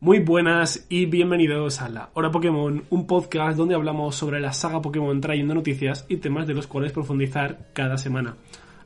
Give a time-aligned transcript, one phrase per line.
[0.00, 4.82] Muy buenas y bienvenidos a la Hora Pokémon, un podcast donde hablamos sobre la saga
[4.82, 8.36] Pokémon trayendo noticias y temas de los cuales profundizar cada semana.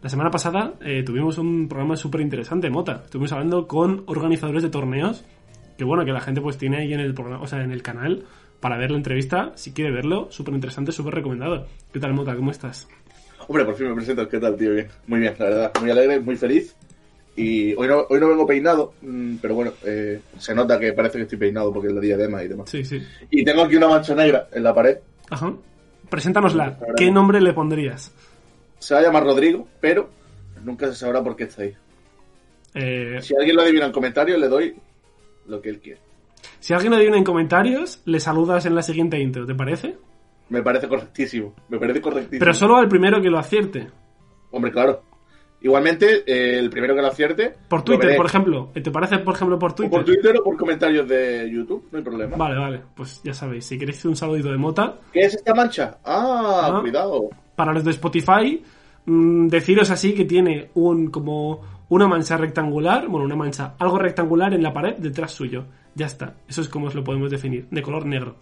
[0.00, 3.02] La semana pasada eh, tuvimos un programa súper interesante, Mota.
[3.04, 5.24] Estuvimos hablando con organizadores de torneos,
[5.76, 7.82] que bueno, que la gente pues tiene ahí en el programa, o sea, en el
[7.82, 8.24] canal
[8.60, 11.66] para ver la entrevista, si quiere verlo, súper interesante, súper recomendado.
[11.92, 12.36] ¿Qué tal, Mota?
[12.36, 12.86] ¿Cómo estás?
[13.48, 14.28] Hombre, por fin me presento.
[14.28, 14.74] ¿Qué tal, tío?
[14.74, 14.88] Bien.
[15.06, 15.72] Muy bien, la verdad.
[15.80, 16.76] Muy alegre, muy feliz.
[17.40, 21.18] Y hoy no, hoy no vengo peinado, mm, pero bueno, eh, se nota que parece
[21.18, 22.68] que estoy peinado porque es la diadema y demás.
[22.68, 23.00] Sí, sí.
[23.30, 24.98] Y tengo aquí una mancha negra en la pared.
[25.30, 25.54] Ajá.
[26.10, 26.78] Preséntanosla.
[26.96, 28.12] ¿Qué nombre le pondrías?
[28.80, 30.08] Se va a llamar Rodrigo, pero
[30.64, 31.74] nunca se sabrá por qué está ahí.
[32.74, 34.74] Eh, Si alguien lo adivina en comentarios, le doy
[35.46, 36.00] lo que él quiere.
[36.60, 39.96] si alguien adivina en comentarios, le saludas en la siguiente intro, ¿te parece?
[40.48, 41.54] Me parece correctísimo.
[41.68, 42.40] Me parece correctísimo.
[42.40, 43.86] Pero solo al primero que lo acierte.
[44.50, 45.02] Hombre, claro.
[45.60, 47.52] Igualmente, eh, el primero que lo acierte.
[47.68, 48.70] Por Twitter, por ejemplo.
[48.72, 49.90] ¿Te parece, por ejemplo, por O Twitter?
[49.90, 52.36] por Twitter o por comentarios de YouTube, no hay problema.
[52.36, 52.80] Vale, vale.
[52.94, 55.98] Pues ya sabéis, si queréis un saludito de mota, ¿Qué es esta mancha?
[56.04, 56.80] Ah, Ah.
[56.80, 57.28] cuidado.
[57.56, 58.62] para los de Spotify,
[59.06, 64.54] mm, deciros así que tiene un como una mancha rectangular, bueno, una mancha algo rectangular
[64.54, 65.64] en la pared detrás suyo.
[65.96, 66.34] Ya está.
[66.46, 68.36] Eso es como os lo podemos definir, de color negro.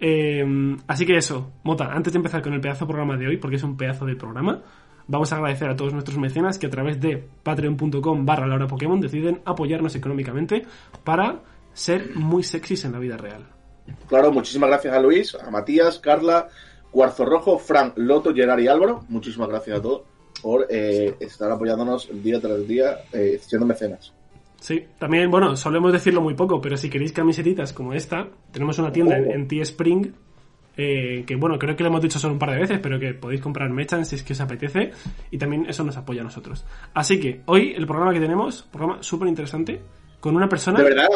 [0.00, 0.44] Eh,
[0.88, 3.56] así que eso, Mota, antes de empezar con el pedazo de programa de hoy, porque
[3.56, 4.60] es un pedazo de programa,
[5.06, 8.66] vamos a agradecer a todos nuestros mecenas que a través de patreon.com barra la hora
[8.66, 10.64] Pokémon deciden apoyarnos económicamente
[11.04, 11.40] para
[11.72, 13.46] ser muy sexys en la vida real.
[14.08, 16.48] Claro, muchísimas gracias a Luis, a Matías, Carla,
[16.90, 19.04] Cuarzo Rojo, Fran, Loto, Gerard y Álvaro.
[19.08, 20.02] Muchísimas gracias a todos
[20.40, 24.12] por eh, estar apoyándonos día tras día, eh, siendo mecenas.
[24.60, 28.92] Sí, también, bueno, solemos decirlo muy poco, pero si queréis camisetitas como esta, tenemos una
[28.92, 30.14] tienda en, en Teespring,
[30.76, 33.14] eh, que bueno, creo que lo hemos dicho solo un par de veces, pero que
[33.14, 34.90] podéis comprar mechan si es que os apetece,
[35.30, 36.64] y también eso nos apoya a nosotros.
[36.94, 39.80] Así que hoy el programa que tenemos, programa súper interesante,
[40.20, 41.08] con una persona, De verdad.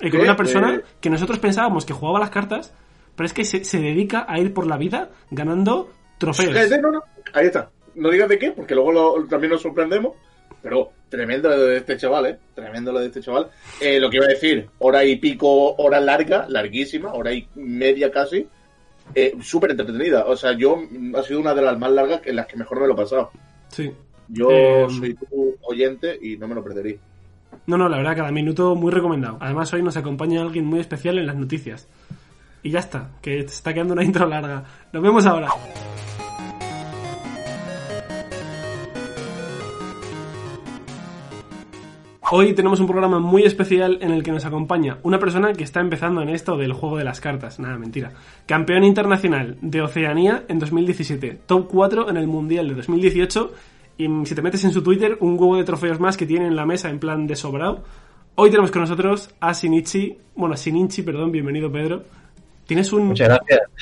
[0.00, 0.24] eh, con ¿Qué?
[0.26, 2.74] una persona Eh, que nosotros pensábamos que jugaba las cartas,
[3.14, 6.56] pero es que se, se dedica a ir por la vida ganando trofeos.
[6.56, 7.02] eh, no, no,
[7.34, 7.70] ahí está.
[7.94, 10.14] No digas de qué, porque luego lo- también nos sorprendemos.
[10.62, 12.38] Pero tremendo lo de este chaval, ¿eh?
[12.54, 13.48] Tremendo lo de este chaval.
[13.80, 18.12] Eh, lo que iba a decir, hora y pico, hora larga, larguísima, hora y media
[18.12, 18.46] casi.
[19.14, 20.24] Eh, Súper entretenida.
[20.26, 22.80] O sea, yo mm, ha sido una de las más largas en las que mejor
[22.80, 23.30] me lo he pasado.
[23.68, 23.90] Sí.
[24.28, 26.96] Yo Eh, soy tu oyente y no me lo perdería.
[27.66, 29.36] No, no, la verdad, cada minuto muy recomendado.
[29.40, 31.86] Además, hoy nos acompaña alguien muy especial en las noticias.
[32.62, 34.64] Y ya está, que está quedando una intro larga.
[34.92, 35.48] Nos vemos ahora.
[42.34, 45.80] Hoy tenemos un programa muy especial en el que nos acompaña una persona que está
[45.80, 47.58] empezando en esto del juego de las cartas.
[47.60, 48.12] Nada, mentira.
[48.46, 51.40] Campeón internacional de Oceanía en 2017.
[51.44, 53.52] Top 4 en el Mundial de 2018.
[53.98, 56.56] Y si te metes en su Twitter, un huevo de trofeos más que tiene en
[56.56, 57.84] la mesa en plan de sobrado.
[58.36, 60.16] Hoy tenemos con nosotros a Shinichi.
[60.34, 62.02] Bueno, Shinichi, perdón, bienvenido Pedro.
[62.66, 63.14] Tienes un,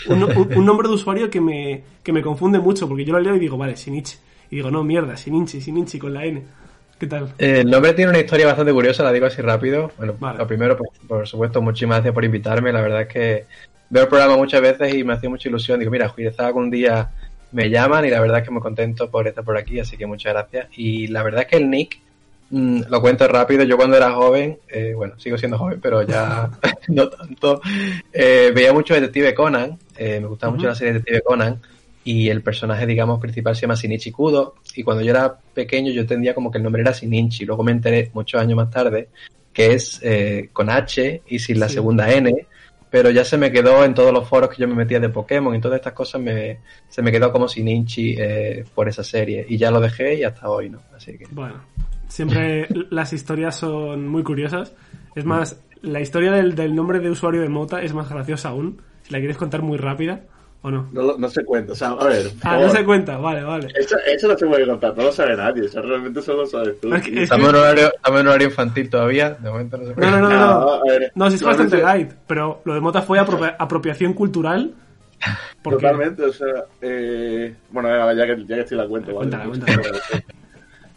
[0.09, 3.21] un, un- un nombre de usuario que me, que me confunde mucho, porque yo lo
[3.21, 4.17] leo y digo, vale, Shinichi.
[4.51, 6.43] Y digo, no, mierda, Shinichi, Shinichi con la N.
[7.01, 7.33] ¿Qué tal?
[7.39, 9.91] Eh, El nombre tiene una historia bastante curiosa, la digo así rápido.
[9.97, 10.37] Bueno, Vale.
[10.37, 12.71] lo primero, por, por supuesto, muchísimas gracias por invitarme.
[12.75, 13.47] La verdad es que
[13.89, 15.79] veo el programa muchas veces y me hacía mucha ilusión.
[15.79, 17.09] Digo, mira, quizás algún día
[17.53, 20.05] me llaman y la verdad es que me contento por estar por aquí, así que
[20.05, 20.69] muchas gracias.
[20.77, 21.99] Y la verdad es que el nick,
[22.51, 26.51] mm, lo cuento rápido, yo cuando era joven, eh, bueno, sigo siendo joven, pero ya
[26.89, 27.63] no tanto,
[28.13, 31.63] eh, veía mucho Detective Conan, eh, me gustaba mucho la serie Detective Conan
[32.05, 36.01] y el personaje, digamos, principal se llama Shinichi Kudo y cuando yo era pequeño yo
[36.03, 39.09] entendía como que el nombre era Shinichi, luego me enteré muchos años más tarde
[39.53, 41.75] que es eh, con H y sin la Sí.
[41.75, 42.47] segunda N,
[42.89, 45.55] pero ya se me quedó en todos los foros que yo me metía de Pokémon
[45.55, 46.59] y todas estas cosas me,
[46.89, 50.49] se me quedó como Shinichi eh, por esa serie y ya lo dejé y hasta
[50.49, 50.79] hoy, ¿no?
[50.97, 51.27] Así que...
[51.31, 51.57] Bueno,
[52.09, 54.73] siempre las historias son muy curiosas.
[55.15, 58.81] Es más, la historia del, del nombre de usuario de Mota es más graciosa aún.
[59.03, 60.23] Si la quieres contar muy rápida,
[60.63, 60.89] ¿o no?
[60.93, 61.73] No, lo- no se cuenta.
[61.73, 62.25] O sea, a ver.
[62.31, 63.69] por Ah, no se cuenta, vale, vale.
[63.79, 65.65] Eso, eso no se puede contar, no lo sabe nadie.
[65.67, 66.93] Eso realmente solo lo sabes tú.
[66.95, 69.93] Es que- es Estamos en horario, estamos en horario infantil todavía, de momento no se
[69.95, 70.11] puede.
[70.11, 70.61] No, no, no, no.
[70.79, 74.13] No, ver, No, sí es bastante realmente- light, pero lo de Mota fue apropia- apropiación
[74.13, 74.75] cultural.
[75.63, 75.83] Porque...
[75.85, 79.31] Totalmente, o sea, eh, bueno, ya que, ya que estoy en la cuenta, ¿vale?
[79.31, 80.23] Cuéntala, cuéntala.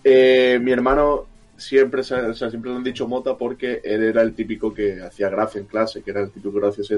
[0.04, 1.25] Eh, mi hermano
[1.57, 5.01] siempre, se- o sea, siempre le han dicho Mota porque él era el típico que
[5.01, 6.95] hacía gracia en clase, que era el típico gracioso.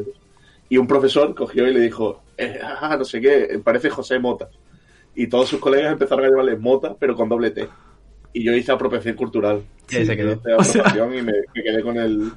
[0.69, 4.49] Y un profesor cogió y le dijo, eh, ah, no sé qué, parece José Mota.
[5.15, 7.67] Y todos sus colegas empezaron a llamarle Mota, pero con doble T.
[8.33, 9.63] Y yo hice apropiación cultural.
[9.89, 10.33] Y ahí se quedó.
[10.33, 12.31] Hice O sea- apropiación y me, me quedé con el,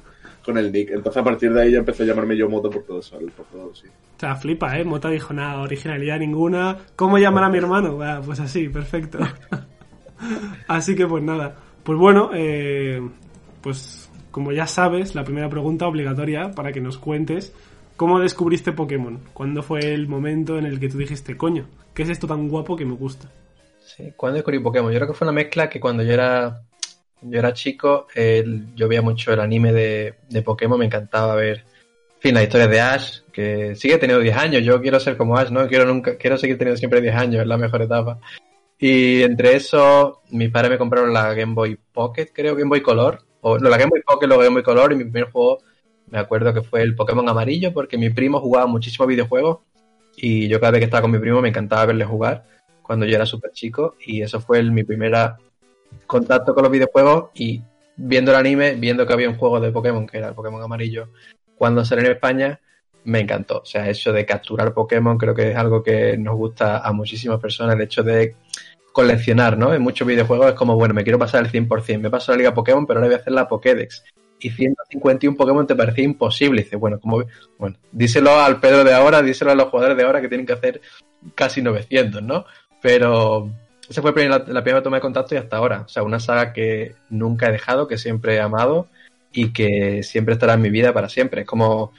[0.45, 0.91] con el nick.
[0.91, 3.45] Entonces a partir de ahí ya empecé a llamarme yo Mota por todo eso, por
[3.47, 3.87] todo, sí.
[3.87, 4.85] O sea, flipa, ¿eh?
[4.85, 6.77] Mota dijo nada, originalidad ninguna.
[6.95, 7.99] ¿Cómo llamar a mi hermano?
[8.25, 9.17] Pues así, perfecto.
[10.67, 11.55] así que pues nada.
[11.83, 13.01] Pues bueno, eh,
[13.61, 17.53] pues como ya sabes, la primera pregunta obligatoria para que nos cuentes
[17.99, 19.19] cómo descubriste Pokémon.
[19.33, 22.77] ¿Cuándo fue el momento en el que tú dijiste, coño, qué es esto tan guapo
[22.77, 23.29] que me gusta?
[23.77, 24.89] Sí, ¿cuándo descubrí Pokémon?
[24.89, 26.61] Yo creo que fue una mezcla que cuando yo era,
[27.21, 31.57] yo era chico, eh, yo veía mucho el anime de, de Pokémon, me encantaba ver,
[31.57, 35.35] en fin, las historias de Ash, que sigue teniendo 10 años, yo quiero ser como
[35.35, 35.67] Ash, ¿no?
[35.67, 38.17] Quiero nunca, quiero seguir teniendo siempre 10 años, es la mejor etapa.
[38.77, 43.25] Y entre eso, mis padres me compraron la Game Boy Pocket, creo, Game Boy Color,
[43.41, 45.59] o no, la Game Boy Pocket, luego Game Boy Color, y mi primer juego,
[46.11, 49.59] me acuerdo que fue el Pokémon amarillo, porque mi primo jugaba muchísimos videojuegos,
[50.15, 52.43] y yo cada vez que estaba con mi primo me encantaba verle jugar
[52.81, 55.13] cuando yo era súper chico y eso fue el- mi primer
[56.07, 57.61] contacto con los videojuegos y
[57.95, 61.09] viendo el anime, viendo que había un juego de Pokémon que era el Pokémon amarillo
[61.55, 62.59] cuando salió en España,
[63.03, 63.59] me encantó.
[63.59, 67.39] O sea, eso de capturar Pokémon creo que es algo que nos gusta a muchísimas
[67.39, 68.35] personas, el hecho de
[68.91, 69.73] coleccionar, ¿no?
[69.73, 72.53] En muchos videojuegos es como, bueno, me quiero pasar el 100%, me paso la Liga
[72.53, 74.03] Pokémon, pero ahora voy a hacer la Pokédex.
[74.39, 76.61] Y 151 Pokémon te parecía imposible.
[76.61, 77.23] Y dices, bueno, como,
[77.57, 80.53] bueno, díselo al Pedro de ahora, díselo a los jugadores de ahora que tienen que
[80.53, 80.81] hacer
[81.35, 82.45] casi 900, ¿no?
[82.81, 83.49] Pero
[83.89, 85.81] esa fue la primera toma de contacto y hasta ahora.
[85.81, 88.87] O sea, una saga que nunca he dejado, que siempre he amado
[89.31, 91.41] y que siempre estará en mi vida para siempre.
[91.41, 91.91] Es como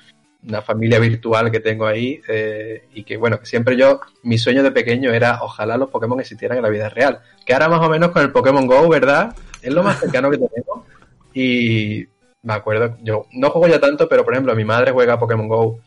[0.47, 4.63] una familia virtual que tengo ahí eh, y que, bueno, que siempre yo, mi sueño
[4.63, 7.21] de pequeño era ojalá los Pokémon existieran en la vida real.
[7.45, 9.35] Que ahora más o menos con el Pokémon Go, ¿verdad?
[9.61, 10.87] Es lo más cercano que tenemos.
[11.35, 12.07] Y
[12.43, 15.49] me acuerdo, yo no juego ya tanto, pero por ejemplo, mi madre juega a Pokémon
[15.49, 15.81] Go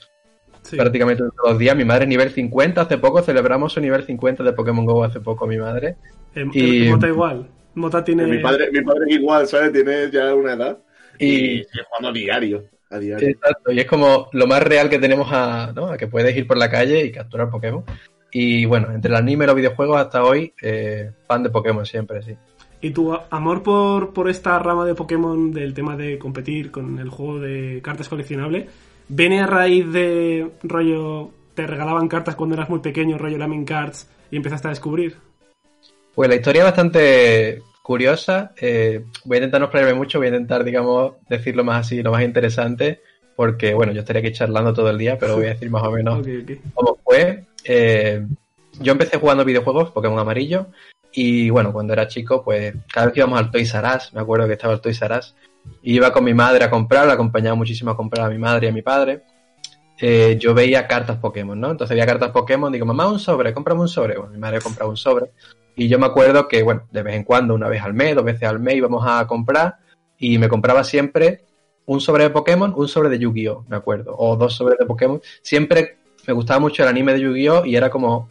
[0.61, 0.77] Sí.
[0.77, 1.75] prácticamente todos los días.
[1.75, 5.19] Mi madre es nivel 50, hace poco celebramos su nivel 50 de Pokémon Go hace
[5.19, 5.97] poco, mi madre.
[6.35, 7.49] Eh, Y- Mota igual.
[7.75, 8.25] Mota tiene...
[8.27, 9.73] Mi padre, mi padre es igual, ¿sabes?
[9.73, 10.77] Tiene ya una edad.
[11.19, 12.63] Y Y, sigue jugando a diario.
[12.91, 13.27] A diario.
[13.27, 15.87] exacto, y es como lo más real que tenemos a, ¿no?
[15.87, 17.83] a que puedes ir por la calle y capturar Pokémon.
[18.31, 22.21] Y bueno, entre el anime y los videojuegos hasta hoy, eh, fan de Pokémon siempre,
[22.23, 22.35] sí.
[22.83, 27.07] ¿Y tu amor por, por esta rama de Pokémon del tema de competir con el
[27.07, 28.65] juego de cartas coleccionables
[29.07, 34.09] viene a raíz de rollo te regalaban cartas cuando eras muy pequeño, rollo Lamin Cards
[34.31, 35.15] y empezaste a descubrir?
[36.13, 38.51] Pues la historia es bastante curiosa.
[38.59, 42.11] eh, voy a intentar no explayarme mucho, voy a intentar, digamos, decirlo más así, lo
[42.11, 42.99] más interesante,
[43.37, 45.91] porque, bueno, yo estaría aquí charlando todo el día, pero voy a decir más o
[45.91, 46.27] menos
[46.73, 47.45] cómo fue.
[47.63, 48.25] Eh,
[48.81, 50.67] yo empecé jugando videojuegos, Pokémon Amarillo,
[51.13, 54.21] y bueno, cuando era chico, pues cada vez que íbamos al Toys R Us, me
[54.21, 55.35] acuerdo que estaba el Toys R Us,
[55.81, 58.67] y iba con mi madre a comprar, la acompañaba muchísimo a comprar a mi madre
[58.67, 59.21] y a mi padre.
[59.99, 61.71] eh, yo veía cartas Pokémon, ¿no?
[61.71, 64.17] Entonces veía cartas Pokémon, digo, mamá, un sobre, cómprame un sobre.
[64.17, 65.31] Bueno, mi madre compraba un sobre.
[65.75, 68.25] Y yo me acuerdo que, bueno, de vez en cuando, una vez al mes, dos
[68.25, 69.77] veces al mes íbamos a comprar
[70.17, 71.45] y me compraba siempre
[71.85, 75.21] un sobre de Pokémon, un sobre de Yu-Gi-Oh, me acuerdo, o dos sobres de Pokémon.
[75.41, 78.29] Siempre me gustaba mucho el anime de Yu-Gi-Oh y era como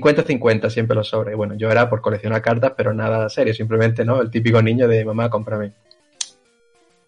[0.00, 1.36] 50-50 siempre los sobres.
[1.36, 4.20] Bueno, yo era por coleccionar cartas, pero nada serio, simplemente, ¿no?
[4.22, 5.72] El típico niño de mamá, cómprame.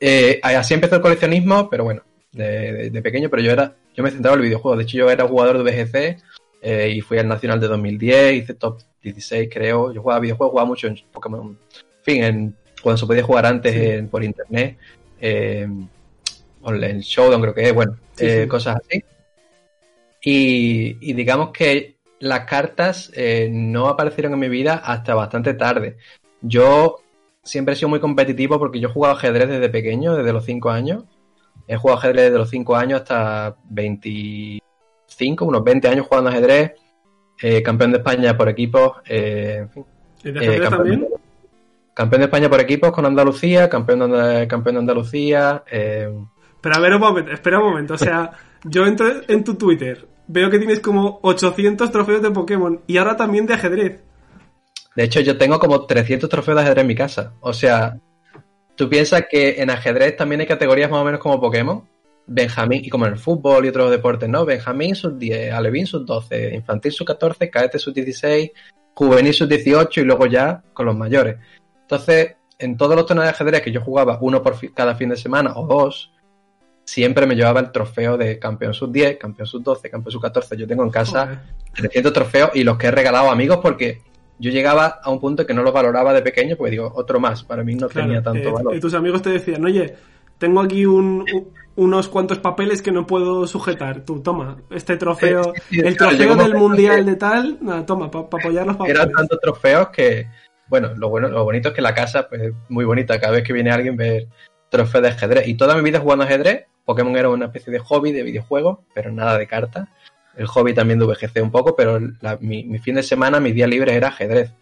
[0.00, 2.02] Eh, así empezó el coleccionismo, pero bueno,
[2.32, 4.76] de, de- de pequeño, pero yo era, yo me centraba en el videojuego.
[4.76, 6.18] De hecho, yo era jugador de VGC
[6.62, 9.92] eh, y fui al Nacional de 2010, hice top 16, creo.
[9.92, 11.56] Yo jugaba videojuegos, jugaba mucho en Pokémon.
[11.73, 13.80] En fin, en, cuando se podía jugar antes Sí.
[13.80, 14.76] en- por internet,
[15.20, 15.66] eh,
[16.66, 18.49] en Showdown creo que es, bueno, Sí, eh, sí.
[18.49, 19.02] cosas así.
[20.23, 25.97] Y, y digamos que las cartas eh, no aparecieron en mi vida hasta bastante tarde.
[26.40, 26.97] Yo
[27.42, 30.71] siempre he sido muy competitivo porque yo he jugado ajedrez desde pequeño, desde los 5
[30.71, 31.04] años.
[31.66, 36.73] He jugado ajedrez desde los 5 años hasta 25, unos 20 años jugando ajedrez.
[37.42, 38.99] Eh, campeón de España por equipos.
[39.06, 39.85] eh, en fin,
[40.23, 41.09] ¿Y de ajedrez campeón, también?
[41.92, 45.62] campeón de España por equipos con Andalucía, campeón de, campeón de Andalucía.
[45.66, 47.94] Pero a ver un momento, espera un momento.
[47.94, 48.30] O sea,
[48.64, 53.16] yo entro en tu Twitter, veo que tienes como 800 trofeos de Pokémon y ahora
[53.16, 54.00] también de ajedrez.
[54.97, 57.35] De hecho, yo tengo como 300 trofeos de ajedrez en mi casa.
[57.40, 57.99] O sea,
[58.76, 61.85] tú piensas que en ajedrez también hay categorías más o menos como Pokémon.
[62.26, 64.47] Benjamín, y como en el fútbol y otros deportes, ¿no?
[64.47, 68.50] Benjamín sub 10, Alevín sub 12, Infantil sub 14, Cadete sub 16,
[68.95, 71.37] Juvenil sub 18 y luego ya con los mayores.
[71.83, 75.16] Entonces, en todos los torneos de ajedrez que yo jugaba, uno por cada fin de
[75.16, 76.13] semana o dos,
[76.85, 80.57] siempre me llevaba el trofeo de campeón sub 10, campeón sub 12, campeón sub 14.
[80.57, 81.38] Yo tengo en casa Joder.
[81.76, 84.00] 300 trofeos y los que he regalado a amigos porque
[84.38, 87.45] yo llegaba a un punto que no lo valoraba de pequeño, porque digo, otro más,
[87.45, 88.75] para mí no Claro, tenía tanto eh, valor.
[88.75, 89.95] eh, tus amigos te decían, oye,
[90.38, 94.05] tengo aquí un, un- unos cuantos papeles que no puedo sujetar.
[94.05, 97.87] Tú, toma, este trofeo, sí, sí, el claro, trofeo del mundial que- de tal, nada,
[97.87, 99.00] toma, para apoyar los papeles.
[99.00, 100.26] Eran tantos trofeos que,
[100.69, 103.19] bueno, lo bueno, lo bonito es que la casa, pues, es muy bonita.
[103.21, 104.29] Cada vez que viene alguien ver
[104.69, 105.49] trofeos de ajedrez.
[105.49, 109.11] Y toda mi vida jugando ajedrez, Pokémon era una especie de hobby de videojuego, pero
[109.11, 109.88] nada de cartas.
[110.37, 113.53] El hobby también de VGC un poco, pero la- mi, mi fin de semana, mi
[113.53, 114.53] día libre era ajedrez.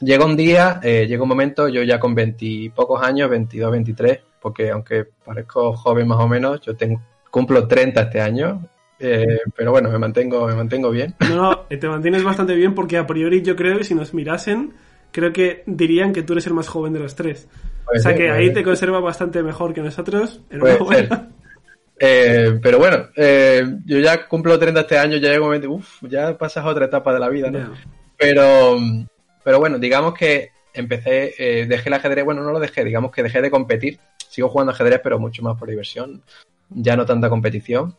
[0.00, 4.70] Llega un día, eh, llega un momento, yo ya con veintipocos años, 22, 23, porque
[4.70, 8.66] aunque parezco joven más o menos, yo tengo, cumplo 30 este año,
[8.98, 11.14] eh, pero bueno, me mantengo, me mantengo bien.
[11.28, 14.12] No, no, eh, te mantienes bastante bien porque a priori yo creo que si nos
[14.12, 14.72] mirasen,
[15.12, 17.48] creo que dirían que tú eres el más joven de los tres.
[17.84, 18.54] Puede o sea ser, que ahí ser.
[18.56, 20.40] te conserva bastante mejor que nosotros.
[20.58, 21.08] Puede ser.
[21.98, 26.02] Eh, pero bueno, eh, yo ya cumplo 30 este año, ya llega un momento, uff,
[26.02, 27.74] ya pasas a otra etapa de la vida, ¿no?
[28.16, 28.78] Pero,
[29.44, 33.22] pero bueno, digamos que empecé, eh, dejé el ajedrez, bueno, no lo dejé, digamos que
[33.22, 33.98] dejé de competir.
[34.28, 36.22] Sigo jugando ajedrez, pero mucho más por diversión,
[36.70, 37.96] ya no tanta competición.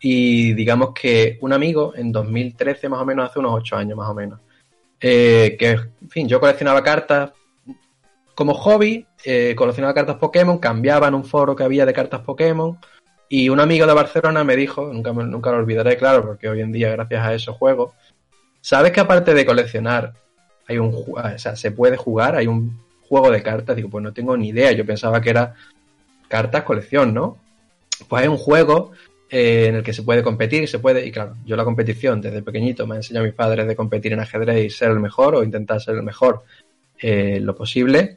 [0.00, 4.08] Y digamos que un amigo en 2013, más o menos, hace unos 8 años más
[4.08, 4.40] o menos,
[5.00, 7.32] eh, que, en fin, yo coleccionaba cartas
[8.34, 12.78] como hobby, eh, coleccionaba cartas Pokémon, cambiaba en un foro que había de cartas Pokémon.
[13.32, 16.90] Y un amigo de Barcelona me dijo, nunca, lo olvidaré, claro, porque hoy en día,
[16.90, 17.94] gracias a eso, juego.
[18.60, 20.14] ¿Sabes que aparte de coleccionar,
[20.66, 22.34] hay un, ju- o sea, se puede jugar?
[22.34, 22.76] Hay un
[23.08, 23.76] juego de cartas.
[23.76, 24.72] Digo, pues no tengo ni idea.
[24.72, 25.54] Yo pensaba que era
[26.26, 27.38] cartas colección, ¿no?
[28.08, 28.90] Pues hay un juego
[29.30, 32.42] eh, en el que se puede competir, se puede, y claro, yo la competición desde
[32.42, 35.44] pequeñito me han enseñado mis padres de competir en ajedrez y ser el mejor o
[35.44, 36.42] intentar ser el mejor
[36.98, 38.16] eh, lo posible.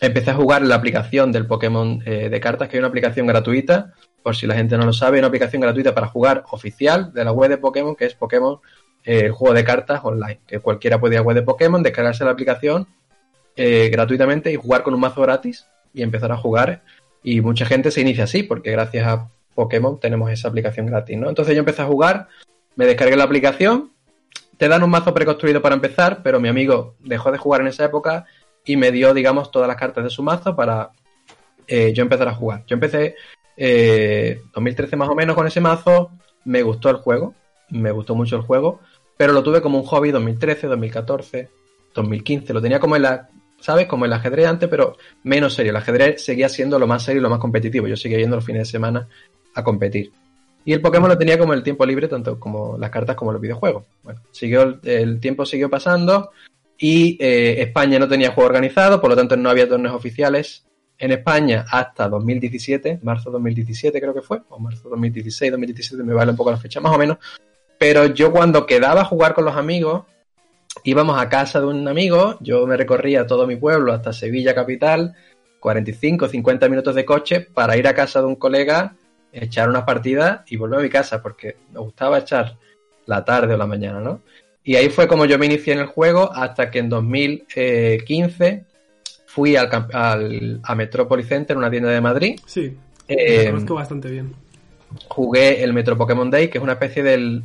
[0.00, 3.26] Empecé a jugar en la aplicación del Pokémon eh, de cartas, que hay una aplicación
[3.26, 7.24] gratuita, por si la gente no lo sabe, una aplicación gratuita para jugar oficial de
[7.24, 8.58] la web de Pokémon, que es Pokémon,
[9.04, 12.24] eh, el juego de cartas online, que cualquiera puede ir a web de Pokémon, descargarse
[12.24, 12.86] la aplicación
[13.56, 16.82] eh, gratuitamente y jugar con un mazo gratis y empezar a jugar.
[17.22, 21.28] Y mucha gente se inicia así, porque gracias a Pokémon tenemos esa aplicación gratis, ¿no?
[21.28, 22.28] Entonces yo empecé a jugar,
[22.76, 23.90] me descargué la aplicación,
[24.56, 27.84] te dan un mazo preconstruido para empezar, pero mi amigo dejó de jugar en esa
[27.84, 28.26] época
[28.64, 30.90] y me dio, digamos, todas las cartas de su mazo para
[31.66, 32.64] eh, yo empezar a jugar.
[32.66, 33.16] Yo empecé
[33.58, 36.10] eh, 2013 más o menos con ese mazo,
[36.44, 37.34] me gustó el juego,
[37.70, 38.80] me gustó mucho el juego,
[39.16, 41.50] pero lo tuve como un hobby 2013, 2014,
[41.94, 43.28] 2015, lo tenía como en la,
[43.60, 43.86] ¿sabes?
[43.86, 45.70] Como el ajedrez antes, pero menos serio.
[45.70, 47.88] El ajedrez seguía siendo lo más serio y lo más competitivo.
[47.88, 49.08] Yo seguía yendo los fines de semana
[49.54, 50.12] a competir.
[50.64, 53.40] Y el Pokémon lo tenía como el tiempo libre, tanto como las cartas como los
[53.40, 53.84] videojuegos.
[54.04, 56.30] Bueno, siguió el, el tiempo siguió pasando
[56.78, 60.67] y eh, España no tenía juego organizado, por lo tanto no había torneos oficiales
[60.98, 66.32] en España hasta 2017, marzo 2017 creo que fue, o marzo 2016, 2017, me vale
[66.32, 67.18] un poco la fecha más o menos.
[67.78, 70.04] Pero yo cuando quedaba a jugar con los amigos,
[70.82, 75.14] íbamos a casa de un amigo, yo me recorría todo mi pueblo hasta Sevilla capital,
[75.60, 78.96] 45, 50 minutos de coche para ir a casa de un colega,
[79.32, 82.56] echar unas partidas y volver a mi casa, porque me gustaba echar
[83.06, 84.22] la tarde o la mañana, ¿no?
[84.64, 88.66] Y ahí fue como yo me inicié en el juego hasta que en 2015
[89.38, 92.76] fui al, al- a Metropolis Center, una tienda de Madrid, Sí,
[93.06, 94.34] Eh, lo conozco bastante bien.
[95.06, 97.44] jugué el Metro Pokémon Day, que es una especie del,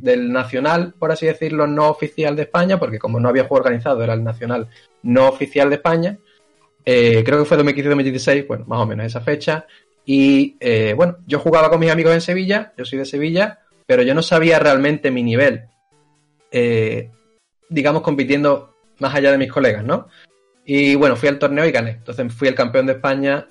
[0.00, 4.02] del nacional, por así decirlo, no oficial de España, porque como no había juego organizado,
[4.02, 4.68] era el nacional
[5.02, 6.18] no oficial de España.
[6.86, 9.66] Eh, creo que fue 2015-2016, bueno, más o menos esa fecha.
[10.06, 14.02] Y eh, bueno, yo jugaba con mis amigos en Sevilla, yo soy de Sevilla, pero
[14.02, 15.64] yo no sabía realmente mi nivel,
[16.50, 17.10] eh,
[17.68, 20.08] digamos, compitiendo más allá de mis colegas, ¿no?
[20.68, 21.92] Y bueno, fui al torneo y gané.
[21.92, 23.46] Entonces fui el campeón de España,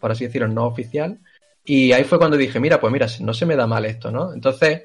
[0.00, 1.20] por así decirlo, no oficial.
[1.62, 4.32] Y ahí fue cuando dije, mira, pues mira, no se me da mal esto, ¿no?
[4.32, 4.82] Entonces,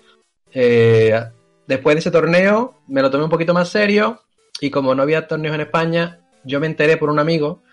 [0.54, 1.18] eh,
[1.66, 4.22] después de ese torneo, me lo tomé un poquito más serio
[4.60, 7.64] y como no había torneos en España, yo me enteré por un amigo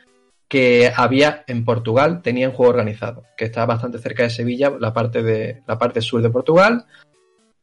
[0.49, 5.25] que había en Portugal, tenían juego organizado, que estaba bastante cerca de Sevilla, la parte,
[5.25, 6.87] de, la parte sur de Portugal.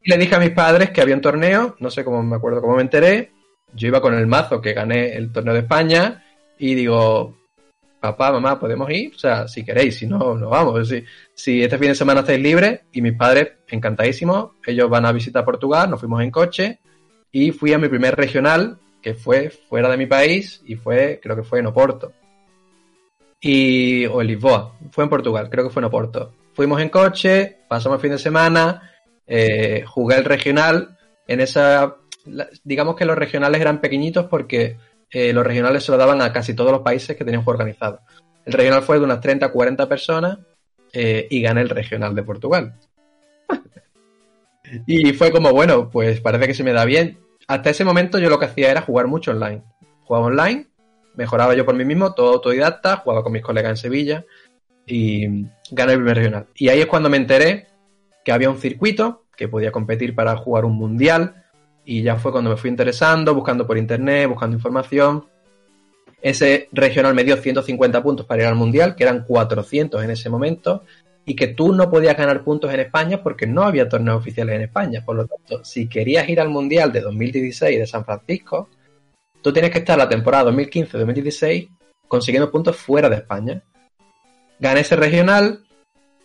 [0.02, 2.60] Y le dije a mis padres que había un torneo, no sé cómo me acuerdo
[2.60, 3.32] cómo me enteré.
[3.72, 6.23] Yo iba con el mazo que gané el torneo de España
[6.58, 7.36] y digo,
[8.00, 9.14] papá, mamá, ¿podemos ir?
[9.14, 10.88] O sea, si queréis, si no, no vamos.
[10.88, 15.12] Si, si este fin de semana estáis libres, y mis padres, encantadísimos, ellos van a
[15.12, 16.80] visitar Portugal, nos fuimos en coche
[17.32, 21.34] y fui a mi primer regional, que fue fuera de mi país y fue, creo
[21.34, 22.12] que fue en Oporto.
[23.40, 26.32] Y, o en Lisboa, fue en Portugal, creo que fue en Oporto.
[26.54, 28.92] Fuimos en coche, pasamos el fin de semana,
[29.26, 30.96] eh, jugué el regional.
[31.26, 31.96] En esa,
[32.62, 34.76] digamos que los regionales eran pequeñitos porque
[35.14, 38.00] eh, los regionales se lo daban a casi todos los países que tenían juego organizado.
[38.44, 40.38] El regional fue de unas 30 40 personas
[40.92, 42.74] eh, y gané el regional de Portugal.
[44.86, 47.20] y fue como, bueno, pues parece que se me da bien.
[47.46, 49.62] hasta ese momento yo lo que hacía era jugar mucho online.
[50.02, 50.66] Jugaba online,
[51.14, 54.24] mejoraba yo por mí mismo, todo autodidacta, jugaba con mis colegas en Sevilla
[54.84, 56.46] y gané el primer regional.
[56.56, 57.68] Y ahí es cuando me enteré
[58.24, 61.43] que había un circuito que podía competir para jugar un mundial
[61.84, 65.24] y ya fue cuando me fui interesando, buscando por internet, buscando información.
[66.20, 70.30] Ese regional me dio 150 puntos para ir al mundial, que eran 400 en ese
[70.30, 70.84] momento,
[71.26, 74.62] y que tú no podías ganar puntos en España porque no había torneos oficiales en
[74.62, 75.02] España.
[75.04, 78.68] Por lo tanto, si querías ir al mundial de 2016 de San Francisco,
[79.42, 81.68] tú tienes que estar la temporada 2015-2016
[82.08, 83.62] consiguiendo puntos fuera de España.
[84.58, 85.63] Gané ese regional,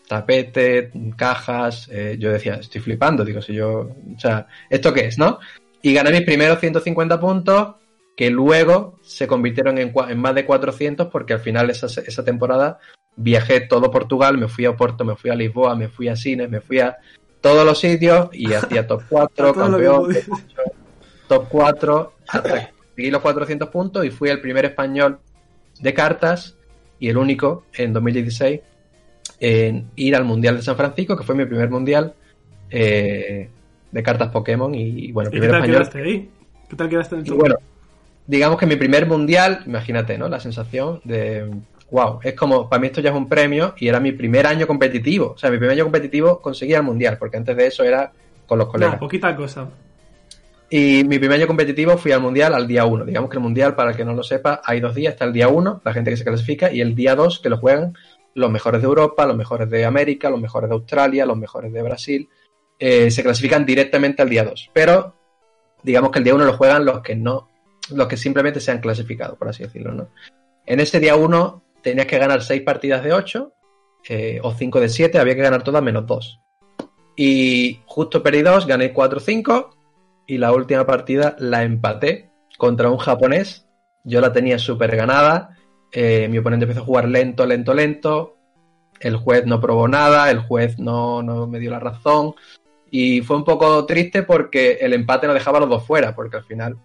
[0.10, 5.20] tapete, cajas, eh, yo decía, estoy flipando, digo, si yo, o sea, ¿esto qué es,
[5.20, 5.38] no?
[5.84, 7.76] Y gané mis primeros 150 puntos,
[8.18, 12.80] que luego se convirtieron en, en más de 400, porque al final esa, esa, temporada
[13.18, 16.50] viajé todo Portugal, me fui a Oporto, me fui a Lisboa, me fui a Cines,
[16.50, 16.98] me fui a
[17.40, 20.18] todos los sitios y hacía top 4, campeón,
[21.28, 25.20] top 4, hasta conseguí los 400 puntos y fui el primer español
[25.80, 26.58] de cartas
[26.98, 28.62] y el único en 2016
[29.40, 32.14] en ir al Mundial de San Francisco, que fue mi primer Mundial
[32.70, 33.50] eh,
[33.92, 36.30] de cartas Pokémon y, bueno, ¿Y qué tal quedaste ahí?
[36.70, 37.56] ¿Qué tal quedaste en el bueno,
[38.28, 40.30] digamos que mi primer Mundial, imagínate, ¿no?
[40.30, 41.50] La sensación de,
[41.90, 44.68] wow, es como, para mí esto ya es un premio y era mi primer año
[44.68, 45.32] competitivo.
[45.32, 48.12] O sea, mi primer año competitivo conseguía el Mundial, porque antes de eso era
[48.46, 48.98] con los colegas.
[48.98, 49.68] Poquita cosa.
[50.70, 53.06] Y mi primer año competitivo fui al Mundial al día 1.
[53.06, 55.14] Digamos que el Mundial, para el que no lo sepa, hay dos días.
[55.14, 57.58] Está el día 1, la gente que se clasifica, y el día 2, que lo
[57.58, 57.96] juegan
[58.40, 61.82] los mejores de Europa, los mejores de América, los mejores de Australia, los mejores de
[61.82, 62.30] Brasil.
[62.78, 64.72] Eh, se clasifican directamente al día 2.
[64.74, 65.16] Pero
[65.84, 67.50] digamos que el día 1 lo juegan los que no,
[67.92, 70.10] los que simplemente se han clasificado, por así decirlo, ¿no?
[70.66, 73.54] En ese día 1 tenías que ganar 6 partidas de 8
[74.08, 76.40] eh, o 5 de 7, había que ganar todas menos 2.
[77.16, 79.72] Y justo perdí 2, gané 4-5
[80.26, 83.68] y la última partida la empaté contra un japonés.
[84.06, 85.58] Yo la tenía súper ganada.
[85.92, 88.38] Eh, mi oponente empezó a jugar lento, lento, lento.
[89.00, 92.34] El juez no probó nada, el juez no, no, me dio la razón.
[92.92, 96.38] Y fue un poco triste porque el empate no dejaba a los dos fuera, porque
[96.38, 96.78] al final.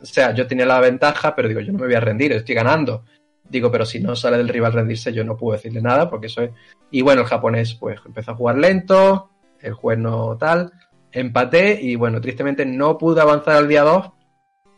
[0.00, 2.54] O sea, yo tenía la ventaja, pero digo, yo no me voy a rendir, estoy
[2.54, 3.04] ganando.
[3.48, 6.42] Digo, pero si no sale del rival rendirse, yo no puedo decirle nada, porque eso
[6.42, 6.50] es.
[6.90, 10.72] Y bueno, el japonés, pues empezó a jugar lento, el juez no tal
[11.12, 14.10] empaté y bueno, tristemente no pude avanzar al día 2,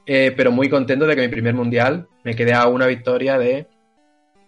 [0.06, 3.66] eh, pero muy contento de que mi primer mundial me quedé a una victoria de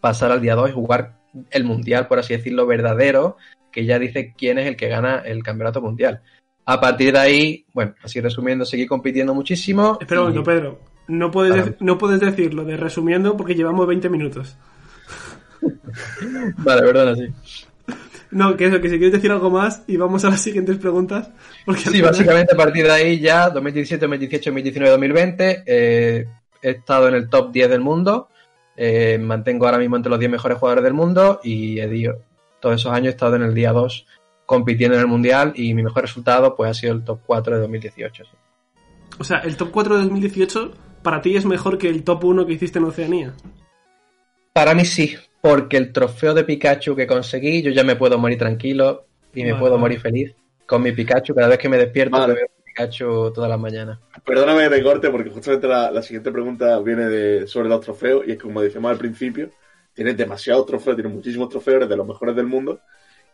[0.01, 1.17] pasar al día 2 y jugar
[1.51, 3.37] el mundial, por así decirlo, verdadero,
[3.71, 6.23] que ya dice quién es el que gana el campeonato mundial.
[6.67, 9.99] A partir de ahí, bueno, así resumiendo, seguí compitiendo muchísimo.
[10.01, 10.81] Espera un momento, Pedro.
[11.07, 14.57] No puedes, no puedes decirlo de resumiendo porque llevamos 20 minutos.
[16.59, 17.29] vale, perdona, sí.
[18.35, 21.31] No, que eso, que si quieres decir algo más y vamos a las siguientes preguntas.
[21.64, 26.27] Porque sí, básicamente a partir de ahí ya, 2017, 2018, 2019, 2020, he
[26.61, 28.29] estado en el top 10 del mundo,
[28.77, 32.16] eh, mantengo ahora mismo entre los 10 mejores jugadores del mundo y he dicho,
[32.61, 34.07] todos esos años he estado en el día 2
[34.47, 37.61] compitiendo en el Mundial y mi mejor resultado pues ha sido el top 4 de
[37.61, 38.25] 2018.
[39.18, 42.47] O sea, el top 4 de 2018 para ti es mejor que el top 1
[42.47, 43.33] que hiciste en Oceanía.
[44.53, 48.38] Para mí sí, porque el trofeo de Pikachu que conseguí, yo ya me puedo morir
[48.38, 49.04] tranquilo
[49.35, 51.35] y me puedo morir feliz con mi Pikachu.
[51.35, 52.33] Cada vez que me despierto, vale.
[52.33, 53.98] veo Pikachu todas las mañanas.
[54.24, 58.38] Perdóname de corte, porque justamente la, siguiente pregunta viene de, sobre los trofeos, y es
[58.38, 59.50] como decíamos al principio,
[59.92, 62.80] tienes demasiados trofeos, tienes muchísimos trofeos, eres de los mejores del mundo.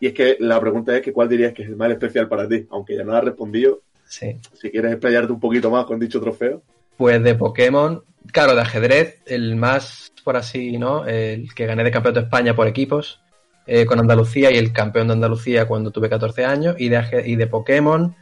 [0.00, 2.48] Y es que la pregunta es que cuál dirías que es el más especial para
[2.48, 3.82] ti, aunque ya no has respondido.
[4.04, 4.36] Sí.
[4.54, 6.60] Si quieres explayarte un poquito más con dicho trofeo.
[7.00, 11.06] Pues de Pokémon, claro, de ajedrez, el más por así, ¿no?
[11.06, 13.22] El que gané de campeonato de España por equipos
[13.66, 16.76] eh, con Andalucía y el campeón de Andalucía cuando tuve 14 años.
[16.78, 18.14] Y de, y de Pokémon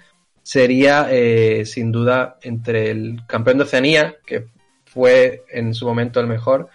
[0.44, 4.46] sería, eh, sin duda, entre el campeón de Oceanía, que
[4.84, 6.68] fue en su momento el mejor,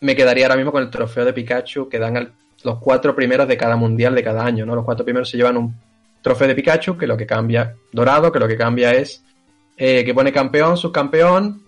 [0.00, 3.58] me quedaría ahora mismo con el trofeo de Pikachu que dan los cuatro primeros de
[3.58, 4.74] cada mundial de cada año, ¿no?
[4.74, 5.76] Los cuatro primeros se llevan un
[6.22, 9.22] trofeo de Pikachu, que lo que cambia, dorado, que lo que cambia es
[9.76, 11.62] eh, que pone campeón, subcampeón,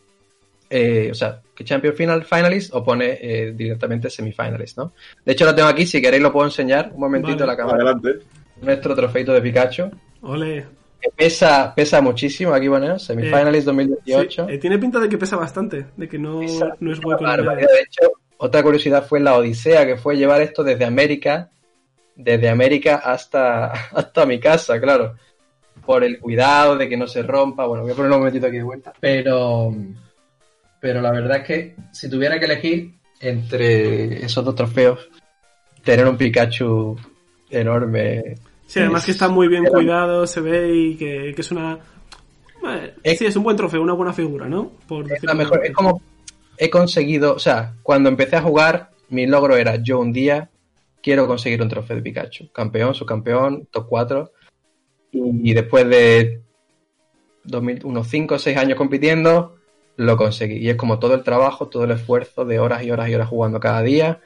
[1.10, 4.92] o sea, que Champion Final Finalist o pone eh, directamente Semifinalist, ¿no?
[5.24, 7.76] De hecho, lo tengo aquí, si queréis lo puedo enseñar un momentito vale, la cámara.
[7.76, 8.26] Adelante.
[8.60, 9.90] Nuestro trofeito de Pikachu.
[10.22, 10.66] Ole.
[11.00, 14.46] Que pesa, pesa muchísimo, aquí bueno, Semifinalist Eh, 2018.
[14.46, 17.22] sí, eh, tiene pinta de que pesa bastante, de que no, Pesa no es hueco.
[17.22, 17.54] nada.
[17.54, 21.50] De hecho, otra curiosidad fue la odisea que fue llevar esto desde América,
[22.14, 25.14] desde América hasta, hasta mi casa, claro.
[25.86, 27.66] Por el cuidado de que no se rompa.
[27.66, 28.92] Bueno, voy a ponerlo un momentito aquí de vuelta.
[29.00, 29.72] Pero,
[30.80, 35.08] pero la verdad es que si tuviera que elegir entre esos dos trofeos,
[35.84, 36.96] tener un Pikachu
[37.50, 38.34] enorme.
[38.66, 41.78] Sí, además es- que está muy bien cuidado, se ve y que, que es una...
[42.68, 44.72] Eh, Es- sí, es un buen trofeo, una buena figura, ¿no?
[44.88, 46.00] Por Es, la mejor, es como
[46.58, 50.50] he conseguido, o sea, cuando empecé a jugar, mi logro era yo un día
[51.02, 52.50] quiero conseguir un trofeo de Pikachu.
[52.52, 54.32] Campeón, subcampeón, top 4.
[55.42, 56.42] Y después de
[57.44, 59.56] 2000 unos 5 o 6 años compitiendo,
[59.96, 60.56] lo conseguí.
[60.58, 63.28] Y es como todo el trabajo, todo el esfuerzo de horas y horas y horas
[63.28, 64.20] jugando cada día,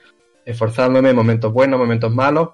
[0.45, 2.51] esforzándome en momentos buenos, momentos malos,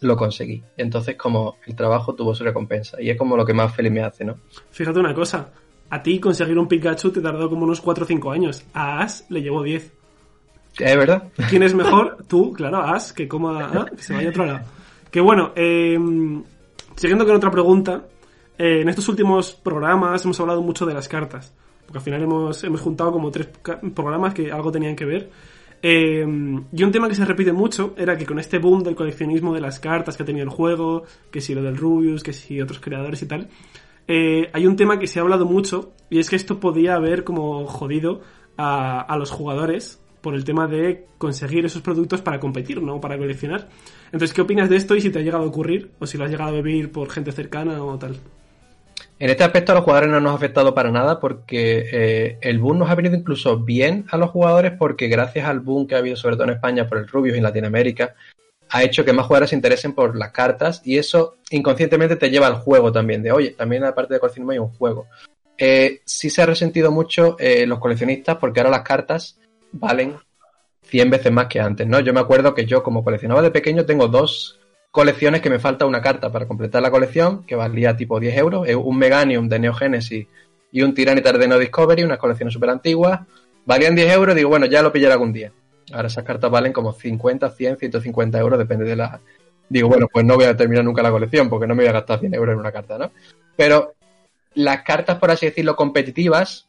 [0.00, 0.62] lo conseguí.
[0.76, 3.00] Entonces como el trabajo tuvo su recompensa.
[3.00, 4.36] Y es como lo que más feliz me hace, ¿no?
[4.70, 5.50] Fíjate una cosa,
[5.90, 9.22] a ti conseguir un Pikachu te tardó como unos 4 o 5 años, a Ash
[9.28, 9.92] le llevó 10.
[10.78, 11.24] Es verdad.
[11.50, 12.18] ¿Quién es mejor?
[12.28, 14.60] Tú, claro, Ash, que coma, ah, que se vaya a otro lado.
[15.10, 15.98] Que bueno, eh,
[17.00, 18.04] siguiendo con otra pregunta,
[18.58, 21.50] eh, en estos últimos programas hemos hablado mucho de las cartas,
[21.86, 23.48] porque al final hemos, hemos juntado como tres
[23.94, 25.30] programas que algo tenían que ver.
[25.82, 26.26] Eh,
[26.70, 29.62] y un tema que se repite mucho era que con este boom del coleccionismo de
[29.62, 32.80] las cartas que ha tenido el juego, que si lo del Rubius, que si otros
[32.80, 33.48] creadores y tal,
[34.06, 37.24] eh, hay un tema que se ha hablado mucho y es que esto podía haber
[37.24, 38.20] como jodido
[38.58, 43.16] a, a los jugadores por el tema de conseguir esos productos para competir, no para
[43.16, 43.68] coleccionar.
[44.06, 46.24] Entonces, ¿qué opinas de esto y si te ha llegado a ocurrir o si lo
[46.24, 48.16] has llegado a vivir por gente cercana o tal?
[49.18, 52.58] En este aspecto a los jugadores no nos ha afectado para nada porque eh, el
[52.58, 55.98] boom nos ha venido incluso bien a los jugadores porque gracias al boom que ha
[55.98, 58.14] habido sobre todo en España por el Rubius y en Latinoamérica
[58.70, 62.46] ha hecho que más jugadores se interesen por las cartas y eso inconscientemente te lleva
[62.46, 65.06] al juego también de oye, también aparte de coleccionismo hay un juego.
[65.58, 69.39] Eh, sí se ha resentido mucho eh, los coleccionistas porque ahora las cartas
[69.72, 70.16] valen
[70.82, 72.00] 100 veces más que antes, ¿no?
[72.00, 74.58] Yo me acuerdo que yo como coleccionaba de pequeño tengo dos
[74.90, 78.68] colecciones que me falta una carta para completar la colección, que valía tipo 10 euros,
[78.74, 80.26] un Meganium de Neo Genesis
[80.72, 83.20] y un Tyranitar de Neo Discovery, unas colecciones súper antiguas,
[83.64, 85.52] valían 10 euros, digo, bueno, ya lo pillaré algún día.
[85.92, 89.20] Ahora esas cartas valen como 50, 100, 150 euros, depende de la...
[89.68, 91.92] Digo, bueno, pues no voy a terminar nunca la colección porque no me voy a
[91.92, 93.12] gastar 100 euros en una carta, ¿no?
[93.56, 93.94] Pero
[94.54, 96.66] las cartas, por así decirlo, competitivas,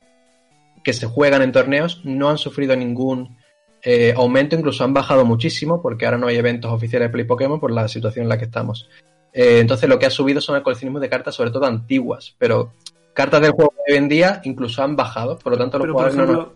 [0.84, 3.38] que se juegan en torneos, no han sufrido ningún
[3.84, 7.60] eh, aumento, incluso han bajado muchísimo, porque ahora no hay eventos oficiales de Play Pokémon
[7.60, 8.90] por la situación en la que estamos.
[9.34, 12.74] Eh, entonces lo que ha subido son el coleccionismo de cartas, sobre todo antiguas, pero
[13.14, 15.94] cartas del juego de hoy en día incluso han bajado, por lo tanto los Pero,
[15.94, 16.48] por no nos-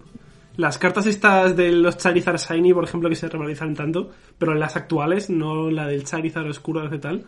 [0.57, 4.75] las cartas estas de los Charizard Shiny, por ejemplo, que se revalorizan tanto, pero las
[4.77, 7.25] actuales, no la del Charizard Oscuro de tal,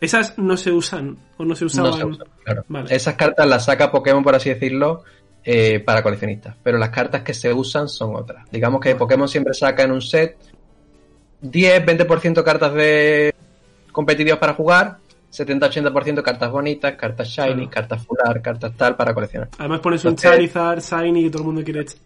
[0.00, 1.90] esas no se usan o no se usaban.
[1.90, 2.64] no se usan, claro.
[2.68, 2.94] Vale.
[2.94, 5.02] Esas cartas las saca Pokémon, por así decirlo,
[5.44, 8.48] eh, para coleccionistas, pero las cartas que se usan son otras.
[8.50, 10.36] Digamos que Pokémon siempre saca en un set
[11.42, 13.34] 10-20% cartas de
[13.90, 14.98] competitivas para jugar,
[15.32, 17.70] 70-80% cartas bonitas, cartas shiny, Claro.
[17.70, 19.48] cartas fular, cartas tal para coleccionar.
[19.58, 21.84] Además pones un Charizard Shiny que todo el mundo quiere.
[21.84, 21.98] Claro.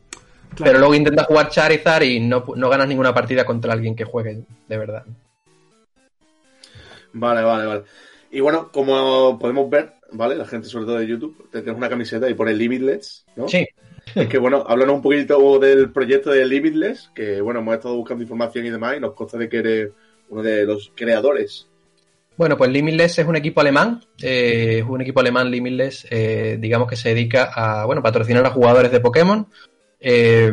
[0.65, 4.45] Pero luego intentas jugar Charizard y no, no ganas ninguna partida contra alguien que juegue
[4.69, 5.05] de verdad.
[7.13, 7.83] Vale, vale, vale.
[8.37, 10.35] Y bueno, como podemos ver, ¿vale?
[10.35, 13.49] La gente, sobre todo de YouTube, te tienes una camiseta y pone Limitless, ¿no?
[13.49, 13.67] Sí,
[14.15, 18.23] Es que bueno, háblanos un poquito del proyecto de Limitless, que bueno, hemos estado buscando
[18.23, 19.91] información y demás, y nos consta de que eres
[20.29, 21.67] uno de los creadores.
[22.37, 26.91] Bueno, pues Limitless es un equipo alemán, eh, es un equipo alemán Limitless, eh, digamos
[26.91, 29.47] que se dedica a, bueno, patrocinar a jugadores de Pokémon.
[29.99, 30.53] Eh,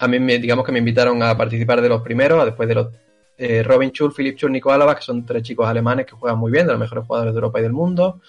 [0.00, 2.88] a mí, me, digamos que me invitaron a participar de los primeros, después de los
[3.38, 6.50] eh, Robin Schul, Philip Schul, Nico Álava, que son tres chicos alemanes que juegan muy
[6.50, 8.20] bien, de los mejores jugadores de Europa y del mundo.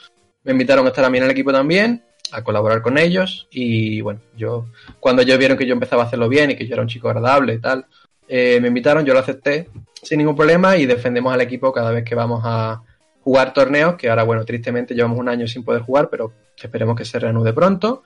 [0.43, 4.01] Me invitaron a estar a mí en el equipo también, a colaborar con ellos, y
[4.01, 4.65] bueno, yo,
[4.99, 7.09] cuando ellos vieron que yo empezaba a hacerlo bien y que yo era un chico
[7.09, 7.85] agradable y tal,
[8.27, 9.69] eh, me invitaron, yo lo acepté
[10.01, 12.81] sin ningún problema y defendemos al equipo cada vez que vamos a
[13.23, 17.05] jugar torneos, que ahora, bueno, tristemente llevamos un año sin poder jugar, pero esperemos que
[17.05, 18.03] se reanude pronto.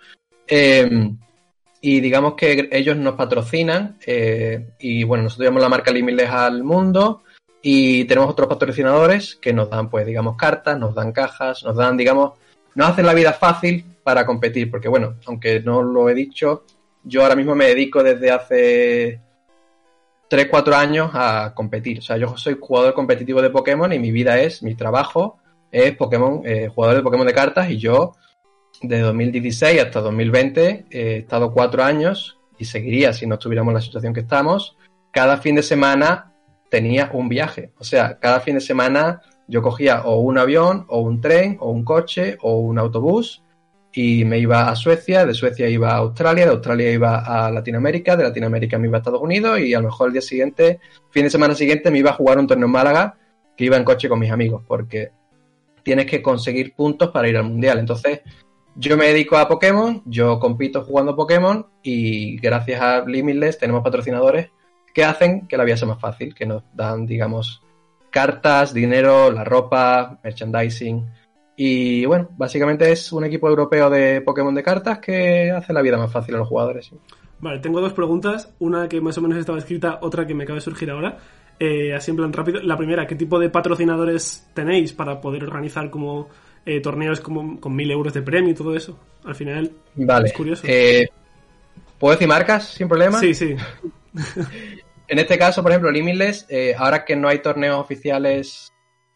[0.48, 1.12] Eh,
[1.82, 6.64] y digamos que ellos nos patrocinan eh, y bueno, nosotros llevamos la marca Limitless al
[6.64, 7.24] mundo
[7.62, 11.98] y tenemos otros patrocinadores que nos dan, pues, digamos, cartas, nos dan cajas, nos dan,
[11.98, 12.34] digamos,
[12.76, 16.64] nos hacen la vida fácil para competir, porque bueno, aunque no lo he dicho,
[17.04, 19.20] yo ahora mismo me dedico desde hace
[20.28, 22.00] 3, 4 años a competir.
[22.00, 25.40] O sea, yo soy jugador competitivo de Pokémon y mi vida es, mi trabajo
[25.72, 28.14] es Pokémon, eh, jugador de Pokémon de cartas y yo
[28.82, 33.76] de 2016 hasta 2020 eh, he estado 4 años y seguiría si no estuviéramos en
[33.76, 34.78] la situación que estamos.
[35.12, 36.34] Cada fin de semana
[36.70, 37.72] tenía un viaje.
[37.80, 41.72] O sea, cada fin de semana yo cogía o un avión o un tren o
[41.72, 43.44] un coche o un autobús
[43.94, 48.16] y me iba a Suecia, de Suecia iba a Australia, de Australia iba a Latinoamérica,
[48.16, 51.24] de Latinoamérica me iba a Estados Unidos y a lo mejor el día siguiente, fin
[51.24, 53.18] de semana siguiente, me iba a jugar un torneo en Málaga
[53.58, 55.12] que iba en coche con mis amigos, porque
[55.84, 57.80] tienes que conseguir puntos para ir al mundial.
[57.80, 58.22] Entonces,
[58.76, 64.50] yo me dedico a Pokémon, yo compito jugando Pokémon y gracias a Limitless tenemos patrocinadores
[64.94, 67.62] que hacen que la vida sea más fácil, que nos dan, digamos,
[68.10, 71.10] cartas, dinero, la ropa, merchandising
[71.56, 75.98] Y bueno, básicamente es un equipo europeo de Pokémon de cartas que hace la vida
[75.98, 76.92] más fácil a los jugadores.
[77.40, 78.54] Vale, tengo dos preguntas.
[78.60, 81.18] Una que más o menos estaba escrita, otra que me acaba de surgir ahora.
[81.60, 82.62] Eh, así en plan rápido.
[82.62, 86.30] La primera, ¿qué tipo de patrocinadores tenéis para poder organizar como
[86.66, 88.98] eh, torneos como con mil euros de premio y todo eso?
[89.24, 90.28] Al final, Vale.
[90.28, 90.64] es curioso.
[90.68, 91.08] Eh,
[92.00, 93.20] ¿Puedo decir marcas sin problema?
[93.20, 93.56] sí, sí.
[95.12, 98.72] En este caso, por ejemplo, Limitless, eh, ahora que no hay torneos oficiales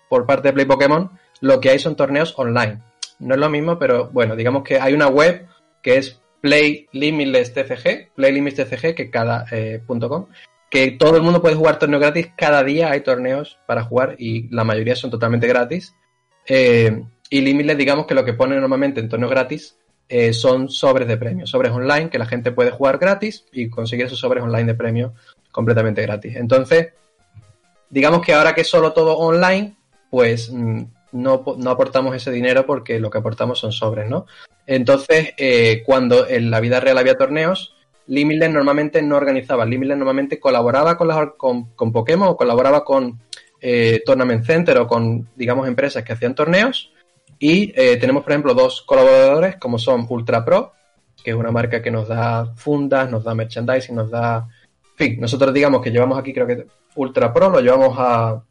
[0.10, 2.82] por parte de Play Pokémon, lo que hay son torneos online.
[3.20, 5.48] No es lo mismo, pero bueno, digamos que hay una web
[5.82, 10.28] que es Play Limitless TCG, Play Limitless TCG, que cada eh, punto .com,
[10.70, 12.28] que todo el mundo puede jugar torneos gratis.
[12.36, 15.96] Cada día hay torneos para jugar y la mayoría son totalmente gratis.
[16.46, 17.06] Eh,
[17.38, 21.18] y Limitless, digamos que lo que pone normalmente en torneos gratis eh, son sobres de
[21.18, 24.76] premios, sobres online que la gente puede jugar gratis y conseguir esos sobres online de
[24.76, 25.12] premios
[25.52, 26.36] completamente gratis.
[26.36, 26.94] Entonces,
[27.90, 29.76] digamos que ahora que es solo todo online,
[30.10, 30.82] pues mm,
[31.14, 34.26] no, po- no aportamos ese dinero porque lo que aportamos son sobres, ¿no?
[34.68, 37.76] Entonces, eh, cuando en la vida real había torneos,
[38.08, 39.66] Limitless normalmente no organizaba.
[39.66, 43.20] Limitless normalmente colaboraba con, las, con Pokémon o colaboraba con
[43.60, 46.92] eh, Tournament Center o con, digamos, empresas que hacían torneos.
[47.40, 50.72] Y eh, tenemos, por ejemplo, dos colaboradores como son Ultra Pro,
[51.24, 54.48] que es una marca que nos da fundas, nos da merchandising, nos da...
[54.92, 58.42] En fin, nosotros digamos que llevamos aquí, creo que Ultra Pro, lo llevamos a,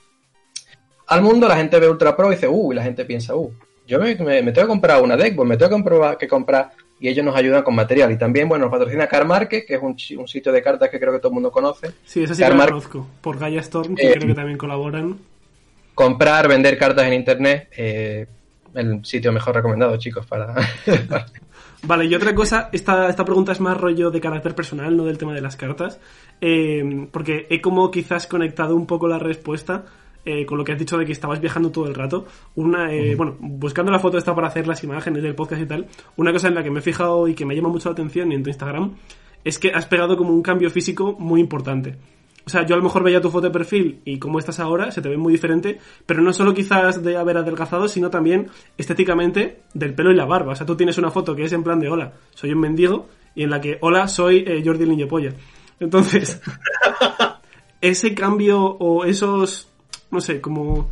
[1.06, 3.50] al mundo, la gente ve Ultra Pro y dice, uh, y la gente piensa, uh,
[3.86, 6.28] yo me, me- me tengo que comprar una deck, pues me tengo que comprar, que
[6.28, 6.70] comprar,
[7.00, 8.12] y ellos nos ayudan con material.
[8.12, 11.12] Y también, bueno, nos patrocina Car Market, que es un, sitio de cartas que creo
[11.12, 11.92] que todo el mundo conoce.
[12.04, 13.06] Sí, esa sí que Carmar- conozco.
[13.20, 15.18] Por Gaia Storm, que Eh, creo que también colaboran.
[15.94, 18.26] Comprar, vender cartas en internet, eh,
[18.74, 20.54] el sitio mejor recomendado, chicos, para...
[21.86, 25.18] Vale, y otra cosa, esta, esta pregunta es más rollo de carácter personal, no del
[25.18, 26.00] tema de las cartas.
[26.40, 29.84] Eh, porque he como quizás conectado un poco la respuesta
[30.24, 32.26] eh, con lo que has dicho de que estabas viajando todo el rato.
[32.54, 35.86] Una, eh, Bueno, buscando la foto esta para hacer las imágenes del podcast y tal,
[36.16, 38.32] una cosa en la que me he fijado y que me llama mucho la atención
[38.32, 38.94] en tu Instagram
[39.44, 41.96] es que has pegado como un cambio físico muy importante.
[42.46, 44.90] O sea, yo a lo mejor veía tu foto de perfil y cómo estás ahora,
[44.90, 49.62] se te ve muy diferente, pero no solo quizás de haber adelgazado, sino también estéticamente
[49.72, 50.52] del pelo y la barba.
[50.52, 53.08] O sea, tú tienes una foto que es en plan de hola, soy un mendigo,
[53.34, 55.32] y en la que hola, soy eh, Jordi Lingepolla.
[55.80, 56.40] Entonces,
[57.80, 59.68] ese cambio o esos,
[60.10, 60.90] no sé, como,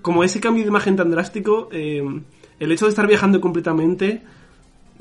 [0.00, 2.02] como ese cambio de imagen tan drástico, eh,
[2.58, 4.22] el hecho de estar viajando completamente,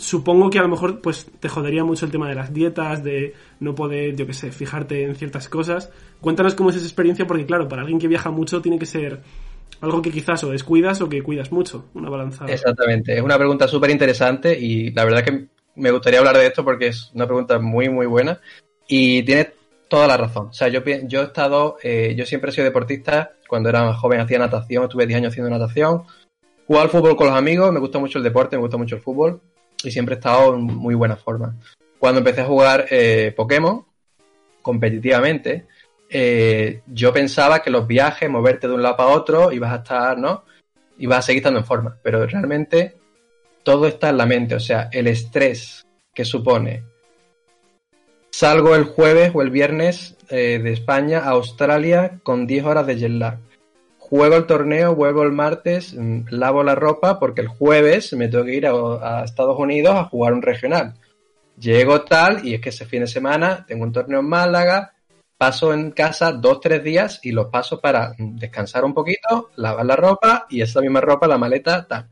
[0.01, 3.35] supongo que a lo mejor pues te jodería mucho el tema de las dietas, de
[3.59, 5.91] no poder, yo qué sé, fijarte en ciertas cosas.
[6.19, 9.21] Cuéntanos cómo es esa experiencia, porque claro, para alguien que viaja mucho tiene que ser
[9.79, 12.45] algo que quizás o descuidas o que cuidas mucho, una balanza.
[12.47, 16.65] Exactamente, es una pregunta súper interesante y la verdad que me gustaría hablar de esto
[16.65, 18.39] porque es una pregunta muy, muy buena
[18.87, 19.53] y tiene
[19.87, 20.47] toda la razón.
[20.47, 24.21] O sea, yo, yo he estado, eh, yo siempre he sido deportista, cuando era joven
[24.21, 26.03] hacía natación, estuve 10 años haciendo natación,
[26.65, 29.01] jugaba al fútbol con los amigos, me gusta mucho el deporte, me gusta mucho el
[29.01, 29.41] fútbol
[29.83, 31.55] y siempre he estado en muy buena forma.
[31.99, 33.85] Cuando empecé a jugar eh, Pokémon
[34.61, 35.67] competitivamente,
[36.09, 40.17] eh, yo pensaba que los viajes, moverte de un lado para otro, ibas a estar,
[40.17, 40.43] ¿no?
[40.97, 42.97] Ibas a seguir estando en forma, pero realmente
[43.63, 46.83] todo está en la mente, o sea, el estrés que supone.
[48.31, 52.97] Salgo el jueves o el viernes eh, de España a Australia con 10 horas de
[52.97, 53.39] jet lag.
[54.11, 58.43] Juego el torneo, vuelvo el martes, mm, lavo la ropa porque el jueves me tengo
[58.43, 60.95] que ir a, a Estados Unidos a jugar un regional.
[61.57, 64.91] Llego tal y es que ese fin de semana tengo un torneo en Málaga,
[65.37, 69.85] paso en casa dos, tres días y los paso para mm, descansar un poquito, lavar
[69.85, 72.09] la ropa y esa misma ropa, la maleta, tal.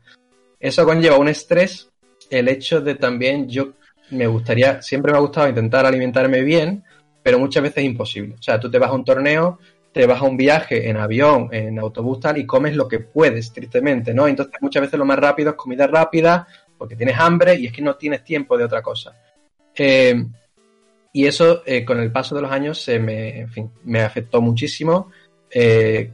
[0.58, 1.90] Eso conlleva un estrés,
[2.30, 3.74] el hecho de también yo
[4.12, 6.82] me gustaría, siempre me ha gustado intentar alimentarme bien,
[7.22, 8.36] pero muchas veces es imposible.
[8.38, 9.58] O sea, tú te vas a un torneo,
[9.92, 13.52] te vas a un viaje en avión, en autobús tal, y comes lo que puedes,
[13.52, 14.28] tristemente, ¿no?
[14.28, 16.46] Entonces muchas veces lo más rápido es comida rápida,
[16.78, 19.14] porque tienes hambre y es que no tienes tiempo de otra cosa.
[19.74, 20.24] Eh,
[21.12, 24.40] y eso eh, con el paso de los años se me, en fin, me afectó
[24.40, 25.10] muchísimo.
[25.50, 26.12] Eh,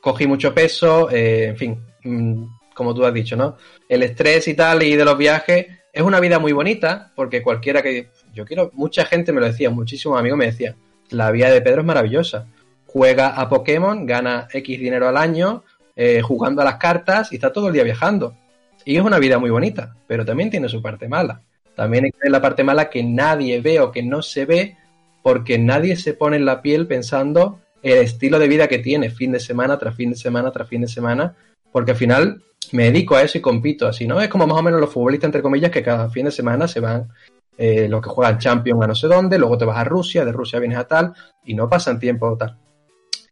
[0.00, 3.56] cogí mucho peso, en fin, mm, como tú has dicho, ¿no?
[3.88, 7.82] El estrés y tal y de los viajes es una vida muy bonita porque cualquiera
[7.82, 10.76] que yo quiero, mucha gente me lo decía, muchísimos amigos me decían,
[11.10, 12.46] la vida de Pedro es maravillosa.
[12.92, 15.62] Juega a Pokémon, gana X dinero al año,
[15.94, 18.34] eh, jugando a las cartas y está todo el día viajando.
[18.84, 21.40] Y es una vida muy bonita, pero también tiene su parte mala.
[21.76, 24.76] También hay la parte mala que nadie ve o que no se ve
[25.22, 29.30] porque nadie se pone en la piel pensando el estilo de vida que tiene fin
[29.30, 31.36] de semana tras fin de semana tras fin de semana,
[31.70, 34.20] porque al final me dedico a eso y compito así, ¿no?
[34.20, 36.80] Es como más o menos los futbolistas, entre comillas, que cada fin de semana se
[36.80, 37.08] van,
[37.56, 40.32] eh, los que juegan Champions a no sé dónde, luego te vas a Rusia, de
[40.32, 42.56] Rusia vienes a tal, y no pasan tiempo tal.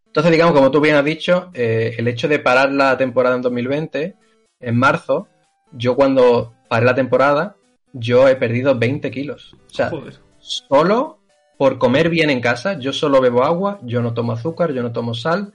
[0.08, 3.42] Entonces, digamos, como tú bien has dicho, eh, el hecho de parar la temporada en
[3.42, 4.16] 2020
[4.60, 5.28] en marzo,
[5.72, 7.56] yo cuando paré la temporada,
[7.92, 9.54] yo he perdido 20 kilos.
[9.66, 10.14] O sea, Joder.
[10.38, 11.18] solo
[11.56, 14.92] por comer bien en casa, yo solo bebo agua, yo no tomo azúcar, yo no
[14.92, 15.52] tomo sal,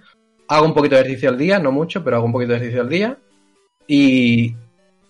[0.47, 2.81] hago un poquito de ejercicio al día, no mucho, pero hago un poquito de ejercicio
[2.81, 3.17] al día
[3.87, 4.55] y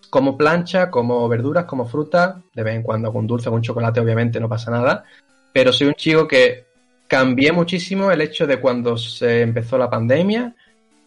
[0.10, 4.40] como plancha, como verduras, como fruta, de vez en cuando con dulce, con chocolate, obviamente
[4.40, 5.04] no pasa nada,
[5.52, 6.66] pero soy un chico que
[7.08, 10.56] cambié muchísimo el hecho de cuando se empezó la pandemia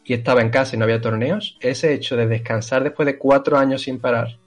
[0.05, 3.59] y estaba en casa y no había torneos, ese hecho de descansar después de cuatro
[3.59, 4.39] años sin parar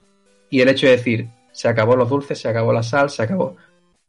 [0.50, 3.56] y el hecho de decir, se acabó los dulces, se acabó la sal, se acabó.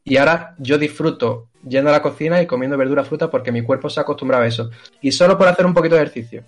[0.03, 3.89] Y ahora yo disfruto yendo a la cocina y comiendo verdura, fruta porque mi cuerpo
[3.89, 4.71] se ha acostumbrado a eso.
[5.01, 6.43] Y solo por hacer un poquito de ejercicio,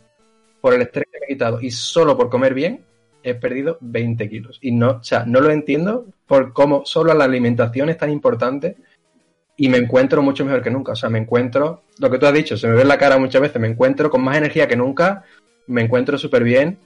[0.59, 2.83] por el estrés que me he quitado y solo por comer bien,
[3.21, 4.57] he perdido 20 kilos.
[4.61, 8.77] Y no, o sea, no lo entiendo por cómo solo la alimentación es tan importante
[9.55, 10.93] y me encuentro mucho mejor que nunca.
[10.93, 13.17] O sea, me encuentro, lo que tú has dicho, se me ve en la cara
[13.17, 15.23] muchas veces, me encuentro con más energía que nunca,
[15.67, 16.77] me encuentro súper bien.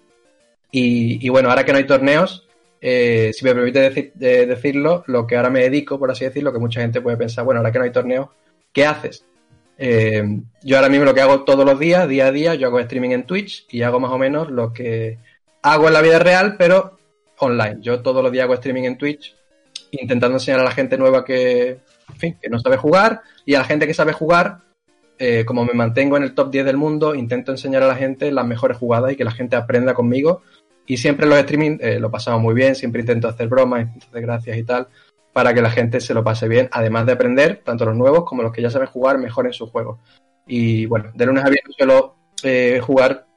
[0.71, 2.47] Y, y bueno, ahora que no hay torneos,
[2.82, 6.51] eh, si me permite deci- de- decirlo, lo que ahora me dedico, por así decirlo,
[6.51, 8.27] que mucha gente puede pensar, bueno, ahora que no hay torneos,
[8.73, 9.23] ¿qué haces?
[9.77, 10.23] Eh,
[10.63, 13.12] yo ahora mismo lo que hago todos los días, día a día, yo hago streaming
[13.12, 15.19] en Twitch y hago más o menos lo que
[15.62, 16.97] hago en la vida real, pero
[17.39, 17.77] online.
[17.80, 19.36] Yo todos los días hago streaming en Twitch,
[19.91, 23.60] intentando enseñar a la gente nueva que, en fin, que no sabe jugar y a
[23.60, 24.60] la gente que sabe jugar,
[25.20, 28.32] eh, como me mantengo en el top 10 del mundo, intento enseñar a la gente
[28.32, 30.41] las mejores jugadas y que la gente aprenda conmigo.
[30.86, 34.22] Y siempre los streaming eh, lo pasamos muy bien, siempre intento hacer bromas, intento hacer
[34.22, 34.88] gracias y tal,
[35.34, 38.41] para que la gente se lo pase bien, además de aprender, tanto los nuevos como
[38.41, 40.00] los que ya saben jugar mejor en su juego.
[40.48, 43.28] Y bueno, de lunes a viernes suelo eh, jugar,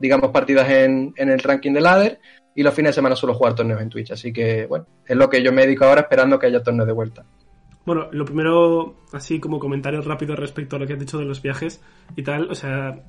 [0.00, 2.20] digamos, partidas en, en el ranking de ladder
[2.56, 4.10] y los fines de semana suelo jugar torneos en Twitch.
[4.10, 6.92] Así que, bueno, es lo que yo me dedico ahora esperando que haya torneos de
[6.92, 7.24] vuelta.
[7.86, 11.40] Bueno, lo primero, así como comentario rápido respecto a lo que has dicho de los
[11.40, 11.80] viajes
[12.16, 13.04] y tal, o sea,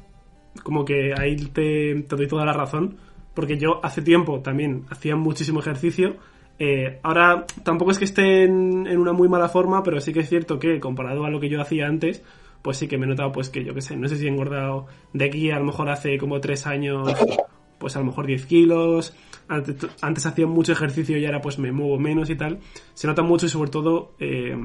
[0.63, 2.97] como que ahí te, te doy toda la razón,
[3.33, 6.15] porque yo hace tiempo también hacía muchísimo ejercicio.
[6.59, 10.21] eh, ahora tampoco es que esté en, en una muy mala forma, pero sí que
[10.21, 12.23] es cierto que comparado a lo que yo hacía antes,
[12.61, 14.29] pues sí que me he notado, pues que yo qué sé, no sé si he
[14.29, 17.07] engordado de aquí a lo mejor hace como tres años,
[17.77, 19.13] pues a lo mejor 10 kilos.
[19.47, 22.59] Antes, antes hacía mucho ejercicio y ahora pues me muevo menos y tal.
[22.93, 24.55] Se nota mucho y sobre todo, eh,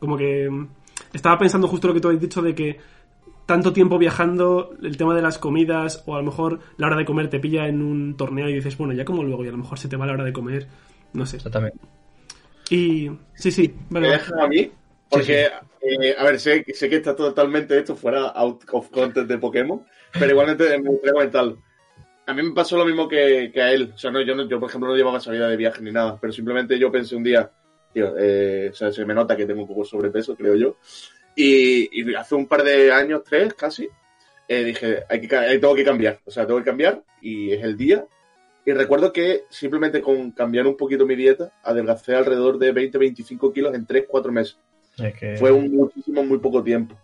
[0.00, 0.48] como que
[1.12, 2.78] estaba pensando justo lo que tú has dicho de que
[3.46, 7.04] tanto tiempo viajando, el tema de las comidas, o a lo mejor la hora de
[7.04, 9.58] comer te pilla en un torneo y dices, bueno, ya como luego, y a lo
[9.58, 10.66] mejor se te va la hora de comer,
[11.12, 11.36] no sé.
[11.36, 11.78] Exactamente.
[12.70, 14.70] Y sí, sí, vale, ¿Me dejan a mí?
[15.10, 15.48] Porque,
[15.82, 19.84] eh, a ver, sé, sé que está totalmente esto fuera out of content de Pokémon,
[20.12, 21.58] pero igualmente me gustaría comentarlo.
[22.26, 23.92] A mí me pasó lo mismo que, que a él.
[23.94, 26.18] O sea, no, yo, no, yo, por ejemplo, no llevaba salida de viaje ni nada,
[26.20, 27.50] pero simplemente yo pensé un día,
[27.92, 30.76] tío, eh, o sea, se me nota que tengo un poco de sobrepeso, creo yo.
[31.36, 33.88] Y, y hace un par de años, tres casi,
[34.48, 36.20] eh, dije, hay que, eh, tengo que cambiar.
[36.24, 38.06] O sea, tengo que cambiar y es el día.
[38.66, 43.74] Y recuerdo que simplemente con cambiar un poquito mi dieta, adelgacé alrededor de 20-25 kilos
[43.74, 44.58] en 3-4 meses.
[44.96, 45.36] Es que...
[45.36, 46.98] Fue un muchísimo, muy poco tiempo.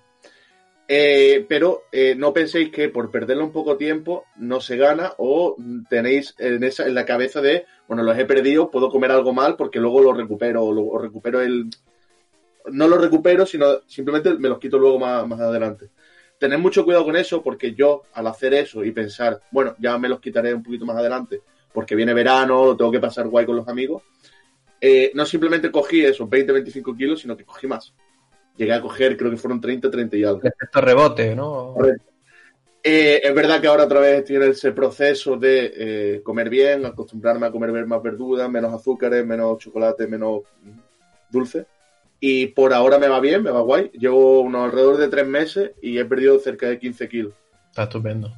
[0.93, 5.55] Eh, pero eh, no penséis que por perderlo un poco tiempo no se gana o
[5.89, 9.55] tenéis en, esa, en la cabeza de, bueno, los he perdido, puedo comer algo mal
[9.55, 11.71] porque luego lo recupero o, lo, recupero el...
[12.73, 15.91] No lo recupero, sino simplemente me los quito luego más, más adelante.
[16.41, 20.09] Tened mucho cuidado con eso porque yo al hacer eso y pensar, bueno, ya me
[20.09, 21.41] los quitaré un poquito más adelante
[21.73, 24.03] porque viene verano, tengo que pasar guay con los amigos,
[24.81, 27.95] eh, no simplemente cogí esos 20-25 kilos, sino que cogí más.
[28.61, 30.43] Llegué a coger, creo que fueron 30, 30 y algo.
[30.43, 31.77] El efecto rebote, ¿no?
[32.83, 36.85] Eh, es verdad que ahora otra vez estoy en ese proceso de eh, comer bien,
[36.85, 40.43] acostumbrarme a comer más verduras, menos azúcares, menos chocolate, menos
[41.31, 41.65] dulce.
[42.21, 43.93] Y por ahora me va bien, me va guay.
[43.95, 47.33] Llevo unos alrededor de tres meses y he perdido cerca de 15 kilos.
[47.71, 48.31] Está estupendo.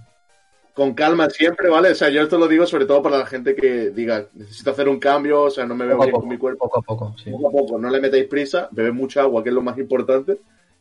[0.75, 1.91] Con calma siempre, ¿vale?
[1.91, 4.89] O sea, yo esto lo digo sobre todo para la gente que diga, necesito hacer
[4.89, 6.65] un cambio, o sea, no me veo bien con mi cuerpo.
[6.65, 7.31] poco a poco, sí.
[7.31, 10.39] poco a poco, no le metáis prisa, bebed mucha agua, que es lo más importante,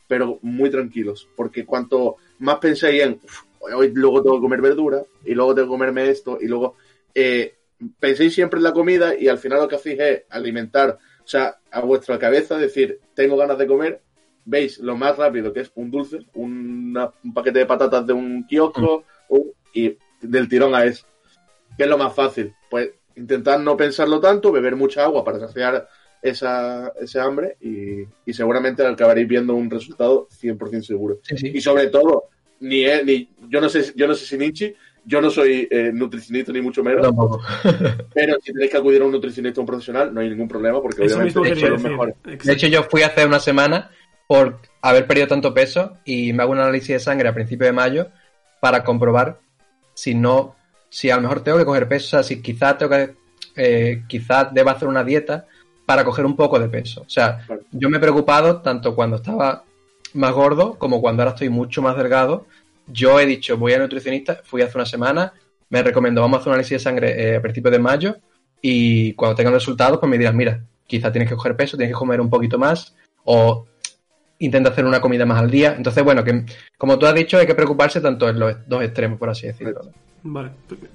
[0.07, 3.41] pero muy tranquilos, porque cuanto más pensáis en, "Uf,
[3.75, 6.75] hoy luego tengo que comer verdura, y luego tengo que comerme esto, y luego
[7.13, 7.55] eh,
[7.99, 11.57] penséis siempre en la comida y al final lo que hacéis es alimentar, o sea,
[11.69, 14.01] a vuestra cabeza, decir, tengo ganas de comer,
[14.45, 18.45] veis lo más rápido que es un dulce, una- un paquete de patatas de un
[18.47, 21.05] kiosco, o- y del tirón a eso.
[21.77, 22.53] ¿Qué es lo más fácil?
[22.69, 25.87] Pues intentar no pensarlo tanto, beber mucha agua para saciar
[26.21, 31.19] esa, ese hambre y, y seguramente acabaréis viendo un resultado 100% seguro.
[31.23, 31.51] Sí, sí.
[31.53, 32.25] Y sobre todo,
[32.59, 35.91] ni, él, ni yo no sé yo no sé si Ninchi, yo no soy eh,
[35.93, 37.41] nutricionista ni mucho menos, Tampoco.
[38.13, 40.81] pero si tenéis que acudir a un nutricionista o un profesional, no hay ningún problema
[40.81, 42.15] porque Eso obviamente de son los mejores.
[42.23, 43.91] De hecho, yo fui hace una semana
[44.27, 47.73] por haber perdido tanto peso y me hago un análisis de sangre a principios de
[47.73, 48.09] mayo
[48.59, 49.39] para comprobar
[50.01, 50.55] si no
[50.89, 53.15] si a lo mejor tengo que coger peso, o sea, si quizás tengo que,
[53.55, 55.45] eh, quizás deba hacer una dieta
[55.85, 57.01] para coger un poco de peso.
[57.01, 57.61] O sea, Claro.
[57.71, 59.63] yo me he preocupado tanto cuando estaba
[60.13, 62.45] más gordo como cuando ahora estoy mucho más delgado.
[62.87, 65.31] Yo he dicho, voy al nutricionista, fui hace una semana,
[65.69, 68.15] me recomendó, vamos a hacer un análisis de sangre eh, a principios de mayo
[68.61, 71.93] y cuando tengan los resultados, pues me dirán, mira, quizás tienes que coger peso, tienes
[71.95, 72.93] que comer un poquito más
[73.23, 73.65] o
[74.41, 75.73] intenta hacer una comida más al día.
[75.77, 76.45] Entonces, bueno, que
[76.77, 79.81] como tú has dicho, hay que preocuparse tanto en los dos extremos, por así decirlo.
[79.85, 79.91] ¿no?
[80.23, 80.51] Vale,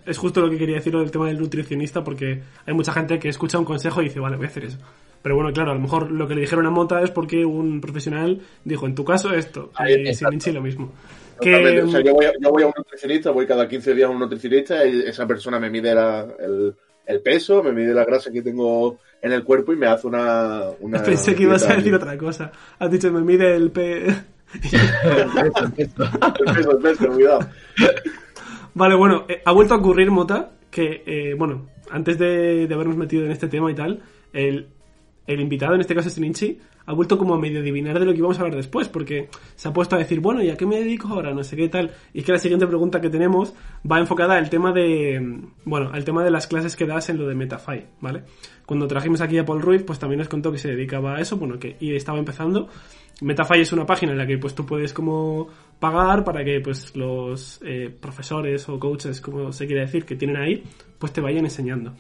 [0.07, 3.29] es justo lo que quería decir del tema del nutricionista porque hay mucha gente que
[3.29, 4.79] escucha un consejo y dice, vale, voy a hacer eso.
[5.23, 7.81] Pero bueno, claro, a lo mejor lo que le dijeron a Mota es porque un
[7.81, 10.15] profesional dijo, en tu caso esto, Ahí, y.
[10.15, 10.93] Sininchi lo mismo.
[11.41, 14.09] Que, O sea, yo, voy a, yo voy a un nutricionista, voy cada 15 días
[14.09, 16.75] a un nutricionista y esa persona me mide la- el,
[17.07, 20.63] el peso, me mide la grasa que tengo en el cuerpo y me hace una...
[20.81, 22.51] una pensé que ibas a decir otra cosa.
[22.79, 24.07] Has dicho, me mide el P...
[24.57, 27.41] El peso, el peso, cuidado.
[28.75, 32.97] Vale, bueno, eh, ha vuelto a ocurrir, Mota, que, eh, bueno, antes de, de habernos
[32.97, 34.03] metido en este tema y tal,
[34.33, 34.69] el,
[35.27, 38.19] el invitado, en este caso Sininchi, ha vuelto como a medio adivinar de lo que
[38.19, 40.79] íbamos a hablar después, porque se ha puesto a decir, bueno, ¿y a qué me
[40.79, 41.35] dedico ahora?
[41.35, 41.91] No sé qué tal.
[42.15, 43.53] Y es que la siguiente pregunta que tenemos
[43.91, 47.27] va enfocada al tema de, bueno, al tema de las clases que das en lo
[47.27, 48.23] de Metafy, ¿vale?
[48.65, 51.37] Cuando trajimos aquí a Paul Ruiz, pues también nos contó que se dedicaba a eso,
[51.37, 52.69] bueno, que y estaba empezando.
[53.21, 55.49] Metafy es una página en la que pues tú puedes como
[55.81, 60.37] pagar para que pues los eh, profesores o coaches, como se quiere decir, que tienen
[60.37, 60.63] ahí,
[60.99, 61.95] pues te vayan enseñando.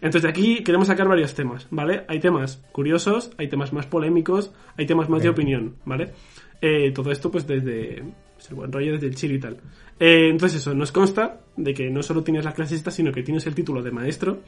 [0.00, 2.04] Entonces de aquí queremos sacar varios temas, ¿vale?
[2.08, 6.12] Hay temas curiosos, hay temas más polémicos, hay temas más de opinión, ¿vale?
[6.60, 8.02] Eh, todo esto pues desde
[8.34, 9.58] pues, el buen rollo, desde el chill y tal.
[9.98, 13.22] Eh, entonces eso, nos consta de que no solo tienes las clases estas, sino que
[13.22, 14.40] tienes el título de maestro,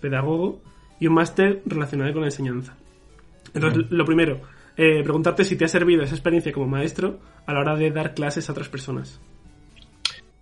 [0.00, 0.60] pedagogo
[0.98, 2.76] y un máster relacionado con la enseñanza.
[3.54, 4.40] Entonces, lo primero,
[4.76, 8.12] eh, preguntarte si te ha servido esa experiencia como maestro a la hora de dar
[8.12, 9.20] clases a otras personas.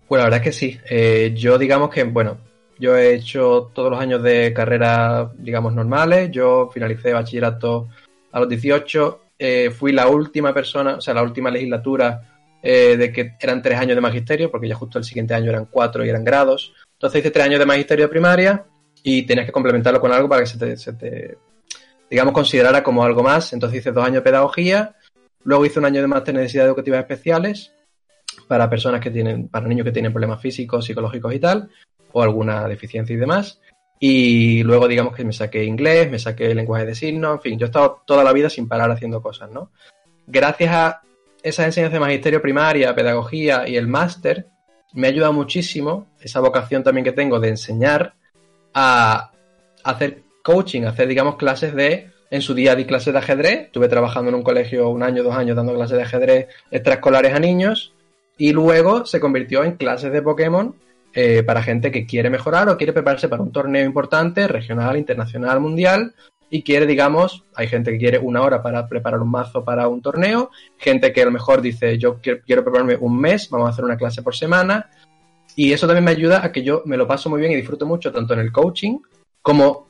[0.07, 1.35] Pues la verdad es que sí.
[1.39, 2.37] Yo digamos que, bueno,
[2.77, 6.29] yo he hecho todos los años de carrera, digamos, normales.
[6.31, 7.89] Yo finalicé bachillerato
[8.31, 9.21] a los 18.
[9.37, 12.21] eh, fui la última persona, o sea, la última legislatura
[12.61, 15.65] eh, de que eran tres años de magisterio, porque ya justo el siguiente año eran
[15.65, 16.73] cuatro y eran grados.
[16.93, 18.65] Entonces hice tres años de magisterio de primaria
[19.03, 21.37] y tenías que complementarlo con algo para que se te, se te,
[22.09, 23.53] digamos, considerara como algo más.
[23.53, 24.95] Entonces hice dos años de pedagogía,
[25.43, 27.71] luego hice un año de máster en necesidades educativas especiales
[28.47, 31.69] para personas que tienen, para niños que tienen problemas físicos, psicológicos y tal,
[32.15, 33.59] o alguna deficiencia y demás.
[33.99, 37.65] Y luego, digamos que me saqué inglés, me saqué lenguaje de signos, en fin, yo
[37.65, 39.71] he estado toda la vida sin parar haciendo cosas, ¿no?
[40.25, 41.01] Gracias a
[41.43, 44.47] esas enseñanzas de magisterio primaria, pedagogía y el máster,
[44.93, 48.13] me ha ayudado muchísimo esa vocación también que tengo de enseñar
[48.73, 49.31] a
[49.83, 52.11] hacer coaching, hacer, digamos, clases de.
[52.31, 55.35] En su día di clases de ajedrez, estuve trabajando en un colegio un año, dos
[55.35, 57.93] años dando clases de ajedrez extraescolares a niños,
[58.37, 60.75] y luego se convirtió en clases de Pokémon
[61.15, 65.61] eh, para gente que quiere mejorar o quiere prepararse para un torneo importante, regional, internacional,
[65.61, 66.13] mundial,
[66.49, 70.01] y quiere, digamos, hay gente que quiere una hora para preparar un mazo para un
[70.01, 73.71] torneo, gente que a lo mejor dice, yo quiero, quiero prepararme un mes, vamos a
[73.71, 74.89] hacer una clase por semana,
[75.55, 77.85] y eso también me ayuda a que yo me lo paso muy bien y disfruto
[77.85, 78.99] mucho, tanto en el coaching
[79.41, 79.87] como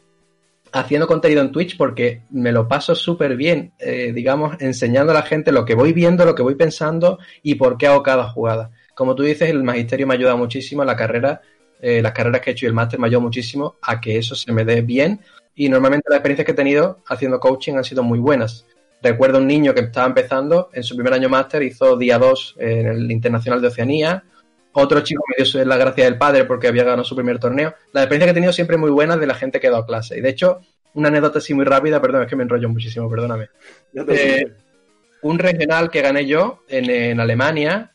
[0.72, 5.22] haciendo contenido en Twitch, porque me lo paso súper bien, eh, digamos, enseñando a la
[5.22, 8.72] gente lo que voy viendo, lo que voy pensando y por qué hago cada jugada.
[8.96, 11.42] Como tú dices, el magisterio me ayuda muchísimo, la carrera,
[11.82, 14.36] eh, las carreras que he hecho y el máster me ayudó muchísimo a que eso
[14.36, 15.20] se me dé bien.
[15.54, 18.66] Y normalmente las experiencias que he tenido haciendo coaching han sido muy buenas.
[19.02, 22.88] Recuerdo un niño que estaba empezando, en su primer año máster hizo día 2 en
[22.88, 24.24] el Internacional de Oceanía.
[24.72, 27.76] Otro chico me dio la gracia del padre porque había ganado su primer torneo.
[27.94, 30.18] La experiencia que he tenido siempre muy buena de la gente que ha dado clase.
[30.18, 30.62] Y de hecho,
[30.96, 33.50] una anécdota así muy rápida, perdón, es que me enrollo muchísimo, perdóname.
[34.08, 34.54] Eh,
[35.22, 37.95] un regional que gané yo en, en Alemania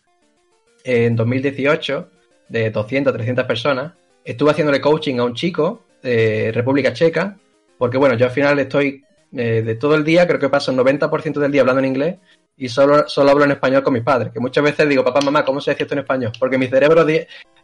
[0.85, 2.09] en 2018
[2.49, 3.93] de 200, 300 personas.
[4.25, 7.37] Estuve haciéndole coaching a un chico de República Checa,
[7.79, 10.79] porque bueno, yo al final estoy eh, de todo el día, creo que paso el
[10.79, 12.17] 90% del día hablando en inglés
[12.57, 15.45] y solo, solo hablo en español con mis padres, que muchas veces digo, papá, mamá,
[15.45, 16.33] ¿cómo se dice esto en español?
[16.39, 17.07] Porque mi cerebro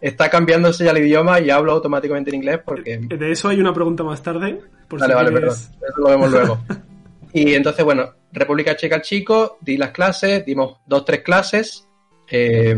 [0.01, 3.75] está cambiándose ya el idioma y hablo automáticamente en inglés porque De eso hay una
[3.75, 4.61] pregunta más tarde.
[4.89, 5.55] Por Vale, si vale, perdón.
[5.55, 6.59] Eso lo vemos luego.
[7.33, 11.86] Y entonces, bueno, República Checa al chico, di las clases, dimos dos, tres clases,
[12.31, 12.77] eh,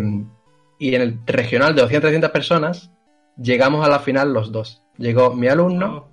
[0.78, 2.90] y en el regional de 200, 300 personas,
[3.36, 4.82] llegamos a la final los dos.
[4.96, 6.08] Llegó mi alumno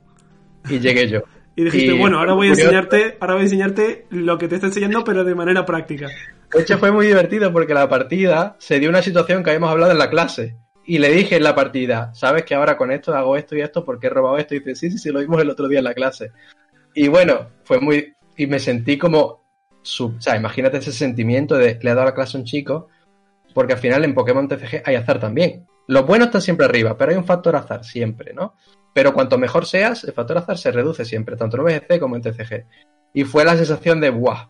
[0.67, 0.71] Oh.
[0.71, 1.21] y llegué yo.
[1.57, 4.55] Y dijiste, Y- bueno, ahora voy a enseñarte, ahora voy a enseñarte lo que te
[4.55, 6.09] está enseñando, pero de manera práctica.
[6.53, 9.93] De hecho, fue muy divertido porque la partida se dio una situación que habíamos hablado
[9.93, 10.57] en la clase.
[10.85, 13.85] Y le dije en la partida, sabes que ahora con esto hago esto y esto
[13.85, 14.53] porque he robado esto.
[14.53, 16.31] Y dice, sí, sí, sí, lo vimos el otro día en la clase.
[16.93, 18.13] Y bueno, fue muy.
[18.35, 19.45] Y me sentí como.
[19.81, 22.89] sub- o sea, imagínate ese sentimiento de le he dado la clase a un chico,
[23.55, 25.65] porque al final en Pokémon TCG hay azar también.
[25.87, 28.53] Los buenos están siempre arriba, pero hay un factor azar siempre, ¿no?
[28.93, 32.21] Pero cuanto mejor seas, el factor azar se reduce siempre, tanto en VGC como en
[32.21, 32.65] TCG.
[33.13, 34.49] Y fue la sensación de, ¡buah!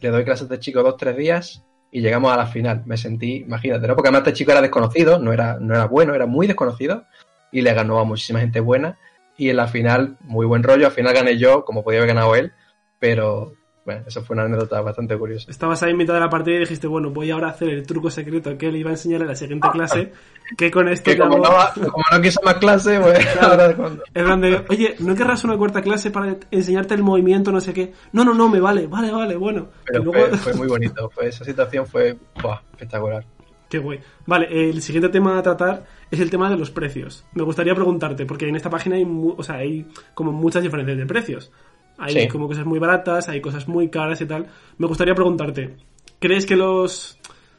[0.00, 2.82] Le doy clases de chico dos, tres días y llegamos a la final.
[2.86, 3.94] Me sentí, imagínate, ¿no?
[3.94, 7.04] Porque además este chico era desconocido, no era, no era bueno, era muy desconocido
[7.52, 8.98] y le ganó a muchísima gente buena.
[9.36, 12.34] Y en la final, muy buen rollo, al final gané yo, como podía haber ganado
[12.36, 12.52] él,
[12.98, 13.52] pero
[13.84, 15.50] bueno, eso fue una anécdota bastante curiosa.
[15.50, 17.86] Estabas ahí en mitad de la partida y dijiste, bueno, voy ahora a hacer el
[17.86, 20.12] truco secreto que él iba a enseñar en la siguiente clase,
[20.56, 23.74] que con esto Que como, hago- no, como no quiso más clase, pues ahora de
[23.74, 27.60] cuando- En plan de, oye, ¿no querrás una cuarta clase para enseñarte el movimiento, no
[27.60, 27.92] sé qué?
[28.12, 29.68] No, no, no, me vale, vale, vale, bueno.
[29.84, 30.28] Pero luego...
[30.28, 33.24] fue, fue muy bonito, fue, esa situación fue buah, espectacular.
[33.68, 33.98] Qué guay.
[34.26, 37.24] Vale, el siguiente tema a tratar es el tema de los precios.
[37.32, 40.96] Me gustaría preguntarte, porque en esta página hay, mu- o sea, hay como muchas diferencias
[40.96, 41.50] de precios.
[41.98, 42.28] Hay Sí.
[42.28, 44.46] como cosas muy baratas, hay cosas muy caras y tal.
[44.78, 45.76] Me gustaría preguntarte,
[46.18, 47.18] ¿crees que los,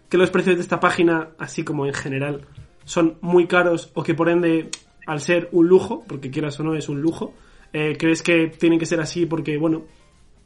[0.09, 2.41] que los precios de esta página, así como en general,
[2.83, 4.69] son muy caros o que por ende,
[5.07, 7.33] al ser un lujo, porque quieras o no es un lujo,
[7.73, 9.83] eh, ¿crees que tienen que ser así porque, bueno,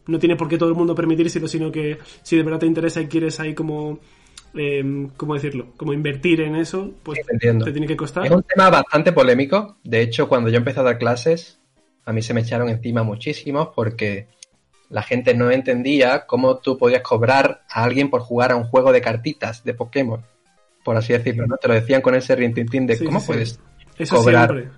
[0.07, 3.01] no tiene por qué todo el mundo permitírselo, sino que si de verdad te interesa
[3.01, 3.99] y quieres ahí como,
[4.55, 5.67] eh, ¿cómo decirlo?
[5.77, 8.25] Como invertir en eso, pues Sí, te te tiene que costar.
[8.25, 9.77] Es un tema bastante polémico.
[9.83, 11.58] De hecho, cuando yo empecé a dar clases,
[12.09, 14.27] a mí se me echaron encima muchísimos porque
[14.89, 18.91] la gente no entendía cómo tú podías cobrar a alguien por jugar a un juego
[18.91, 20.25] de cartitas de Pokémon,
[20.83, 21.57] por así decirlo, ¿no?
[21.57, 23.59] Te lo decían con ese rintintín de Sí, cómo sí, puedes
[23.99, 24.49] Eso cobrar.
[24.49, 24.71] siempre.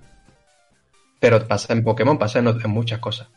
[1.22, 3.30] pero pasa en Pokémon, pasa en, en muchas cosas.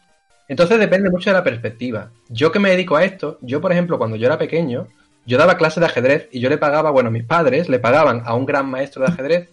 [0.48, 2.10] Entonces depende mucho de la perspectiva.
[2.28, 4.88] Yo que me dedico a esto, yo por ejemplo cuando yo era pequeño,
[5.24, 8.34] yo daba clases de ajedrez y yo le pagaba, bueno, mis padres le pagaban a
[8.34, 9.48] un gran maestro de ajedrez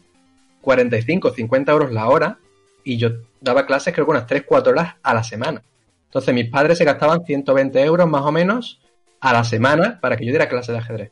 [0.61, 2.39] 45, 50 euros la hora
[2.83, 3.09] y yo
[3.39, 5.61] daba clases creo que unas 3, 4 horas a la semana.
[6.05, 8.79] Entonces mis padres se gastaban 120 euros más o menos
[9.19, 11.11] a la semana para que yo diera clases de ajedrez.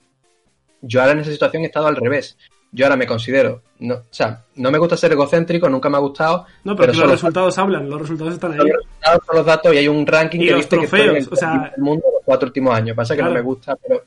[0.82, 2.38] Yo ahora en esa situación he estado al revés.
[2.72, 6.02] Yo ahora me considero, no, o sea, no me gusta ser egocéntrico, nunca me ha
[6.02, 8.58] gustado, No, pero, pero los resultados hablan, los resultados están ahí.
[8.60, 11.00] los resultados son los datos y hay un ranking Y que los dice que estoy
[11.00, 12.96] trofeos, en el o sea- del mundo los cuatro últimos años.
[12.96, 13.34] Pasa que Claro.
[13.34, 14.04] no me gusta, pero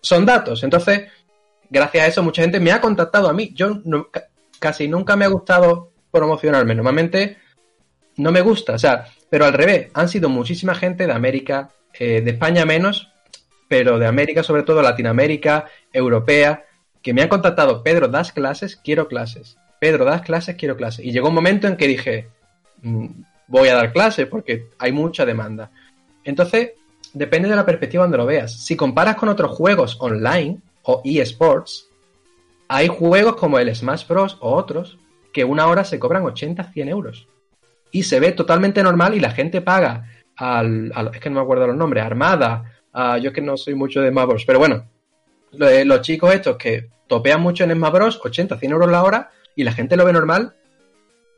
[0.00, 0.62] son datos.
[0.64, 1.02] Entonces,
[1.68, 3.52] gracias a eso, mucha gente me ha contactado a mí.
[3.54, 4.08] Yo no-
[4.58, 6.74] casi nunca me ha gustado promocionarme.
[6.74, 7.38] Normalmente
[8.16, 12.20] no me gusta, o sea, pero al revés, han sido muchísima gente de América, eh,
[12.20, 13.08] de España menos,
[13.68, 16.64] pero de América, sobre todo Latinoamérica, europea,
[17.02, 19.56] que me han contactado, Pedro, das clases, quiero clases.
[19.80, 21.04] Pedro, das clases, quiero clases.
[21.04, 22.28] Y llegó un momento en que dije,
[22.82, 23.06] mm,
[23.46, 25.70] voy a dar clases porque hay mucha demanda.
[26.24, 26.72] Entonces,
[27.12, 28.52] depende de la perspectiva donde lo veas.
[28.64, 31.88] Si comparas con otros juegos online o eSports,
[32.68, 34.36] hay juegos como el Smash Bros.
[34.40, 34.98] o otros
[35.32, 37.28] que una hora se cobran 80, 100 euros.
[37.90, 41.66] Y se ve totalmente normal y la gente paga al, es que no me acuerdo
[41.66, 42.64] los nombres, Armada,
[43.20, 44.44] yo es que no soy mucho de Smash Bros.
[44.44, 44.84] Pero bueno,
[45.52, 48.20] los chicos estos que topean mucho en Smash Bros.
[48.22, 50.54] 80, 100 euros la hora y la gente lo ve normal.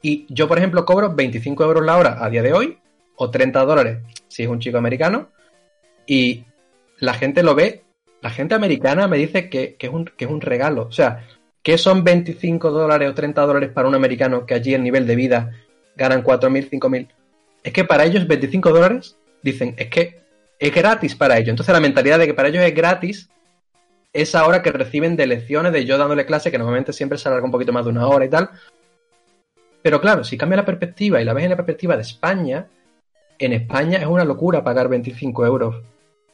[0.03, 2.79] Y yo, por ejemplo, cobro 25 euros la hora a día de hoy
[3.17, 5.29] o 30 dólares si es un chico americano.
[6.07, 6.45] Y
[6.99, 7.85] la gente lo ve,
[8.23, 10.87] la gente americana me dice que, que es, un, que es un regalo.
[10.87, 11.27] O sea,
[11.63, 15.17] ¿qué son 25 dólares o 30 dólares para un americano que allí el nivel de
[15.17, 15.51] vida
[15.97, 17.09] ganan 4.000, 5.000?
[17.63, 20.21] Es que para ellos 25 dólares, dicen, es que
[20.59, 21.51] es gratis para ellos.
[21.51, 23.31] Entonces la mentalidad de que para ellos es gratis
[24.13, 27.45] esa hora que reciben de lecciones de yo dándole clase, que normalmente siempre se alarga
[27.45, 28.51] un poquito más de una hora y tal.
[29.83, 32.67] Pero claro, si cambia la perspectiva y la ves en la perspectiva de España,
[33.39, 35.77] en España es una locura pagar 25 euros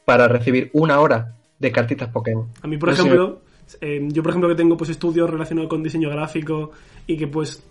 [0.05, 2.49] para recibir una hora de cartitas Pokémon.
[2.62, 3.43] A mí, por ejemplo,
[3.81, 6.71] eh, yo por ejemplo que tengo pues estudios relacionados con diseño gráfico
[7.07, 7.62] y que pues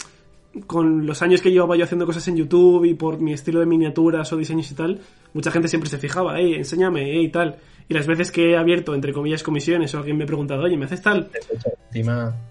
[0.68, 3.66] con los años que llevaba yo haciendo cosas en YouTube y por mi estilo de
[3.66, 5.02] miniaturas o diseños y tal,
[5.34, 7.58] mucha gente siempre se fijaba, hey, enséñame, hey, y tal.
[7.90, 10.78] Y las veces que he abierto, entre comillas, comisiones o alguien me ha preguntado, oye,
[10.78, 11.30] ¿me haces tal?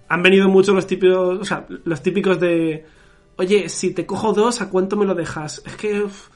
[0.09, 2.85] Han venido mucho los típicos, o sea, los típicos de,
[3.37, 5.63] oye, si te cojo dos, ¿a cuánto me lo dejas?
[5.67, 6.29] Es que uf,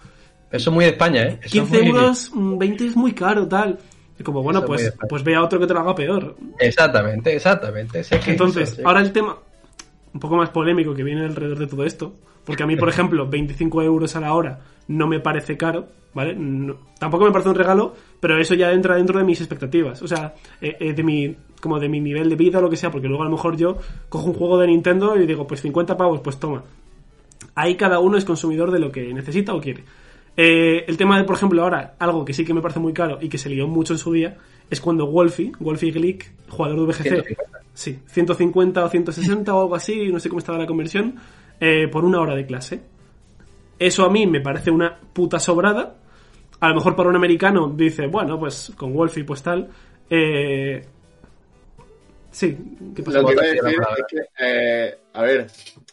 [0.50, 1.38] eso es muy de España, ¿eh?
[1.42, 3.78] Eso es 15 muy- euros, mm, 20 es muy caro, tal.
[4.18, 6.34] Y como, bueno, Eso pues, pues ve a otro que te lo haga peor.
[6.58, 8.02] Exactamente, exactamente.
[8.26, 9.36] Entonces, ahora el tema
[10.12, 12.14] un poco más polémico que viene alrededor de todo esto,
[12.44, 16.34] porque a mí, por ejemplo, 25 euros a la hora no me parece caro, ¿vale?
[16.34, 20.08] No- tampoco me parece un regalo, pero eso ya entra dentro de mis expectativas, o
[20.08, 22.90] sea, eh, eh, de mi como de mi nivel de vida o lo que sea,
[22.90, 25.96] porque luego a lo mejor yo cojo un juego de Nintendo y digo, pues 50
[25.96, 26.64] pavos, pues toma.
[27.54, 29.84] Ahí cada uno es consumidor de lo que necesita o quiere.
[30.40, 33.18] Eh, el tema de, por ejemplo, ahora, algo que sí que me parece muy caro
[33.20, 34.36] y que se lió mucho en su día,
[34.70, 37.58] es cuando Wolfie, Wolfie Glick, jugador de VGC, 150.
[37.74, 41.16] Sí, 150 o 160 o algo así, no sé cómo estaba la conversión,
[41.58, 42.80] eh, por una hora de clase.
[43.80, 45.96] Eso a mí me parece una puta sobrada.
[46.60, 49.68] A lo mejor para un americano dice, bueno, pues con Wolfie pues tal.
[50.08, 50.84] Eh,
[52.30, 52.56] Sí,
[52.94, 53.20] ¿qué pasa?
[53.20, 55.46] Lo que iba a decir es que, eh, a ver,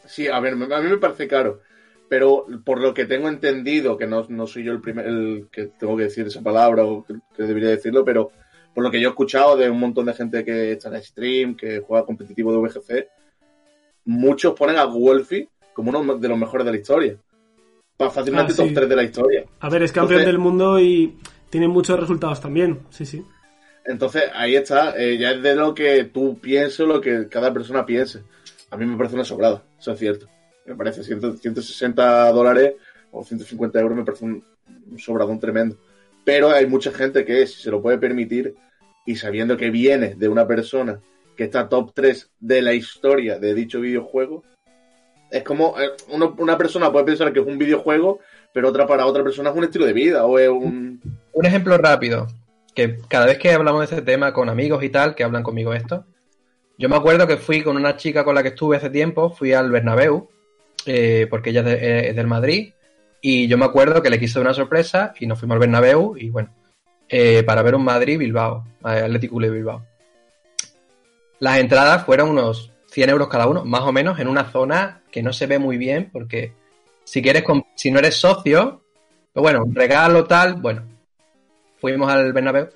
[0.05, 1.61] sí, a ver, a mí me parece caro,
[2.09, 5.65] pero por lo que tengo entendido, que no, no soy yo el primer el que
[5.79, 8.31] tengo que decir esa palabra o que, que debería decirlo, pero
[8.73, 11.55] por lo que yo he escuchado de un montón de gente que está en stream,
[11.55, 13.07] que juega competitivo de VGC,
[14.05, 17.17] muchos ponen a Wolfie como uno de los mejores de la historia.
[17.97, 18.73] Pa- Fácilmente Ah, top sí.
[18.73, 19.45] 3 de la historia.
[19.59, 21.17] A ver, es campeón Entonces- del mundo y
[21.49, 22.79] tiene muchos resultados también.
[22.89, 23.23] Sí, sí.
[23.85, 27.53] Entonces, ahí está, eh, ya es de lo que tú pienses o lo que cada
[27.53, 28.23] persona piense.
[28.71, 30.27] A mí me parece una sobrada, eso es cierto.
[30.65, 32.73] Me parece 100 160 dólares
[33.11, 34.43] o 150 euros, me parece un,
[34.91, 35.77] un sobradón tremendo.
[36.23, 38.55] Pero hay mucha gente que si se lo puede permitir
[39.05, 40.99] y sabiendo que viene de una persona
[41.37, 44.43] que está top 3 de la historia de dicho videojuego,
[45.29, 48.19] es como eh, uno- una persona puede pensar que es un videojuego,
[48.53, 51.01] pero otra para otra persona es un estilo de vida o es un...
[51.33, 52.27] Un ejemplo rápido,
[52.73, 55.73] que cada vez que hablamos de este tema con amigos y tal, que hablan conmigo
[55.73, 56.05] esto,
[56.77, 59.51] yo me acuerdo que fui con una chica con la que estuve hace tiempo, fui
[59.53, 60.29] al Bernabéu,
[60.85, 62.73] eh, porque ella es, de- eh, del Madrid,
[63.21, 66.29] y yo me acuerdo que le quise una sorpresa y nos fuimos al Bernabéu, y
[66.29, 66.49] bueno,
[67.09, 69.85] eh, para ver un Madrid-Bilbao, Atlético de Bilbao.
[71.39, 75.21] Las entradas fueron unos 100 euros cada uno, más o menos, en una zona que
[75.21, 76.53] no se ve muy bien, porque
[77.03, 77.43] si quieres,
[77.75, 78.81] si no eres socio,
[79.33, 80.83] pues bueno, un regalo tal, bueno,
[81.79, 82.69] fuimos al Bernabéu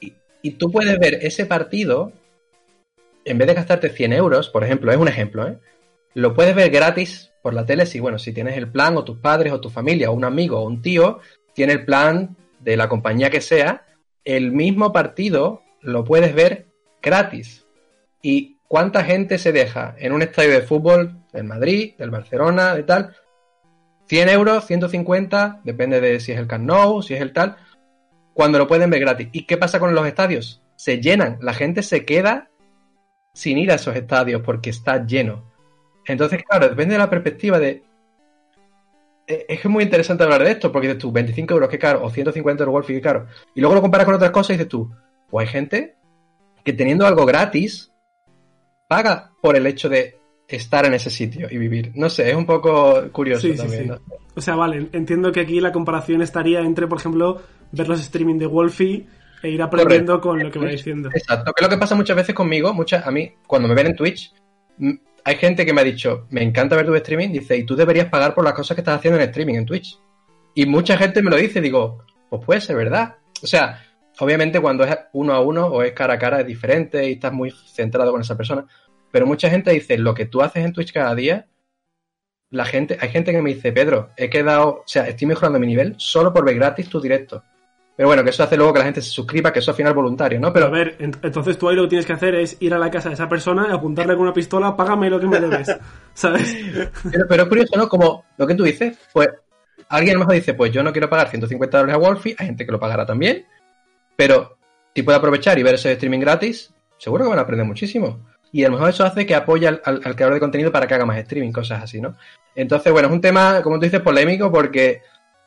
[0.00, 0.12] y,
[0.42, 2.12] y tú puedes ver ese partido
[3.24, 5.58] en vez de gastarte 100 euros, por ejemplo, es un ejemplo, ¿eh?
[6.16, 9.18] Lo puedes ver gratis por la tele si, bueno, si tienes el plan o tus
[9.18, 11.18] padres o tu familia o un amigo o un tío
[11.52, 13.84] tiene el plan de la compañía que sea,
[14.24, 16.68] el mismo partido lo puedes ver
[17.02, 17.66] gratis.
[18.22, 22.84] ¿Y cuánta gente se deja en un estadio de fútbol del Madrid, del Barcelona, de
[22.84, 23.14] tal?
[24.08, 27.56] 100 euros, 150, depende de si es el Camp Nou, si es el tal,
[28.32, 29.28] cuando lo pueden ver gratis.
[29.32, 30.62] ¿Y qué pasa con los estadios?
[30.76, 32.48] Se llenan, la gente se queda
[33.34, 35.54] sin ir a esos estadios porque está lleno.
[36.06, 37.82] Entonces, claro, depende de la perspectiva de...
[39.26, 41.78] Eh, Es que es muy interesante hablar de esto, porque dices tú, 25 euros, qué
[41.78, 43.26] caro, o 150 euros Wolfie, qué caro.
[43.54, 44.90] Y luego lo comparas con otras cosas y dices tú,
[45.28, 45.96] pues hay gente
[46.64, 47.92] que teniendo algo gratis,
[48.88, 51.90] paga por el hecho de estar en ese sitio y vivir.
[51.96, 53.82] No sé, es un poco curioso Sí, sí, también.
[53.82, 53.88] sí.
[53.88, 53.98] ¿no?
[54.36, 57.42] O sea, vale, entiendo que aquí la comparación estaría entre, por ejemplo,
[57.72, 59.06] ver los streaming de Wolfie
[59.42, 61.10] e ir aprendiendo con lo que va diciendo.
[61.12, 63.88] Exacto, que es lo que pasa muchas veces conmigo, muchas, a mí, cuando me ven
[63.88, 64.32] en Twitch,
[65.26, 68.06] hay gente que me ha dicho, me encanta ver tu streaming, dice, y tú deberías
[68.06, 69.98] pagar por las cosas que estás haciendo en streaming en Twitch.
[70.54, 73.16] Y mucha gente me lo dice, digo, pues puede ser verdad.
[73.42, 73.84] O sea,
[74.20, 77.32] obviamente cuando es uno a uno o es cara a cara es diferente y estás
[77.32, 78.66] muy centrado con esa persona.
[79.10, 81.48] Pero mucha gente dice, lo que tú haces en Twitch cada día,
[82.50, 85.66] la gente, hay gente que me dice, Pedro, he quedado, o sea, estoy mejorando mi
[85.66, 87.42] nivel solo por ver gratis tu directo.
[87.96, 89.92] Pero bueno, que eso hace luego que la gente se suscriba, que eso al final
[89.92, 90.52] es voluntario, ¿no?
[90.52, 92.78] Pero a ver, ent- entonces tú ahí lo que tienes que hacer es ir a
[92.78, 95.74] la casa de esa persona y apuntarle con una pistola, págame lo que me debes.
[96.14, 96.54] ¿Sabes?
[97.10, 97.88] Pero, pero es curioso, ¿no?
[97.88, 99.28] Como lo que tú dices, pues
[99.88, 102.46] alguien a lo mejor dice, pues yo no quiero pagar 150 dólares a Wolfie, hay
[102.46, 103.46] gente que lo pagará también,
[104.16, 104.58] pero
[104.94, 108.18] si puede aprovechar y ver ese streaming gratis, seguro que van a aprender muchísimo.
[108.52, 110.86] Y a lo mejor eso hace que apoye al, al- al creador de contenido para
[110.86, 112.14] que haga más streaming, cosas así, ¿no?
[112.54, 115.02] Entonces, bueno, es un tema, como tú dices, polémico porque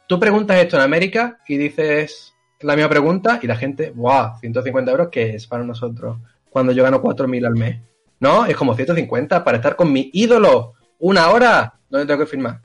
[0.07, 4.37] tú preguntas esto en América y dices la misma pregunta y la gente, ¡guau!
[4.39, 6.17] 150 euros, que es para nosotros?
[6.49, 7.79] Cuando yo gano 4.000 al mes.
[8.19, 10.73] No, es como 150 para estar con mi ídolo.
[10.99, 11.75] Una hora.
[11.89, 12.61] ¿Dónde tengo que firmar?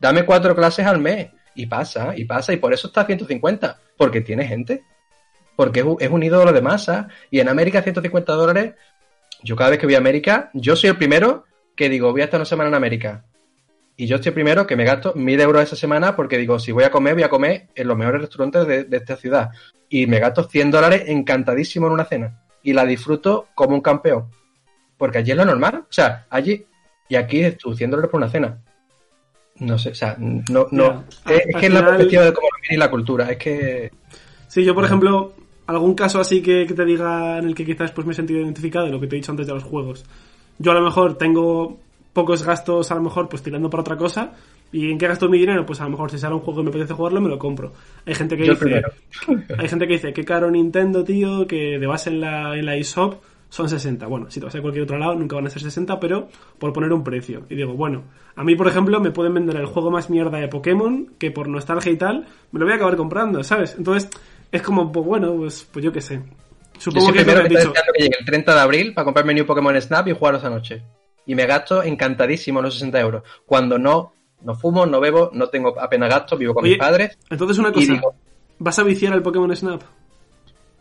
[0.00, 1.28] Dame cuatro clases al mes.
[1.54, 2.52] Y pasa, y pasa.
[2.52, 3.78] Y por eso está 150.
[3.96, 4.84] Porque tiene gente.
[5.54, 7.08] Porque es un ídolo de masa.
[7.30, 8.74] Y en América 150 dólares.
[9.42, 11.44] Yo cada vez que voy a América, yo soy el primero
[11.76, 13.25] que digo, voy a estar una semana en América.
[13.96, 16.84] Y yo estoy primero que me gasto 1000 euros esa semana porque digo, si voy
[16.84, 19.50] a comer, voy a comer en los mejores restaurantes de, de esta ciudad.
[19.88, 22.42] Y me gasto 100 dólares encantadísimo en una cena.
[22.62, 24.26] Y la disfruto como un campeón.
[24.98, 25.84] Porque allí es lo normal.
[25.88, 26.66] O sea, allí.
[27.08, 28.58] Y aquí es tú, 100 dólares por una cena.
[29.58, 30.66] No sé, o sea, no.
[30.70, 33.30] no es, que es la perspectiva de cómo lo y la cultura.
[33.30, 33.90] Es que.
[34.48, 34.86] Sí, yo por Bueno.
[34.86, 35.32] ejemplo,
[35.66, 38.40] algún caso así que, que te diga en el que quizás pues me he sentido
[38.40, 40.04] identificado, lo que te he dicho antes de los juegos.
[40.58, 41.78] Yo a lo mejor tengo
[42.16, 44.32] pocos gastos, a lo mejor pues tirando para otra cosa.
[44.72, 45.66] ¿Y en qué gasto mi dinero?
[45.66, 47.74] Pues a lo mejor si sale un juego y me apetece jugarlo, me lo compro.
[48.06, 48.82] Hay gente que Yo dice,
[49.58, 52.74] hay gente que dice, qué caro Nintendo, tío, que de base en la, en la
[52.74, 54.06] eShop son 60.
[54.06, 56.72] Bueno, si te vas a cualquier otro lado nunca van a ser 60, pero por
[56.72, 57.44] poner un precio.
[57.50, 58.04] Y digo, bueno,
[58.34, 61.48] a mí por ejemplo me pueden vender el juego más mierda de Pokémon, que por
[61.48, 63.74] nostalgia y tal, me lo voy a acabar comprando, ¿sabes?
[63.76, 64.08] Entonces,
[64.50, 66.22] es como, pues bueno, pues, pues yo qué sé.
[66.78, 67.72] Supongo que que que dicho.
[67.72, 70.82] que llegue el 30 de abril para comprarme New Pokémon Snap y jugarlo esa noche.
[71.26, 73.22] Y me gasto encantadísimo los 60 euros.
[73.44, 74.12] Cuando no,
[74.42, 77.18] no fumo, no bebo, no tengo apenas gastos, vivo con Oye, mis padres.
[77.30, 78.14] Entonces una cosa, digo,
[78.58, 79.82] ¿vas a viciar al Pokémon Snap?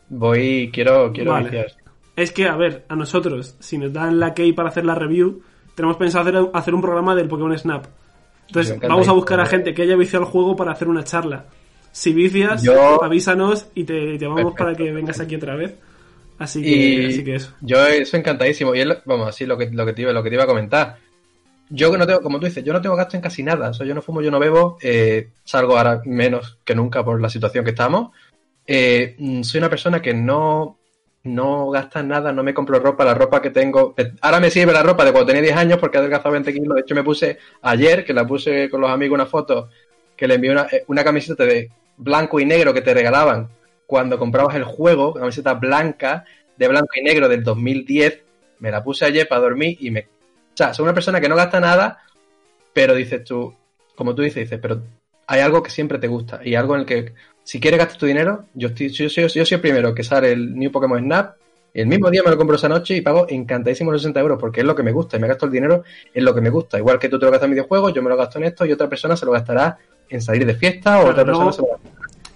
[0.09, 1.45] voy, quiero, quiero Vale.
[1.49, 1.67] viciar.
[2.15, 5.41] es que, a ver, a nosotros, si nos dan la key para hacer la review,
[5.75, 7.85] tenemos pensado hacer, hacer un programa del Pokémon Snap.
[8.47, 11.45] Entonces, vamos a buscar a gente que haya viciado el juego para hacer una charla.
[11.91, 15.75] Si vicias, Yo- avísanos y te llamamos para que vengas aquí otra vez.
[16.37, 17.53] Así que, Y así que eso.
[17.61, 18.75] yo eso encantadísimo.
[18.75, 20.47] Y lo- vamos, así lo que, lo que te iba, lo que te iba a
[20.47, 20.97] comentar.
[21.69, 23.69] Yo que no tengo, como tú dices, yo no tengo gasto en casi nada.
[23.69, 27.19] O sea, yo no fumo, yo no bebo, eh, salgo ahora menos que nunca por
[27.21, 28.11] la situación que estamos.
[28.67, 30.77] Eh, mm, soy una persona que no,
[31.23, 33.93] no gasta nada, no me compro ropa, la ropa que tengo.
[33.97, 36.53] eh, Ahora me sirve la ropa de cuando tenía 10 años porque he adelgazado 20
[36.53, 36.75] kilos.
[36.75, 39.69] De hecho, me puse ayer, que la puse con los amigos una foto,
[40.15, 43.47] que le envié una, eh, una camiseta de blanco y negro que te regalaban
[43.85, 46.25] cuando comprabas el juego, camiseta blanca
[46.57, 48.21] de blanco y negro del 2010.
[48.59, 50.01] Me la puse ayer para dormir y me.
[50.01, 51.99] O sea, soy una persona que no gasta nada,
[52.73, 53.53] pero dices tú,
[53.95, 54.81] como tú dices, dices, pero
[55.27, 57.13] hay algo que siempre te gusta y algo en el que
[57.43, 60.31] si quieres gastar tu dinero, yo, estoy, yo, soy, yo soy el primero que sale
[60.31, 61.35] el New Pokémon Snap,
[61.73, 64.61] el mismo día me lo compro esa noche y pago encantadísimo los 60 euros porque
[64.61, 65.83] es lo que me gusta y me gasto el dinero
[66.13, 66.77] en lo que me gusta.
[66.77, 68.71] Igual que tú te lo gastas en videojuegos, yo me lo gasto en esto y
[68.71, 69.77] otra persona se lo gastará
[70.07, 71.84] en salir de fiesta o otra persona se lo gastará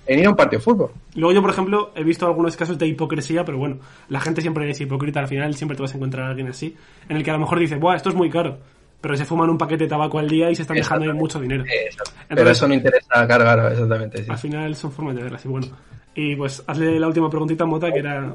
[0.10, 0.92] en ir a un partido de fútbol.
[1.16, 3.78] Luego yo, por ejemplo, he visto algunos casos de hipocresía, pero bueno,
[4.10, 6.76] la gente siempre es hipócrita, al final siempre te vas a encontrar a alguien así,
[7.08, 8.58] en el que a lo mejor dice, buah, esto es muy caro,
[9.02, 11.40] pero se fuman un paquete de tabaco al día y se están dejando ahí mucho
[11.40, 11.64] dinero.
[11.64, 14.24] Pero Entonces- eso no interesa, claro, exactamente.
[14.24, 14.32] Sí.
[14.32, 15.68] Al final son formas de verlas, y bueno.
[16.16, 18.34] Y pues hazle la última preguntita a Mota, que era...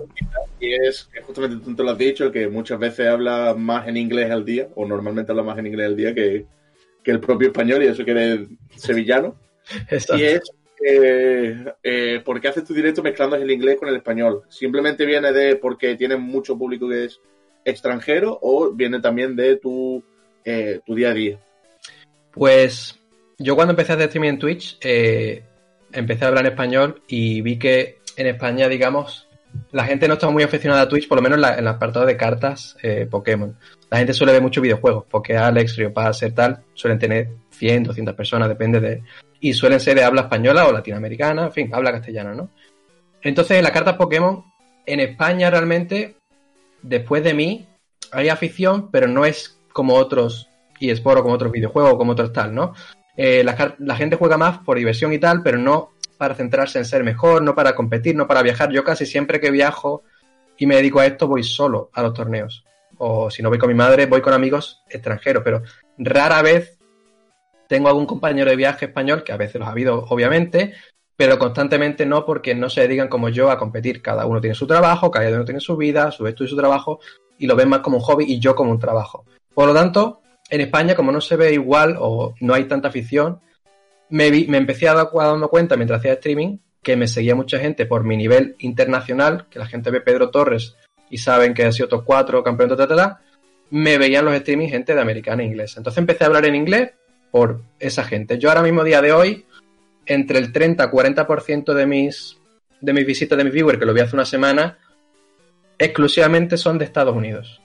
[0.61, 4.31] Y es justamente tú te lo has dicho, que muchas veces habla más en inglés
[4.31, 6.47] al día, o normalmente habla más en inglés al día que,
[7.03, 9.35] que el propio español, y eso que eres sevillano.
[9.91, 10.16] Exacto.
[10.22, 10.41] Y es
[10.83, 14.43] eh, ¿por qué haces tu directo mezclando el inglés con el español?
[14.49, 17.20] ¿Simplemente viene de porque tienes mucho público que es
[17.64, 20.03] extranjero o viene también de tu,
[20.45, 21.41] eh, tu día a día?
[22.31, 22.99] Pues
[23.39, 25.45] yo cuando empecé a hacer streaming en Twitch, eh,
[25.93, 29.29] empecé a hablar en español y vi que en España, digamos,
[29.70, 32.16] la gente no estaba muy aficionada a Twitch, por lo menos en, el apartado de
[32.16, 33.57] cartas eh, Pokémon.
[33.91, 38.14] La gente suele ver muchos videojuegos, porque Alex, Riopaz, ser tal, suelen tener 100, 200
[38.14, 39.03] personas, depende de...
[39.45, 42.49] Y suelen ser de habla española o latinoamericana, en fin, habla castellano, ¿no?
[43.20, 44.42] Entonces, en las cartas Pokémon,
[44.86, 46.16] en España realmente,
[46.80, 47.68] después de mí,
[48.11, 50.49] hay afición, pero no es como otros
[50.80, 52.72] eSport o como otros videojuegos como otros tal, ¿no?
[53.18, 57.05] Eh, la gente juega más por diversión y tal, pero no para centrarse en ser
[57.05, 58.70] mejor, no para competir, no para viajar.
[58.70, 60.05] Yo casi siempre que viajo
[60.57, 62.64] y me dedico a esto voy solo a los torneos.
[62.97, 65.62] O si no voy con mi madre, voy con amigos extranjeros, pero
[65.99, 66.74] rara vez
[67.69, 70.75] tengo algún compañero de viaje español, que a veces los ha habido, obviamente,
[71.17, 74.03] pero constantemente no porque no se dedican como yo a competir.
[74.03, 77.01] Cada uno tiene su trabajo, cada uno tiene su vida, su estudio y su trabajo,
[77.39, 79.25] y lo ven más como un hobby y yo como un trabajo.
[79.55, 83.41] Por lo tanto, en España, como no se ve igual o no hay tanta afición,
[84.11, 87.87] me, me empecé a dar dando cuenta mientras hacía streaming que me seguía mucha gente
[87.87, 90.77] por mi nivel internacional, que la gente ve Pedro Torres
[91.09, 93.21] y saben que ha sido top 4, campeón, ta,
[93.71, 95.81] me veían los streaming gente de americana e inglesa.
[95.81, 96.93] Entonces empecé a hablar en inglés
[97.35, 98.39] por esa gente.
[98.39, 99.45] Yo ahora mismo, día de hoy,
[100.07, 102.39] entre el 30-40% de mis,
[102.80, 104.78] de mis visitas de mis viewers, que lo vi hace una semana,
[105.76, 107.61] exclusivamente son de Estados Unidos.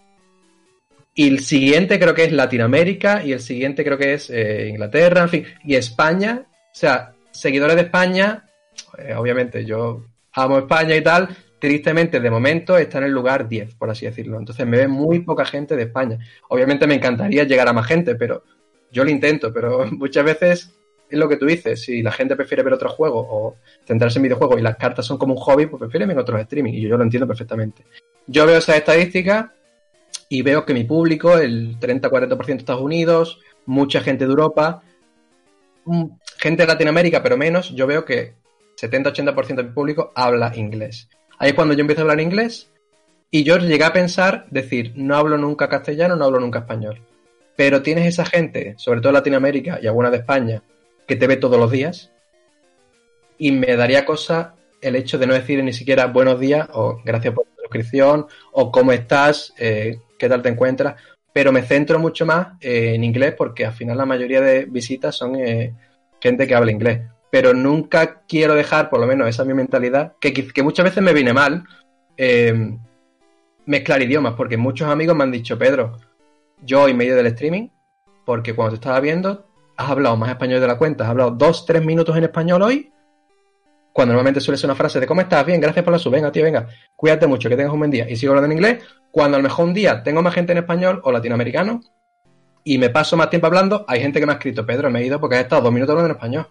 [1.13, 5.21] Y el siguiente creo que es Latinoamérica y el siguiente creo que es eh, Inglaterra,
[5.21, 6.47] en fin, y España.
[6.49, 8.49] O sea, seguidores de España,
[8.97, 13.75] eh, obviamente yo amo España y tal, tristemente de momento está en el lugar 10,
[13.75, 14.39] por así decirlo.
[14.39, 16.17] Entonces me ve muy poca gente de España.
[16.47, 18.43] Obviamente me encantaría llegar a más gente, pero
[18.91, 20.73] yo lo intento, pero muchas veces
[21.09, 24.23] es lo que tú dices, si la gente prefiere ver otros juegos o centrarse en
[24.23, 26.89] videojuegos y las cartas son como un hobby, pues prefieren ver otros streaming y yo,
[26.89, 27.83] yo lo entiendo perfectamente.
[28.27, 29.47] Yo veo esas estadísticas
[30.29, 34.83] y veo que mi público, el 30-40% de Estados Unidos, mucha gente de Europa,
[35.85, 36.05] mm,
[36.37, 38.35] gente de Latinoamérica, pero menos, yo veo que
[38.79, 41.09] 70-80% de mi público habla inglés.
[41.39, 42.71] Ahí es cuando yo empiezo a hablar inglés
[43.31, 47.01] y yo llegué a pensar, decir, no hablo nunca castellano, no hablo nunca español.
[47.59, 50.63] Pero tienes esa gente, sobre todo de Latinoamérica y alguna de España,
[51.05, 52.09] que te ve todos los días
[53.37, 57.33] y me daría cosa el hecho de no decir ni siquiera buenos días o gracias
[57.33, 60.95] por tu suscripción o cómo estás, eh, qué tal te encuentras,
[61.33, 65.13] pero me centro mucho más eh, en inglés porque al final la mayoría de visitas
[65.13, 65.73] son eh,
[66.21, 67.01] gente que habla inglés.
[67.29, 71.03] Pero nunca quiero dejar, por lo menos esa es mi mentalidad, que, que muchas veces
[71.03, 71.65] me viene mal
[73.65, 75.97] mezclar idiomas, porque muchos amigos me han dicho, Pedro,
[76.61, 77.69] yo en medio del streaming,
[78.25, 79.45] porque cuando te estaba viendo,
[79.77, 82.91] has hablado más español de la cuenta, has hablado dos, tres minutos en español hoy,
[83.93, 85.45] cuando normalmente suele ser una frase de ¿cómo estás?
[85.45, 88.09] Bien, gracias por la sub, venga, tío, venga, cuídate mucho, que tengas un buen día.
[88.09, 90.59] Y sigo hablando en inglés, cuando a lo mejor un día tengo más gente en
[90.59, 91.81] español o latinoamericano
[92.63, 95.05] y me paso más tiempo hablando, hay gente que me ha escrito, Pedro, me he
[95.05, 96.47] ido porque has estado dos minutos hablando en español.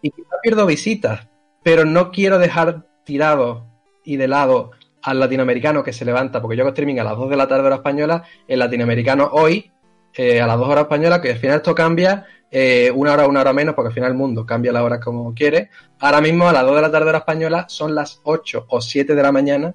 [0.00, 1.26] Y quizá pierdo visitas,
[1.62, 3.66] pero no quiero dejar tirado
[4.04, 4.72] y de lado
[5.04, 7.66] al latinoamericano que se levanta, porque yo hago streaming a las 2 de la tarde
[7.66, 9.70] hora española, el latinoamericano hoy,
[10.14, 13.40] eh, a las 2 horas españolas, que al final esto cambia eh, una hora, una
[13.42, 15.68] hora menos, porque al final el mundo cambia la hora como quiere.
[16.00, 19.14] Ahora mismo a las 2 de la tarde hora española son las 8 o 7
[19.14, 19.74] de la mañana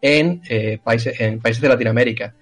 [0.00, 2.34] en, eh, países, en países de Latinoamérica.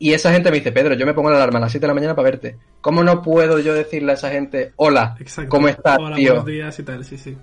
[0.00, 1.88] Y esa gente me dice, Pedro, yo me pongo la alarma a las 7 de
[1.88, 2.58] la mañana para verte.
[2.80, 5.48] ¿Cómo no puedo yo decirle a esa gente, hola, Exacto.
[5.48, 6.30] ¿cómo estás, Hola, tío?
[6.30, 7.38] buenos días y tal, sí, sí.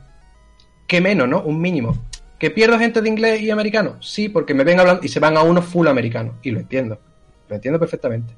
[0.86, 1.42] ¿Qué menos, no?
[1.42, 1.98] Un mínimo.
[2.44, 3.96] ¿Que pierdo gente de inglés y americano?
[4.02, 6.34] Sí, porque me ven hablando y se van a uno full americano.
[6.44, 7.00] Y lo entiendo.
[7.48, 8.34] Lo entiendo perfectamente.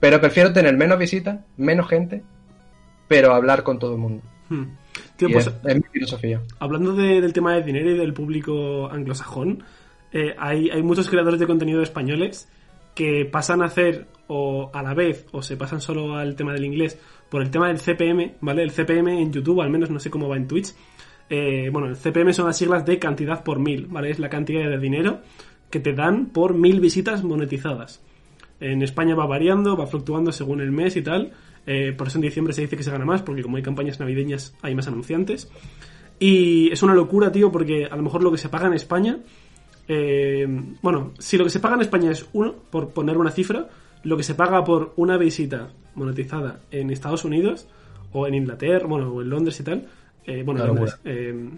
[0.00, 2.22] Pero prefiero tener menos visitas, menos gente,
[3.06, 4.22] pero hablar con todo el mundo.
[4.48, 4.64] Hmm.
[5.16, 6.40] Tío, pues es, es mi filosofía.
[6.58, 9.62] hablando de- del tema del dinero y del público anglosajón,
[10.10, 12.48] eh, hay, hay muchos creadores de contenido españoles
[12.94, 16.64] que pasan a hacer o a la vez o se pasan solo al tema del
[16.64, 16.98] inglés
[17.28, 18.62] por el tema del CPM, ¿vale?
[18.62, 20.72] El CPM en YouTube, al menos no sé cómo va en Twitch.
[21.30, 24.10] Eh, bueno, el CPM son las siglas de cantidad por mil, ¿vale?
[24.10, 25.20] Es la cantidad de dinero
[25.70, 28.02] que te dan por mil visitas monetizadas.
[28.58, 31.32] En España va variando, va fluctuando según el mes y tal.
[31.66, 34.00] Eh, por eso en diciembre se dice que se gana más, porque como hay campañas
[34.00, 35.50] navideñas hay más anunciantes.
[36.18, 39.18] Y es una locura, tío, porque a lo mejor lo que se paga en España.
[39.88, 40.46] eh,
[40.82, 43.68] bueno, si lo que se paga en España es uno, por poner una cifra,
[44.02, 47.66] lo que se paga por una visita monetizada en Estados Unidos
[48.12, 49.88] o en Inglaterra, bueno, o en Londres y tal,
[50.26, 51.48] eh, bueno, Londres, eh,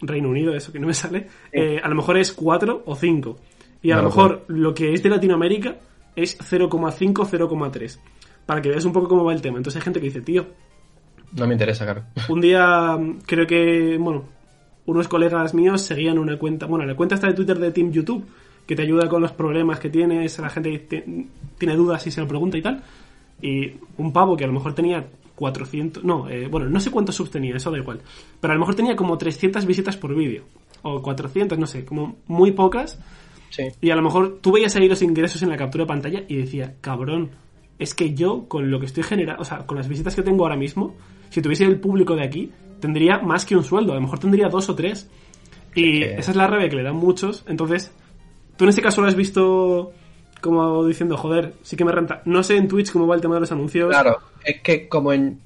[0.00, 3.36] Reino Unido, eso que no me sale, eh, a lo mejor es 4 o 5.
[3.82, 5.76] Y a lo mejor lo que es de Latinoamérica
[6.14, 7.98] es 0,5, 0,3.
[8.46, 9.56] Para que veas un poco cómo va el tema.
[9.56, 10.46] Entonces hay gente que dice, tío,
[11.36, 12.04] No me interesa, claro.
[12.28, 14.24] un día mm, creo que, bueno,
[14.86, 18.24] unos colegas míos seguían una cuenta, bueno, la cuenta está de Twitter de Team YouTube,
[18.66, 21.04] que te ayuda con los problemas que tienes, la gente te-
[21.58, 22.82] tiene dudas y se lo pregunta y tal.
[23.40, 25.04] Y un pavo que a lo mejor tenía
[25.42, 28.00] 400, no, eh, bueno, no sé cuántos subs tenía, eso da igual.
[28.40, 30.44] Pero a lo mejor tenía como 300 visitas por vídeo.
[30.82, 33.00] O 400, no sé, como muy pocas.
[33.50, 33.64] Sí.
[33.80, 36.36] Y a lo mejor tú veías ahí los ingresos en la captura de pantalla y
[36.36, 37.32] decía, cabrón,
[37.80, 40.44] es que yo con lo que estoy generando, o sea, con las visitas que tengo
[40.44, 40.94] ahora mismo,
[41.30, 44.48] si tuviese el público de aquí, tendría más que un sueldo, a lo mejor tendría
[44.48, 45.10] dos o tres.
[45.74, 47.44] Y esa es la rabia que le dan muchos.
[47.48, 47.92] Entonces,
[48.56, 49.90] tú en este caso lo has visto
[50.42, 52.20] como diciendo, joder, sí que me renta.
[52.26, 53.88] No sé en Twitch cómo va el tema de los anuncios.
[53.88, 55.40] Claro, es que como en,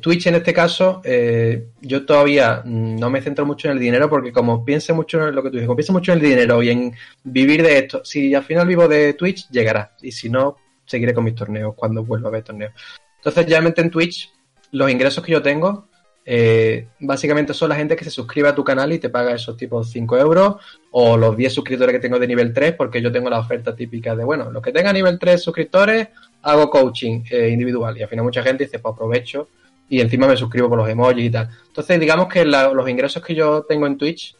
[0.00, 4.32] Twitch en este caso, eh, yo todavía no me centro mucho en el dinero porque
[4.32, 6.70] como piense mucho en lo que tú dices, como piense mucho en el dinero y
[6.70, 6.92] en
[7.22, 9.94] vivir de esto, si al final vivo de Twitch, llegará.
[10.02, 12.72] Y si no, seguiré con mis torneos cuando vuelva a ver torneos.
[13.18, 14.32] Entonces, realmente en Twitch,
[14.72, 15.89] los ingresos que yo tengo,
[16.24, 19.56] eh, básicamente son la gente que se suscribe a tu canal y te paga esos
[19.56, 20.56] tipos 5 euros
[20.90, 24.14] o los 10 suscriptores que tengo de nivel 3 porque yo tengo la oferta típica
[24.14, 26.08] de, bueno, los que tengan nivel 3 suscriptores,
[26.42, 29.48] hago coaching eh, individual y al final mucha gente dice, pues aprovecho
[29.88, 31.48] y encima me suscribo por los emojis y tal.
[31.66, 34.36] Entonces, digamos que los ingresos que yo tengo en Twitch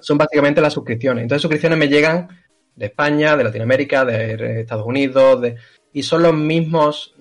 [0.00, 1.22] son básicamente las suscripciones.
[1.22, 2.28] Entonces, suscripciones me llegan
[2.74, 5.54] de España, de Latinoamérica, de Estados Unidos, de...
[5.92, 7.14] y son los mismos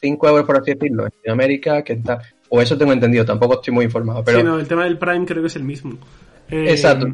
[0.00, 2.22] 5 euros, por así decirlo, en Latinoamérica que tal.
[2.50, 4.22] O eso tengo entendido, tampoco estoy muy informado.
[4.24, 5.96] Pero Sí, no, el tema del Prime creo que es el mismo.
[6.50, 7.06] Eh, Exacto.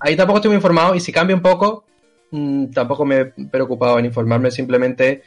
[0.00, 1.84] Ahí tampoco estoy muy informado y si cambia un poco,
[2.30, 4.50] mm, tampoco me he preocupado en informarme.
[4.50, 5.22] Simplemente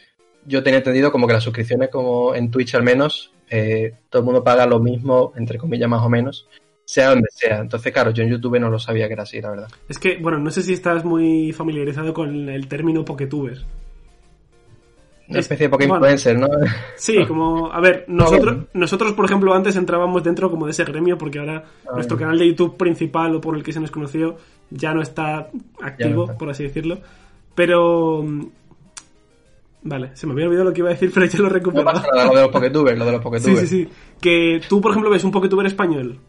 [0.45, 4.25] yo tenía entendido como que las suscripciones, como en Twitch al menos, eh, todo el
[4.25, 6.47] mundo paga lo mismo, entre comillas más o menos,
[6.83, 7.59] sea donde sea.
[7.59, 9.67] Entonces, claro, yo en YouTube no lo sabía que era así, la verdad.
[9.87, 13.59] Es que, bueno, no sé si estás muy familiarizado con el término Poketuber.
[15.33, 15.95] Una Es- especie de Poké bueno.
[16.05, 16.47] influencer, ¿no?
[16.95, 21.17] Sí, como, a ver, nosotros, nosotros, por ejemplo, antes entrábamos dentro como de ese gremio
[21.17, 24.37] porque ahora Ah, nuestro canal de YouTube principal o por el que se nos conoció
[24.69, 25.49] ya no está
[25.81, 26.37] activo, está.
[26.37, 26.99] por así decirlo.
[27.55, 28.23] Pero...
[28.23, 28.45] mm,
[29.85, 31.53] Vale, se me había olvidado lo que iba a decir, pero ya lo he No
[31.53, 31.91] recuperado.
[31.91, 33.59] pasa nada, lo de los Poketubers, lo de los Sí, Poketubers.
[33.59, 33.89] sí, sí.
[34.21, 36.19] Que tú, por ejemplo, ves un Poketuber español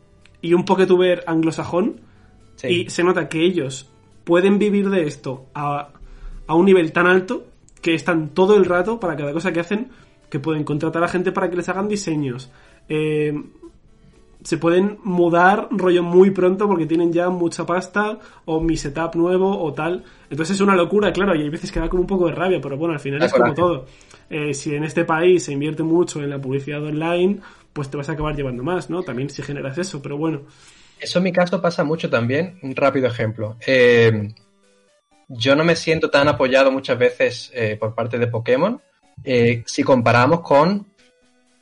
[0.43, 2.01] y un Poketuber anglosajón
[2.57, 2.69] Sí.
[2.69, 3.89] y se nota que ellos
[4.25, 5.89] pueden vivir de esto a,
[6.47, 7.45] a un nivel tan alto
[7.85, 9.91] que están todo el rato para cada cosa que hacen,
[10.31, 12.51] que pueden contratar a gente para que les hagan diseños.
[12.89, 13.39] Eh,
[14.43, 19.63] se pueden mudar rollo muy pronto porque tienen ya mucha pasta o mi setup nuevo
[19.63, 20.03] o tal.
[20.31, 22.59] Entonces es una locura, claro, y hay veces que da como un poco de rabia,
[22.59, 23.85] pero bueno, al final es como todo.
[24.31, 27.41] Eh, si en este país se invierte mucho en la publicidad online,
[27.75, 29.03] pues te vas a acabar llevando más, ¿no?
[29.03, 30.41] También si generas eso, pero bueno.
[30.99, 32.59] Eso en mi caso pasa mucho también.
[32.63, 33.57] Un rápido ejemplo.
[33.67, 34.33] Eh,
[35.29, 38.81] yo no me siento tan apoyado muchas veces eh, por parte de Pokémon
[39.23, 40.87] eh, si comparamos con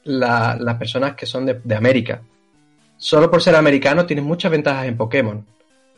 [0.05, 2.23] la- las personas que son de, de América.
[2.97, 5.47] Solo por ser americano tienes muchas ventajas en Pokémon.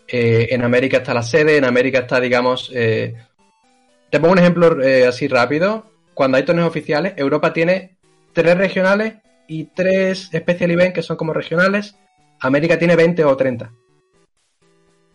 [0.09, 2.69] Eh, en América está la sede, en América está, digamos...
[2.71, 4.77] te pongo un ejemplo
[5.09, 5.87] así rápido.
[6.15, 7.97] Cuando hay torneos oficiales, Europa tiene
[8.33, 9.15] tres regionales
[9.49, 11.97] y tres Special Event que son como regionales.
[12.41, 13.71] América tiene 20 o 30.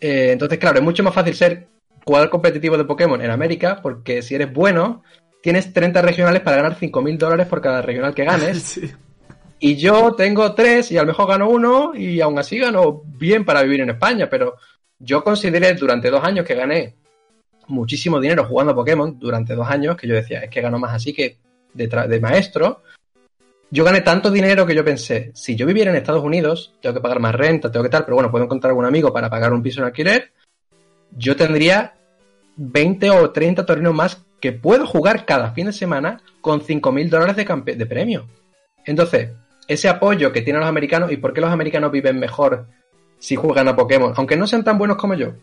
[0.01, 1.67] Eh, entonces, claro, es mucho más fácil ser
[2.05, 5.03] jugar competitivo de Pokémon en América, porque si eres bueno,
[5.41, 8.63] tienes 30 regionales para ganar 5.000 dólares por cada regional que ganes.
[8.79, 8.91] Sí.
[9.61, 13.43] Y yo tengo tres y a lo mejor gano uno y aún así gano bien
[13.43, 14.55] para vivir en España, pero
[14.97, 16.95] yo consideré durante dos años que gané
[17.67, 20.93] muchísimo dinero jugando a Pokémon, durante dos años, que yo decía, es que gano más
[20.93, 21.37] así que
[21.73, 22.83] de, de maestro.
[23.69, 27.01] Yo gané tanto dinero que yo pensé, si yo viviera en Estados Unidos, tengo que
[27.01, 29.61] pagar más renta, tengo que tal, pero bueno, puedo encontrar algún amigo para pagar un
[29.61, 30.31] piso en alquiler,
[31.11, 31.93] yo tendría
[32.57, 37.35] 20 o 30 torneos más que puedo jugar cada fin de semana con 5.000 dólares
[37.35, 38.27] de, premio.
[38.85, 39.31] Entonces,
[39.67, 42.67] ese apoyo que tienen los americanos y por qué los americanos viven mejor
[43.17, 45.33] si juegan a Pokémon, aunque no sean tan buenos como yo.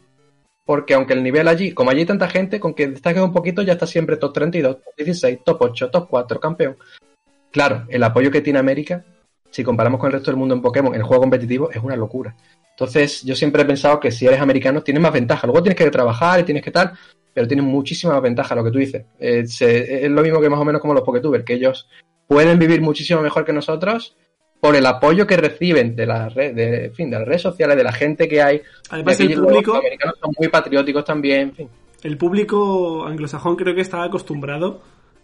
[0.65, 3.63] Porque aunque el nivel allí, como allí hay tanta gente, con que destaques un poquito
[3.63, 6.77] ya está siempre top 32, top 16, top 8, top 4, campeón.
[7.53, 9.05] Claro, el apoyo que tiene América,
[9.51, 11.97] si comparamos con el resto del mundo en Pokémon, en el juego competitivo, es una
[11.97, 12.35] locura.
[12.71, 15.47] Entonces, yo siempre he pensado que si eres americano tienes más ventaja.
[15.47, 16.93] Luego tienes que trabajar y tienes que tal,
[17.33, 19.05] pero tienes muchísima más ventaja, lo que tú dices.
[19.19, 21.89] Eh, se- es lo mismo que más o menos como los Poketubers, que ellos
[22.27, 24.17] pueden vivir muchísimo mejor que nosotros
[24.61, 27.77] por el apoyo que reciben de las red, de, en fin, de las redes sociales,
[27.77, 28.61] de la gente que hay.
[28.91, 31.69] Además, el los público, americanos son muy patrióticos también, en fin.
[32.03, 34.81] el público anglosajón creo que está acostumbrado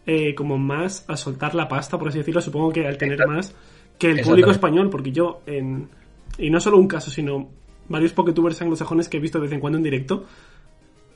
[0.07, 3.55] eh, como más a soltar la pasta, por así decirlo, supongo que al tener más
[4.03, 5.89] que el público español, porque yo, en,
[6.39, 7.49] y no solo un caso, sino
[7.89, 10.25] varios poketubers anglosajones que he visto de vez en cuando en directo,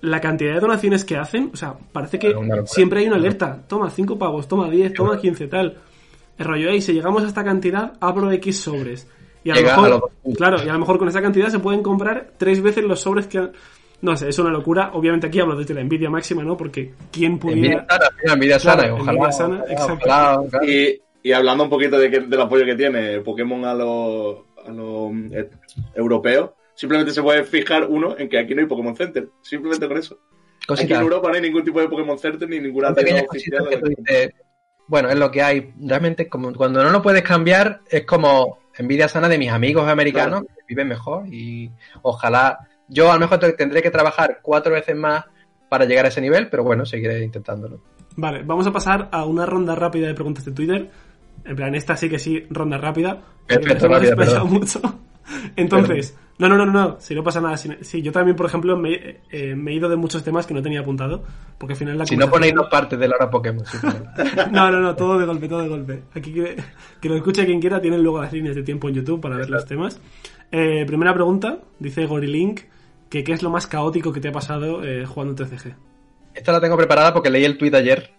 [0.02, 2.34] la cantidad de donaciones que hacen, o sea, parece que
[2.66, 5.78] siempre hay una alerta, toma 5 pavos, toma 10, toma 15, tal.
[6.38, 9.08] El rollo, "Ey, si llegamos a esta cantidad, abro X sobres.
[9.42, 11.82] Y a lo a mejor, claro, y a lo mejor con esa cantidad se pueden
[11.82, 13.38] comprar tres veces los sobres que...
[13.38, 13.52] han-
[14.02, 14.90] No sé, es una locura.
[14.92, 16.56] Obviamente aquí hablo desde la envidia máxima, ¿no?
[16.56, 17.86] Porque ¿quién pudiera...
[17.86, 19.12] Envidia sana, envidia Claro, sana, ojalá.
[19.12, 19.94] envidia sana, ojalá, exacto.
[19.94, 20.66] ojalá, ojalá.
[20.70, 24.70] Y, y hablando un poquito de que- del apoyo que tiene Pokémon a los, a
[24.70, 25.50] los eh,
[25.94, 29.28] europeos, simplemente se puede fijar uno en que aquí no hay Pokémon Center.
[29.42, 30.18] Simplemente con eso.
[30.68, 33.58] Aquí en Europa no hay ningún tipo de Pokémon Center ni ninguna tienda oficial.
[33.64, 34.30] cositas que tú dices,
[34.88, 35.72] bueno, es lo que hay.
[35.80, 40.40] Realmente, como cuando no lo puedes cambiar, es como envidia sana de mis amigos americanos
[40.42, 40.54] Claro.
[40.56, 41.70] que viven mejor y
[42.02, 42.58] ojalá.
[42.88, 45.24] Yo a lo mejor te- tendré que trabajar cuatro veces más
[45.68, 47.80] para llegar a ese nivel, pero bueno, seguiré intentándolo.
[48.18, 50.90] Vale, vamos a pasar a una ronda rápida de preguntas de Twitter.
[51.46, 53.22] En plan, esta sí que sí, ronda rápida.
[53.46, 54.52] Perfecto, rápida, perdón.
[54.52, 54.80] mucho.
[55.56, 57.56] Entonces, no, no, no, no, no, si no pasa nada.
[57.56, 60.62] Si, yo también, por ejemplo, me, eh, me he ido de muchos temas que no
[60.62, 61.24] tenía apuntado.
[61.58, 63.64] Porque al final la Si no ponéis dos partes de la hora Pokémon.
[64.52, 66.02] No, no, no, todo de golpe, todo de golpe.
[66.14, 69.36] Aquí que, lo escuche quien quiera, tienen luego las líneas de tiempo en YouTube para
[69.36, 70.00] ver los temas.
[70.52, 72.60] Eh, primera pregunta, dice Gorilink,
[73.08, 75.74] que qué es lo más caótico que te ha pasado eh, jugando TCG.
[76.34, 78.15] Esta la tengo preparada porque leí el tweet ayer.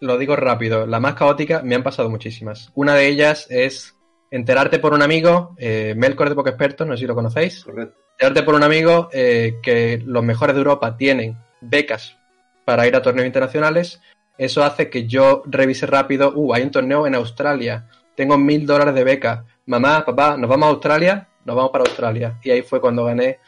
[0.00, 0.86] Lo digo rápido.
[0.86, 2.70] La más caótica me han pasado muchísimas.
[2.74, 3.96] Una de ellas es
[4.30, 7.64] enterarte por un amigo, eh, Melkor de Pokéexpertos, no sé si lo conocéis.
[7.64, 7.96] Correcto.
[8.12, 12.16] enterarte por un amigo eh, que los mejores de Europa tienen becas
[12.64, 14.00] para ir a torneos internacionales.
[14.36, 18.94] Eso hace que yo revise rápido, uh, hay un torneo en Australia, tengo mil dólares
[18.94, 19.44] de beca.
[19.66, 21.28] Mamá, papá, ¿nos vamos a Australia?
[21.44, 22.38] Nos vamos para Australia.
[22.42, 23.38] Y ahí fue cuando gané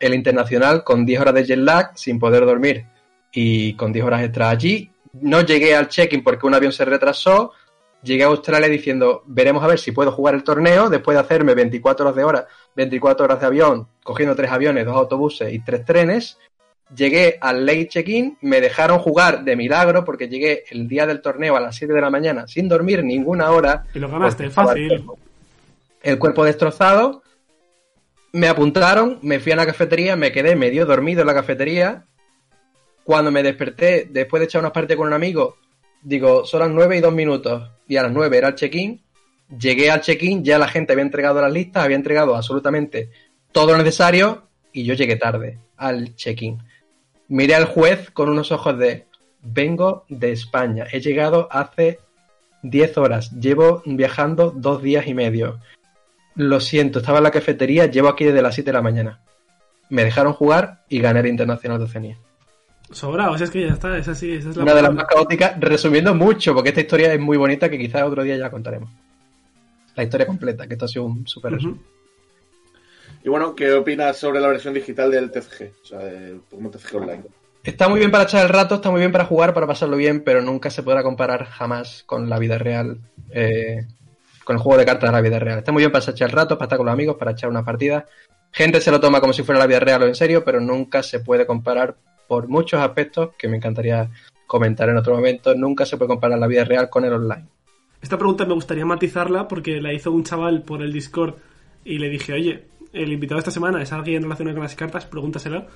[0.00, 2.86] el internacional con 10 horas de jet lag, sin poder dormir
[3.32, 4.90] y con 10 horas extra allí.
[5.20, 7.52] No llegué al check-in porque un avión se retrasó.
[8.02, 11.54] Llegué a Australia diciendo, veremos a ver si puedo jugar el torneo después de hacerme
[11.54, 12.46] 24 horas de hora,
[12.76, 16.38] 24 horas de avión, cogiendo tres aviones, dos autobuses y tres trenes.
[16.94, 21.56] Llegué al late check-in, me dejaron jugar de milagro porque llegué el día del torneo
[21.56, 23.86] a las 7 de la mañana sin dormir ninguna hora.
[23.94, 24.82] Y lo ganaste, fácil.
[24.82, 25.18] El cuerpo,
[26.02, 27.22] el cuerpo destrozado.
[28.32, 32.04] Me apuntaron, me fui a la cafetería, me quedé medio dormido en la cafetería.
[33.04, 35.58] Cuando me desperté, después de echar unas partidas con un amigo,
[36.02, 37.70] digo, son las 9 y 2 minutos.
[37.86, 39.02] Y a las 9 era el check-in.
[39.58, 43.10] Llegué al check-in, ya la gente había entregado las listas, había entregado absolutamente
[43.52, 46.58] todo lo necesario y yo llegué tarde al check-in.
[47.28, 49.06] Miré al juez con unos ojos de,
[49.40, 52.00] vengo de España, he llegado hace
[52.62, 55.60] 10 horas, llevo viajando dos días y medio.
[56.34, 59.20] Lo siento, estaba en la cafetería, llevo aquí desde las 7 de la mañana.
[59.88, 62.18] Me dejaron jugar y gané el Internacional de Oceanía.
[62.94, 64.94] Sobra, o sea, es que ya está, es así, esa es la Una de las
[64.94, 68.50] más caóticas, resumiendo mucho, porque esta historia es muy bonita que quizás otro día ya
[68.50, 68.88] contaremos.
[69.96, 71.80] La historia completa, que esto ha sido un super resumen.
[73.24, 75.72] Y bueno, ¿qué opinas sobre la versión digital del TCG?
[75.82, 77.22] O sea, del Pokémon TCG Online.
[77.64, 80.22] Está muy bien para echar el rato, está muy bien para jugar, para pasarlo bien,
[80.22, 82.98] pero nunca se podrá comparar jamás con la vida real,
[83.30, 83.86] eh,
[84.44, 85.58] con el juego de cartas de la vida real.
[85.58, 87.64] Está muy bien para echar el rato, para estar con los amigos, para echar una
[87.64, 88.04] partida.
[88.52, 91.02] Gente se lo toma como si fuera la vida real o en serio, pero nunca
[91.02, 91.96] se puede comparar
[92.28, 94.10] por muchos aspectos que me encantaría
[94.46, 95.54] comentar en otro momento.
[95.54, 97.46] Nunca se puede comparar la vida real con el online.
[98.02, 101.34] Esta pregunta me gustaría matizarla porque la hizo un chaval por el Discord
[101.84, 105.66] y le dije, oye, el invitado esta semana es alguien relacionado con las cartas, pregúntaselo.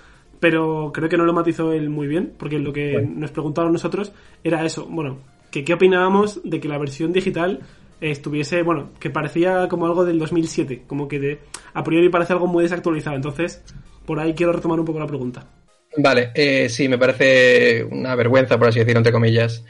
[0.40, 3.10] pero creo que no lo matizó él muy bien, porque lo que Bueno.
[3.16, 4.12] nos preguntaron nosotros
[4.44, 5.18] era eso, bueno,
[5.50, 7.60] que qué opinábamos de que la versión digital
[8.00, 11.40] estuviese, bueno, que parecía como algo del 2007, como que de,
[11.74, 13.64] a priori parece algo muy desactualizado, entonces
[14.06, 15.46] por ahí quiero retomar un poco la pregunta.
[15.96, 19.64] Vale, eh, sí, me parece una vergüenza, por así decirlo, entre comillas.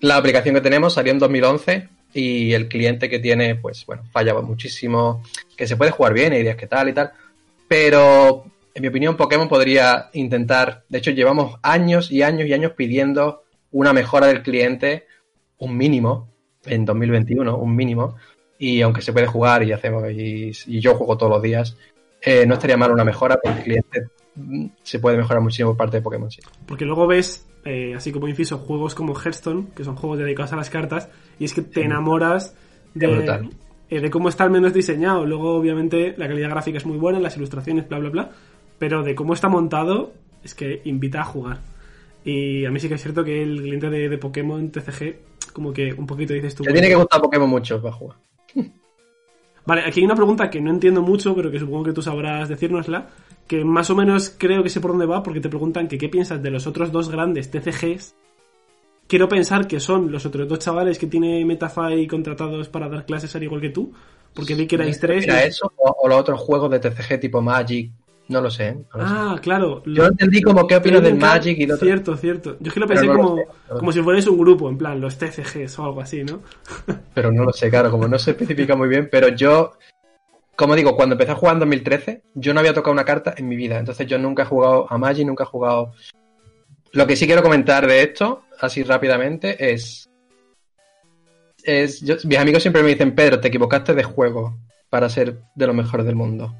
[0.00, 4.42] La aplicación que tenemos salió en 2011 y el cliente que tiene, pues bueno, fallaba
[4.42, 5.22] muchísimo,
[5.56, 7.12] que se puede jugar bien, hay días que tal y tal,
[7.68, 12.72] pero en mi opinión Pokémon podría intentar, de hecho llevamos años y años y años
[12.72, 13.42] pidiendo
[13.72, 15.06] una mejora del cliente,
[15.58, 16.28] un mínimo,
[16.64, 18.16] en 2021, un mínimo,
[18.58, 21.76] y aunque se puede jugar y hacemos, y, y yo juego todos los días,
[22.22, 24.06] eh, no estaría mal una mejora porque el cliente
[24.82, 26.40] se puede mejorar muchísimo por parte de Pokémon, sí.
[26.66, 30.56] Porque luego ves, eh, así como inciso, juegos como Hearthstone, que son juegos dedicados a
[30.56, 31.08] las cartas,
[31.38, 32.54] y es que te enamoras
[32.94, 33.48] de,
[33.90, 35.24] eh, de cómo está al menos diseñado.
[35.24, 38.30] Luego, obviamente, la calidad gráfica es muy buena, las ilustraciones, bla, bla, bla,
[38.78, 40.12] pero de cómo está montado,
[40.42, 41.60] es que invita a jugar.
[42.24, 45.16] Y a mí sí que es cierto que el cliente de, de Pokémon TCG,
[45.52, 46.64] como que un poquito dices tú.
[46.64, 48.16] Te tiene que gustar Pokémon mucho para jugar.
[49.66, 52.48] Vale, aquí hay una pregunta que no entiendo mucho, pero que supongo que tú sabrás
[52.48, 53.08] decírnosla,
[53.48, 56.08] que más o menos creo que sé por dónde va, porque te preguntan que qué
[56.08, 58.14] piensas de los otros dos grandes TCGs.
[59.08, 63.34] Quiero pensar que son los otros dos chavales que tiene Metafy contratados para dar clases
[63.36, 63.92] al igual que tú,
[64.34, 65.24] porque vi que erais tres.
[65.24, 67.90] ¿Era y- eso o, o los otros juegos de TCG tipo Magic?
[68.28, 68.68] No lo sé.
[68.68, 68.74] ¿eh?
[68.74, 69.14] no lo sé.
[69.16, 69.82] Ah, claro.
[69.86, 71.86] Yo lo entendí como qué opinas del Magic y de otro.
[71.86, 72.56] Cierto, cierto.
[72.60, 73.98] Yo es que lo pensé no lo como, sé, no lo como sé.
[73.98, 76.40] si fuerais un grupo, en plan, los TCGs o algo así, ¿no?
[77.14, 79.72] Pero no lo sé, claro, como no se especifica muy bien, pero yo,
[80.56, 83.46] como digo, cuando empecé a jugar en 2013, yo no había tocado una carta en
[83.48, 85.92] mi vida, entonces yo nunca he jugado a Magic, nunca he jugado...
[86.92, 90.08] Lo que sí quiero comentar de esto, así rápidamente, es...
[91.62, 94.56] es yo- mis amigos siempre me dicen, Pedro, te equivocaste de juego
[94.90, 96.54] para ser de los mejores del mundo.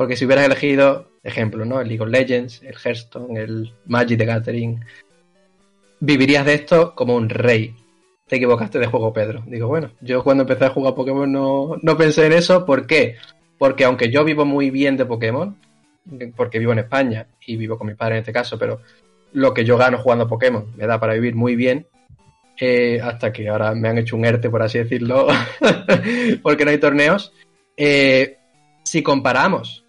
[0.00, 1.78] Porque si hubieras elegido, ejemplo, ¿no?
[1.78, 4.80] El League of Legends, el Hearthstone, el Magic de Gathering,
[6.00, 7.74] vivirías de esto como un rey
[8.26, 9.42] te equivocaste de juego, Pedro.
[9.46, 12.64] Digo, bueno, yo cuando empecé a jugar Pokémon no, no pensé en eso.
[12.64, 13.16] ¿Por qué?
[13.58, 15.54] Porque aunque yo vivo muy bien de Pokémon,
[16.34, 18.80] porque vivo en España y vivo con mi padre en este caso, pero
[19.34, 21.86] lo que yo gano jugando Pokémon me da para vivir muy bien,
[22.58, 25.26] eh, hasta que ahora me han hecho un ERTE, por así decirlo,
[26.42, 27.34] porque no hay torneos.
[27.76, 28.38] Eh,
[28.82, 29.84] si comparamos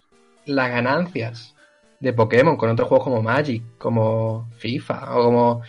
[0.46, 1.54] las ganancias
[2.00, 5.62] de Pokémon con otros juegos como Magic, como FIFA o como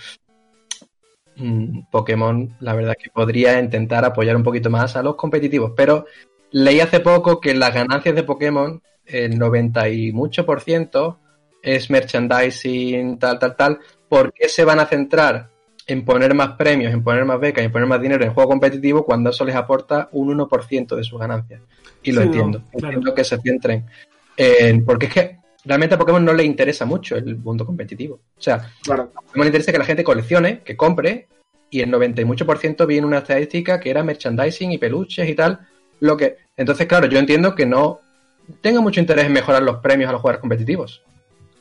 [1.36, 5.74] mm, Pokémon, la verdad es que podría intentar apoyar un poquito más a los competitivos,
[5.76, 6.06] pero
[6.52, 11.20] leí hace poco que las ganancias de Pokémon, el 90 y mucho por ciento,
[11.62, 13.80] es merchandising, tal, tal, tal.
[14.10, 15.50] ¿Por qué se van a centrar
[15.88, 19.06] en poner más premios, en poner más becas, en poner más dinero en juego competitivo
[19.06, 21.62] cuando eso les aporta un 1% de sus ganancias?
[22.04, 22.62] Y lo Sí, no, entiendo.
[22.72, 22.88] claro.
[22.88, 23.86] Entiendo que se centren
[24.38, 24.86] en...
[24.86, 28.20] Porque es que realmente a Pokémon no le interesa mucho el mundo competitivo.
[28.38, 29.12] O sea, Claro.
[29.16, 31.28] a Pokémon le interesa que la gente coleccione, que compre,
[31.70, 34.78] y el 90 y mucho por ciento vi en una estadística que era merchandising y
[34.78, 35.60] peluches y tal.
[36.02, 36.38] Lo que.
[36.56, 38.00] Entonces, claro, yo entiendo que no
[38.62, 41.02] tenga mucho interés en mejorar los premios a los jugadores competitivos.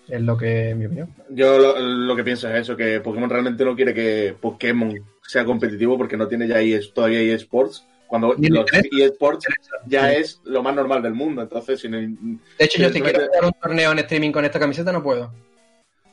[0.09, 1.09] Es lo que, en mi opinión.
[1.31, 4.95] Yo lo, lo que pienso es eso, que Pokémon realmente no quiere que Pokémon
[5.27, 7.87] sea competitivo porque no tiene ya ES todavía eSports.
[8.13, 9.47] Cuando Ni le los eSports
[9.87, 10.17] ya Sí.
[10.19, 11.41] es lo más normal del mundo.
[11.41, 14.61] Entonces, si no- De hecho, yo si quiero jugar un torneo en streaming con esta
[14.61, 15.33] camiseta no puedo.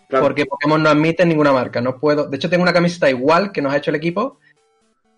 [0.07, 1.81] claro, Porque Pokémon no admite ninguna marca.
[1.81, 2.29] No puedo.
[2.29, 4.39] De hecho, tengo una camiseta igual que nos ha hecho el equipo.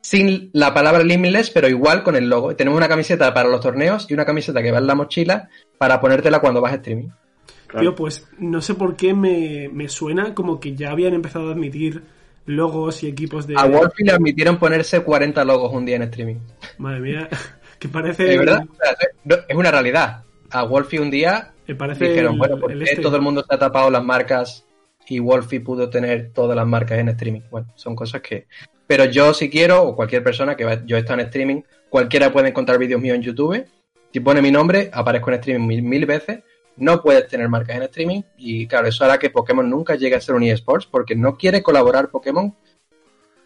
[0.01, 2.55] Sin la palabra Limitless, pero igual con el logo.
[2.55, 6.01] Tenemos una camiseta para los torneos y una camiseta que va en la mochila para
[6.01, 7.09] ponértela cuando vas a streaming.
[7.67, 7.81] claro.
[7.89, 11.51] Tío, pues no sé por qué me, me suena como que ya habían empezado a
[11.51, 12.01] admitir
[12.45, 13.55] logos y equipos de...
[13.57, 16.37] A Wolfie le admitieron ponerse 40 logos un día en streaming.
[16.77, 17.29] Madre mía,
[17.79, 18.35] que parece...
[18.35, 20.23] Es una realidad.
[20.49, 23.01] A Wolfie un día Me parece dijeron, el- bueno, ¿por el qué este.
[23.01, 24.65] todo el mundo se ha tapado las marcas
[25.07, 27.41] y Wolfie pudo tener todas las marcas en streaming?
[27.49, 28.47] Bueno, son cosas que...
[28.87, 32.31] Pero yo si quiero, o cualquier persona que va, yo he estado en streaming, cualquiera
[32.33, 33.65] puede encontrar vídeos míos en YouTube.
[34.11, 36.39] Si pone mi nombre, aparezco en streaming mil, mil veces.
[36.77, 40.21] No puedes tener marcas en streaming y claro, eso hará que Pokémon nunca llegue a
[40.21, 42.55] ser un eSports porque no quiere colaborar Pokémon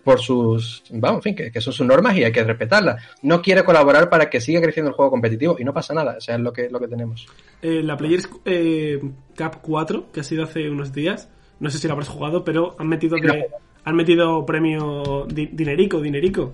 [0.04, 3.04] por sus, vamos, en fin, que, que son sus normas y hay que respetarlas.
[3.24, 6.22] No quiere colaborar para que siga creciendo el juego competitivo y no pasa nada, o
[6.22, 7.26] sea, es lo que, lo que tenemos.
[7.64, 9.00] Eh, la Players eh,
[9.36, 11.28] Cup 4, que ha sido hace unos días,
[11.60, 13.48] no sé si la habrás jugado, pero han metido, Sí, que,
[13.84, 16.54] han metido premio di- dinerico, dinerico.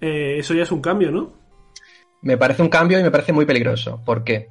[0.00, 1.32] Eh, eso ya es un cambio, ¿no?
[2.22, 4.00] Me parece un cambio y me parece muy peligroso.
[4.04, 4.48] ¿Por qué?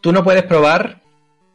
[0.00, 1.00] Tú no puedes probar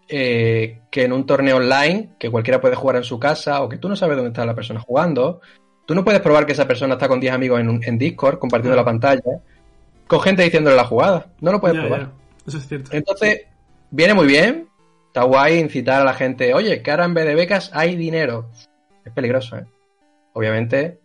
[0.07, 3.77] eh, que en un torneo online, que cualquiera puede jugar en su casa, o que
[3.77, 5.41] tú no sabes dónde está la persona jugando,
[5.85, 8.37] tú no puedes probar que esa persona está con 10 amigos en, un- en Discord
[8.39, 8.81] compartiendo Ah.
[8.81, 9.21] la pantalla,
[10.07, 11.27] con gente diciéndole la jugada.
[11.41, 12.01] No lo puedes Ya, probar.
[12.01, 12.11] ya.
[12.47, 12.91] Eso es cierto.
[12.93, 13.41] Entonces,
[13.91, 14.67] viene muy bien
[15.07, 18.49] Está guay incitar a la gente, oye, que ahora en vez de becas hay dinero.
[19.05, 19.65] Es peligroso, ¿eh?
[20.33, 20.99] Obviamente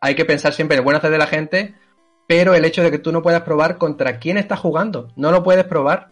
[0.00, 1.74] hay que pensar siempre en el buen hacer de la gente,
[2.26, 5.44] pero el hecho de que tú no puedas probar contra quién estás jugando, no lo
[5.44, 6.08] puedes probar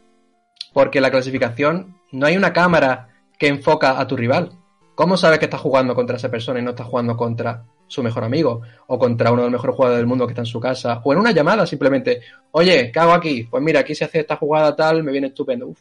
[0.76, 3.08] porque la clasificación no hay una cámara
[3.38, 4.52] que enfoca a tu rival.
[4.94, 8.24] ¿Cómo sabes que estás jugando contra esa persona y no estás jugando contra su mejor
[8.24, 11.00] amigo o contra uno de los mejores jugadores del mundo que está en su casa
[11.02, 12.20] o en una llamada simplemente,
[12.50, 13.44] oye, ¿qué hago aquí?
[13.44, 15.68] Pues mira, aquí se hace esta jugada tal, me viene estupendo.
[15.68, 15.80] Uf.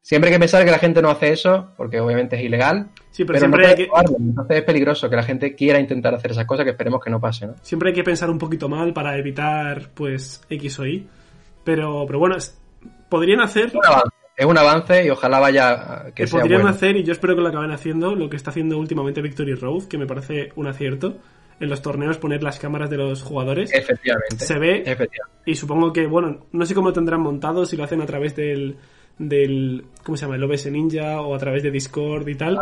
[0.00, 2.90] Siempre hay que pensar que la gente no hace eso, porque obviamente es ilegal.
[3.10, 4.14] Sí, pero, Pero, no siempre, hay que.
[4.16, 7.20] Entonces es peligroso que la gente quiera intentar hacer esas cosas que esperemos que no
[7.20, 7.54] pase, ¿no?
[7.62, 11.04] siempre hay que pensar un poquito mal para evitar, pues, X o Y.
[11.64, 12.60] Pero, pero bueno, es-
[13.14, 16.62] podrían hacer, Es un avance, es un avance y ojalá vaya que que sea podrían
[16.62, 16.74] bueno.
[16.74, 19.84] hacer, y yo espero que lo acaben haciendo, lo que está haciendo últimamente Victory Road,
[19.84, 21.18] que me parece un acierto,
[21.60, 23.72] en los torneos poner las cámaras de los jugadores.
[23.72, 24.44] Efectivamente.
[24.44, 25.42] Se ve Efectivamente.
[25.46, 28.34] Y supongo que, bueno, no sé cómo lo tendrán montado, si lo hacen a través
[28.34, 28.78] del,
[29.16, 30.34] del ¿cómo se llama?
[30.34, 32.58] El OBS Ninja o a través de Discord y tal.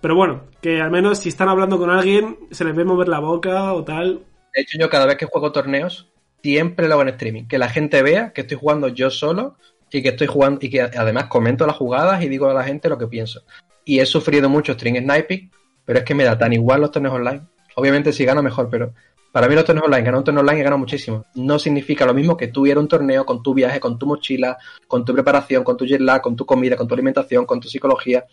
[0.00, 3.18] Pero bueno, que al menos si están hablando con alguien, se les ve mover la
[3.18, 4.22] boca o tal.
[4.54, 6.08] De hecho, yo cada vez que juego torneos,
[6.42, 7.44] siempre lo hago en streaming.
[7.44, 9.56] Que la gente vea que estoy jugando yo solo
[9.90, 12.88] y que estoy jugando y que además comento las jugadas y digo a la gente
[12.88, 13.42] lo que pienso.
[13.84, 15.50] Y he sufrido mucho string sniping,
[15.84, 17.42] pero es que me da tan igual los torneos online.
[17.74, 18.92] Obviamente si gano mejor, pero
[19.32, 21.24] para mí los torneos online, ganar un torneo online he ganado muchísimo.
[21.34, 24.06] No significa lo mismo que tú ir a un torneo con tu viaje, con tu
[24.06, 24.56] mochila,
[24.86, 27.68] con tu preparación, con tu jet lag, con tu comida, con tu alimentación, con tu
[27.68, 28.26] psicología.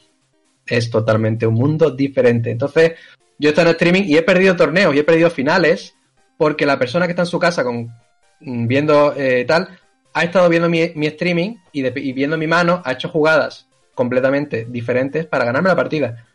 [0.65, 2.49] Es totalmente un mundo diferente.
[2.49, 2.94] Entonces,
[3.38, 5.95] yo he estado en streaming y he perdido torneos y he perdido finales
[6.38, 7.90] porque la persona que está en su casa con
[8.41, 9.68] mm, viendo eh, tal
[10.14, 13.68] ha estado viendo mi, mi streaming y, de- y viendo mi mano ha hecho jugadas
[13.94, 16.26] completamente diferentes para ganarme la partida.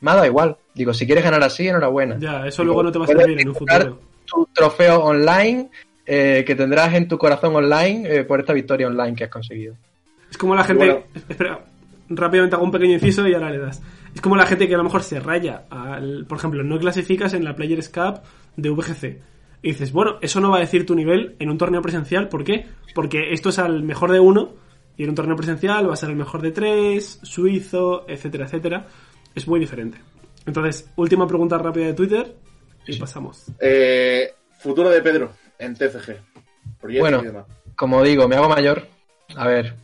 [0.00, 0.56] Me ha dado igual.
[0.74, 2.18] Digo, si quieres ganar así, enhorabuena.
[2.18, 4.00] Ya, eso Digo, luego no te va a servir en un futuro.
[4.26, 5.70] Tu trofeo online
[6.06, 9.74] eh, que tendrás en tu corazón online eh, por esta victoria online que has conseguido.
[10.30, 10.84] Es como la gente.
[10.86, 11.04] Bueno.
[11.28, 11.60] Espera,
[12.08, 13.80] rápidamente hago un pequeño inciso y ahora le das.
[14.14, 15.64] Es como la gente que a lo mejor se raya.
[15.70, 18.20] Al, por ejemplo, no clasificas en la Players Cup
[18.56, 19.18] de VGC.
[19.64, 22.28] Y dices, bueno, eso no va a decir tu nivel en un torneo presencial.
[22.28, 22.66] ¿Por qué?
[22.94, 24.52] Porque esto es al mejor de uno.
[24.98, 28.86] Y en un torneo presencial va a ser el mejor de tres, suizo, etcétera, etcétera.
[29.34, 29.96] Es muy diferente.
[30.44, 32.36] Entonces, última pregunta rápida de Twitter
[32.86, 33.46] y pasamos.
[33.58, 36.18] Eh, futuro de Pedro en TCG.
[36.98, 37.22] Bueno.
[37.22, 37.46] y demás.
[37.74, 38.86] Como digo, me hago mayor.
[39.34, 39.76] A ver,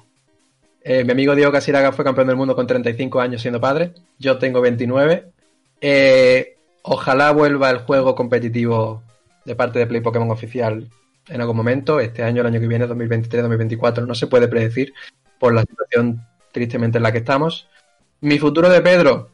[0.82, 3.94] eh, mi amigo Diego Casiraga fue campeón del mundo con 35 años siendo padre.
[4.18, 5.32] Yo tengo 29.
[5.80, 9.04] Eh, ojalá vuelva el juego competitivo
[9.44, 10.88] de parte de Play Pokémon oficial
[11.28, 12.00] en algún momento.
[12.00, 14.92] Este año, el año que viene, 2023-2024, no se puede predecir
[15.38, 16.22] por la situación
[16.52, 17.68] tristemente en la que estamos.
[18.20, 19.30] Mi futuro de Pedro,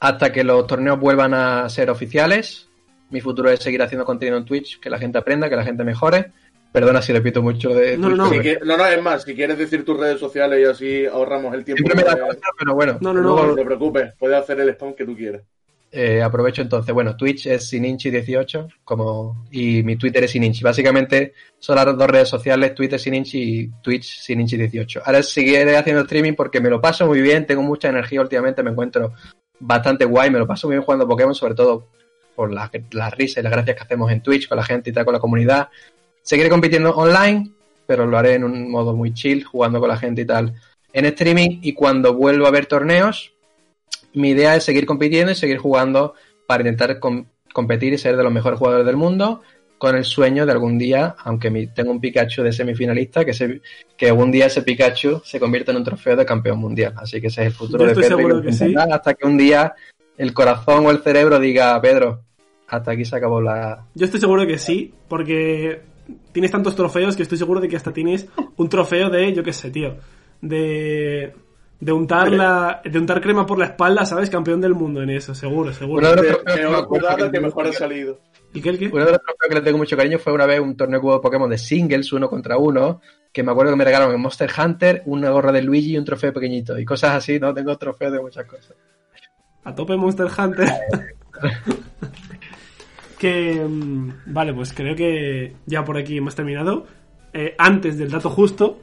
[0.00, 2.68] hasta que los torneos vuelvan a ser oficiales.
[3.10, 5.84] Mi futuro es seguir haciendo contenido en Twitch, que la gente aprenda, que la gente
[5.84, 6.32] mejore.
[6.72, 8.42] Perdona si repito mucho de No, no, Twitch, no.
[8.42, 11.64] Que- no, no, es más, si quieres decir tus redes sociales y así ahorramos el
[11.64, 11.82] tiempo.
[11.84, 12.98] siempre me da de- cosa, pero bueno.
[13.00, 13.46] No, no, no.
[13.46, 15.42] No te preocupes, puedes hacer el spam que tú quieras.
[15.96, 16.94] Eh, aprovecho entonces.
[16.94, 20.62] Bueno, Twitch es Sininchi18 como, y mi Twitter es Sininchi.
[20.62, 25.02] Básicamente son las dos redes sociales, Twitter Sininchi y Twitch Sininchi18.
[25.04, 28.70] Ahora seguiré haciendo streaming porque me lo paso muy bien, tengo mucha energía últimamente, me
[28.70, 29.14] encuentro
[29.58, 31.88] bastante guay, me lo paso muy bien jugando Pokémon, sobre todo
[32.34, 32.70] por las
[33.14, 35.20] risas y las gracias que hacemos en Twitch con la gente y tal, con la
[35.20, 35.70] comunidad.
[36.22, 37.50] Seguiré compitiendo online,
[37.86, 40.54] pero lo haré en un modo muy chill, jugando con la gente y tal
[40.96, 41.60] en streaming.
[41.62, 43.32] Y cuando vuelva a ver torneos,
[44.16, 46.14] mi idea es seguir compitiendo y seguir jugando
[46.46, 49.42] para intentar com- competir y ser de los mejores jugadores del mundo
[49.78, 53.60] con el sueño de algún día, aunque mi- tengo un Pikachu de semifinalista, que, se,
[53.96, 56.94] que algún día ese Pikachu se convierta en un trofeo de campeón mundial.
[56.96, 58.42] Así que ese es el futuro Yo de Pedro.
[58.42, 58.74] que sí.
[58.76, 59.74] Hasta que un día
[60.16, 62.22] el corazón o el cerebro diga, Pedro,
[62.68, 63.84] hasta aquí se acabó la...
[63.94, 65.82] Yo estoy seguro de que sí, porque
[66.32, 68.26] tienes tantos trofeos que estoy seguro de que hasta tienes
[68.56, 69.96] un trofeo de, yo qué sé, tío,
[70.40, 71.34] de
[71.78, 74.30] de untar la de untar crema por la espalda, ¿sabes?
[74.30, 76.10] Campeón del mundo en eso, seguro, seguro.
[76.10, 78.20] Uno de trofeos que mejor ha que- salido.
[78.54, 78.86] ¿Y qué el qué?
[78.88, 81.20] Uno de los trofeos que le tengo mucho cariño fue una vez un torneo de
[81.20, 85.02] Pokémon de singles, uno contra uno, que me acuerdo que me regalaron en Monster Hunter
[85.04, 86.78] una gorra de Luigi y un trofeo pequeñito.
[86.78, 87.52] Y cosas así, ¿no?
[87.52, 88.74] Tengo trofeos de muchas cosas.
[89.64, 90.68] A tope Monster Hunter.
[93.18, 96.86] que mm, vale, pues creo que ya por aquí hemos terminado.
[97.32, 98.78] Eh, antes del dato justo,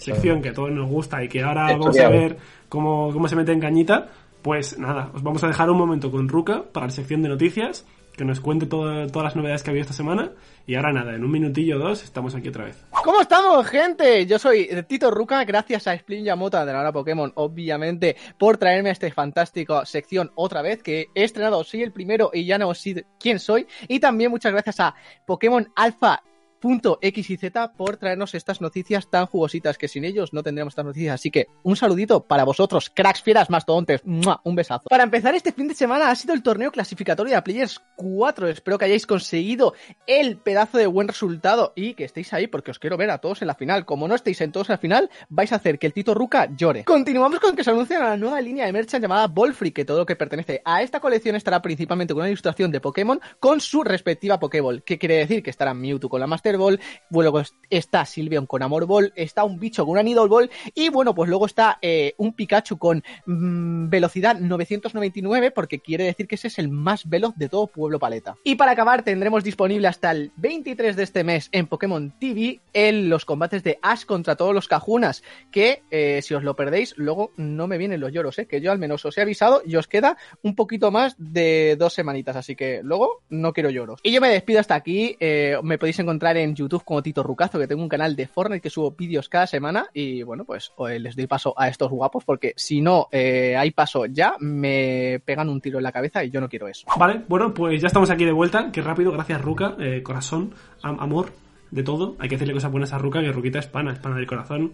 [0.00, 2.36] sección que a todos nos gusta y que ahora Esto vamos a ver
[2.68, 4.08] cómo, cómo se mete en cañita,
[4.42, 7.86] pues nada, os vamos a dejar un momento con Ruka para la sección de noticias,
[8.16, 10.32] que nos cuente todo- todas las novedades que ha habido esta semana.
[10.66, 12.84] Y ahora nada, en un minutillo o dos estamos aquí otra vez.
[13.02, 14.26] ¿Cómo estamos, gente?
[14.26, 18.90] Yo soy Tito Ruka, gracias a Splin Yamota de la hora Pokémon, obviamente, por traerme
[18.90, 22.72] a esta fantástica sección otra vez, que he estrenado, soy el primero y ya no
[22.74, 23.66] sé quién soy.
[23.88, 24.94] Y también muchas gracias a
[25.26, 26.22] Pokémon Alpha
[26.60, 31.14] Z por traernos estas noticias tan jugositas que sin ellos no tendríamos estas noticias.
[31.14, 34.02] Así que un saludito para vosotros, cracks, fieras, mastodontes.
[34.04, 34.88] Un besazo.
[34.88, 38.48] Para empezar este fin de semana ha sido el torneo clasificatorio de Players 4.
[38.48, 39.74] Espero que hayáis conseguido
[40.06, 43.42] el pedazo de buen resultado y que estéis ahí porque os quiero ver a todos
[43.42, 43.84] en la final.
[43.84, 46.48] Como no estéis en todos en la final, vais a hacer que el Tito Ruca
[46.54, 46.84] llore.
[46.84, 50.06] Continuamos con que se anuncia una nueva línea de merchant llamada Ballfree, que todo lo
[50.06, 54.38] que pertenece a esta colección estará principalmente con una ilustración de Pokémon con su respectiva
[54.38, 54.82] Pokéball.
[54.82, 55.42] ¿Qué quiere decir?
[55.42, 59.58] Que estará Mewtwo con la Master Ball, luego está Sylveon con Amor Ball, está un
[59.58, 63.88] bicho con una Needle Ball y bueno, pues luego está eh, un Pikachu con mm,
[63.88, 68.36] velocidad 999 porque quiere decir que ese es el más veloz de todo Pueblo Paleta.
[68.44, 73.08] Y para acabar tendremos disponible hasta el 23 de este mes en Pokémon TV en
[73.08, 77.32] los combates de Ash contra todos los Cajunas, que eh, si os lo perdéis luego
[77.36, 78.46] no me vienen los lloros, ¿eh?
[78.46, 81.94] que yo al menos os he avisado y os queda un poquito más de dos
[81.94, 84.00] semanitas, así que luego no quiero lloros.
[84.02, 87.58] Y yo me despido hasta aquí, eh, me podéis encontrar en YouTube como Tito Rucazo,
[87.58, 90.98] que tengo un canal de Fortnite que subo vídeos cada semana y bueno, pues eh,
[90.98, 95.48] les doy paso a estos guapos porque si no eh, hay paso ya, me pegan
[95.48, 96.86] un tiro en la cabeza y yo no quiero eso.
[96.98, 98.70] Vale, bueno, pues ya estamos aquí de vuelta.
[98.72, 101.32] Qué rápido, gracias Ruca, eh, corazón, am- amor,
[101.70, 102.16] de todo.
[102.18, 104.72] Hay que hacerle cosas buenas a Ruca, que Ruquita es pana, es pana del corazón.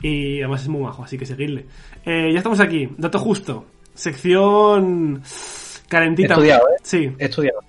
[0.00, 1.66] Y además es muy majo, así que seguidle.
[2.06, 3.64] Eh, ya estamos aquí, dato justo.
[3.94, 5.22] Sección
[5.88, 6.28] calentita.
[6.28, 6.76] He estudiado, ¿eh?
[6.82, 7.12] Sí.
[7.18, 7.60] He estudiado.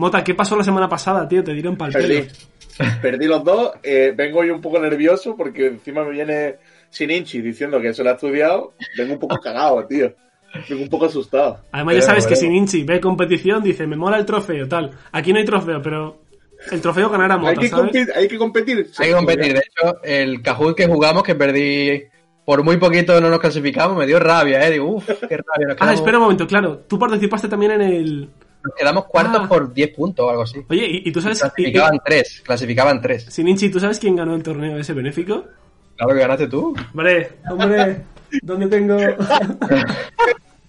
[0.00, 1.44] Mota, ¿qué pasó la semana pasada, tío?
[1.44, 2.22] Te dieron pal Perdí.
[2.22, 2.90] pelo.
[3.02, 3.72] Perdí los dos.
[3.82, 6.56] eh, vengo hoy un poco nervioso porque encima me viene
[6.88, 8.72] Sininchi diciendo que se lo ha estudiado.
[8.96, 10.12] Vengo un poco cagado, tío.
[10.68, 11.60] Vengo un poco asustado.
[11.70, 12.72] Además, ya sabes que si veremos.
[12.72, 14.90] Ninchi ve competición, dice, me mola el trofeo, tal.
[15.12, 16.22] Aquí no hay trofeo, pero
[16.72, 17.84] el trofeo ganará Hay Mota, que, ¿sabes?
[17.84, 18.90] competir, hay que competir.
[18.98, 19.52] Hay que competir.
[19.52, 22.02] De hecho, el Kahoot que jugamos, que perdí
[22.44, 24.70] por muy poquito no nos clasificamos, me dio rabia, ¿eh?
[24.72, 25.68] Digo, uff, qué rabia.
[25.68, 26.78] Nos Ah, espera un momento, claro.
[26.88, 28.28] Tú participaste también en el...
[28.64, 29.48] nos quedamos cuartos Ah.
[29.48, 30.64] por 10 puntos o algo así.
[30.68, 31.38] Oye, ¿y, y tú sabes...
[31.38, 33.24] y- Clasificaban tres, clasificaban tres.
[33.28, 35.44] Sininchi, ¿tú sabes quién ganó el torneo ese benéfico?
[35.96, 36.74] Claro que ganaste tú.
[36.94, 38.02] Hombre, hombre,
[38.42, 38.96] ¿dónde tengo...?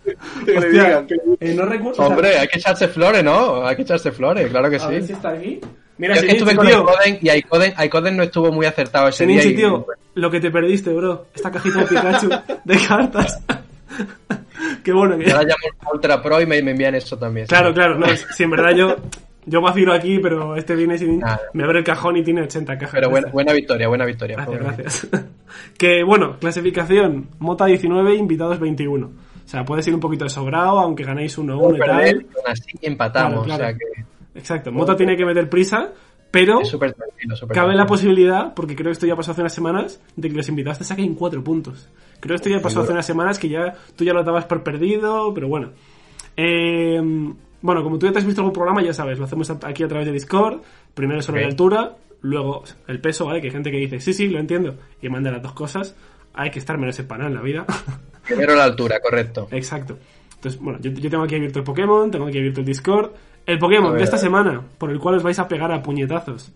[0.03, 2.01] Que le Hostia, digan, que- eh, no recuerdo...
[2.03, 3.65] Hombre, hay que echarse flores, ¿no?
[3.65, 5.13] Hay que echarse flores, claro que A ver si sí.
[5.13, 5.59] está aquí.
[5.99, 6.67] Mira, Yo es que estuve con.
[6.67, 9.41] Icoden y Icoden, Icoden no estuvo muy acertado ese día.
[9.43, 9.85] Sininchi, y- tío,
[10.15, 11.27] lo que te perdiste, bro.
[11.35, 12.29] Esta cajita de Pikachu
[12.65, 13.39] de cartas.
[14.83, 15.31] Qué bueno que...
[15.31, 17.47] Ahora llamo Ultra Pro y me, me envían eso también.
[17.47, 18.95] Claro, claro, no, si en verdad yo...
[19.43, 21.17] Yo vacilo aquí, pero este viene sin...
[21.17, 21.41] Nada.
[21.53, 22.93] Me abre el cajón y tiene 80 cajas.
[22.93, 24.35] Pero buena, buena victoria, buena victoria.
[24.35, 25.07] Gracias, gracias.
[25.79, 29.07] que bueno, clasificación, Mota 19, invitados 21.
[29.07, 29.11] O
[29.47, 32.27] sea, puede ser un poquito de sobrado, aunque ganéis 1-1 Por y tal.
[32.45, 33.45] así empatamos.
[33.45, 33.75] Claro, claro.
[33.75, 35.91] O sea que Exacto, Mota tiene que meter prisa,
[36.31, 37.87] pero es súper tranquilo, súper cabe la tranquilo.
[37.87, 40.83] posibilidad, porque creo que esto ya pasó hace unas semanas, de que los invitados te
[40.85, 41.89] saquen 4 puntos.
[42.19, 44.63] Creo que esto ya pasó hace unas semanas que ya tú ya lo dabas por
[44.63, 45.71] perdido, pero bueno.
[46.37, 46.99] Eh,
[47.61, 49.87] bueno, como tú ya te has visto algún programa, ya sabes, lo hacemos aquí a
[49.87, 50.61] través de Discord.
[50.93, 51.43] Primero sobre Ok.
[51.43, 53.41] la altura, luego el peso, ¿vale?
[53.41, 55.95] Que hay gente que dice, sí, sí, lo entiendo, y manda las dos cosas.
[56.33, 57.65] Hay que estar menos empanado en la vida.
[58.25, 59.47] Primero la altura, correcto.
[59.51, 59.97] Exacto.
[60.35, 63.11] Entonces, bueno, yo, yo tengo aquí abierto el Pokémon, tengo aquí abierto el Discord.
[63.51, 65.83] El Pokémon A de esta a semana, por el cual os vais a pegar a
[65.83, 66.53] puñetazos,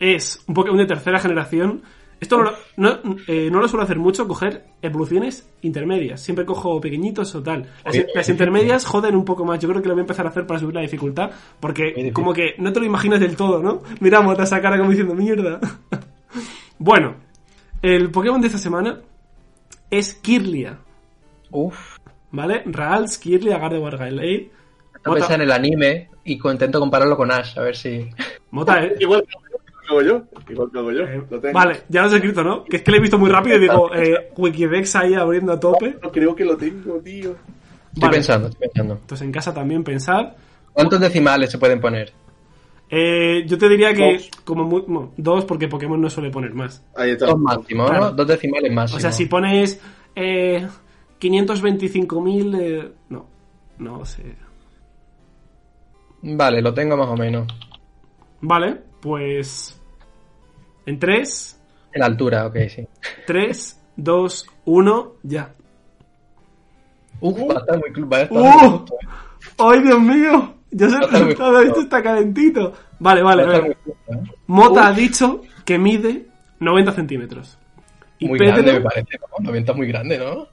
[0.00, 1.82] es un Pokémon de tercera generación.
[2.18, 2.42] Esto
[2.76, 2.98] no,
[3.28, 6.20] eh, no lo suelo hacer mucho, coger evoluciones intermedias.
[6.20, 7.68] Siempre cojo pequeñitos o tal.
[8.14, 9.60] Las, intermedias joden un poco más.
[9.60, 11.30] Yo creo que lo voy a empezar a hacer para subir la dificultad.
[11.60, 13.82] Porque como que no te lo imaginas del todo, ¿no?
[14.00, 15.60] Mira, Mota esa cara como diciendo, mierda.
[16.78, 17.14] bueno,
[17.80, 19.00] el Pokémon de esta semana
[19.88, 20.78] es Kirlia.
[21.52, 21.98] Uf.
[22.32, 22.62] ¿Vale?
[22.66, 24.50] Rals, Kirlia, Gardevoir, Gaelade.
[25.04, 28.08] No pensé en el anime y intento compararlo con Ash, a ver si.
[28.50, 28.94] Mota, ¿eh?
[29.00, 29.34] Igual que
[29.88, 30.22] hago yo.
[30.48, 31.02] Igual que hago yo.
[31.04, 31.54] Eh, Lo tengo.
[31.54, 32.64] Vale, ya lo has escrito, ¿no?
[32.64, 35.58] Que es que lo he visto muy rápido y digo, eh, Wikidex ahí abriendo a
[35.60, 35.96] tope.
[36.02, 37.30] No creo que lo tengo, tío.
[37.88, 38.12] Estoy Vale.
[38.14, 38.94] pensando, estoy pensando.
[38.94, 40.32] Entonces en casa también pensad.
[40.72, 42.12] ¿Cuántos decimales se pueden poner?
[42.88, 44.30] Eh, yo te diría que Dos.
[44.44, 46.82] como muy, no, dos porque Pokémon no suele poner más.
[46.94, 47.26] Ahí está.
[47.26, 48.04] Dos máximo, Claro.
[48.04, 48.12] ¿no?
[48.12, 48.98] Dos decimales máximo.
[48.98, 49.80] O sea, si pones
[50.14, 50.66] eh,
[51.20, 52.60] 525.000...
[52.60, 53.26] Eh, no,
[53.78, 54.22] no sé.
[56.22, 57.46] Vale, lo tengo más o menos.
[58.40, 59.78] Vale, pues...
[60.86, 61.60] En 3,
[61.92, 62.86] En la altura, ok, sí.
[63.26, 65.54] 3, 2, 1, ya.
[67.20, 68.44] Uf, va a estar muy, va a estar ¡Uh!
[68.44, 69.06] muy justo, eh.
[69.58, 70.54] ¡Ay, Dios mío!
[70.72, 72.72] Ya se Va a estar muy todo esto está calentito.
[72.98, 73.76] Vale, vale, Va a ver.
[73.84, 74.22] justo, eh.
[74.48, 76.26] Mota ha dicho que mide
[76.58, 77.58] 90 centímetros.
[78.18, 79.44] Y Muy Pedro, grande me parece, ¿no?
[79.44, 80.46] 90 es muy grande, ¿no?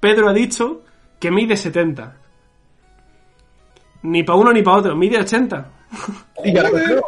[0.00, 0.82] Pedro ha dicho
[1.20, 2.16] que mide 70.
[4.02, 5.70] Ni para uno ni para otro, mide 80.
[6.34, 7.02] Joder.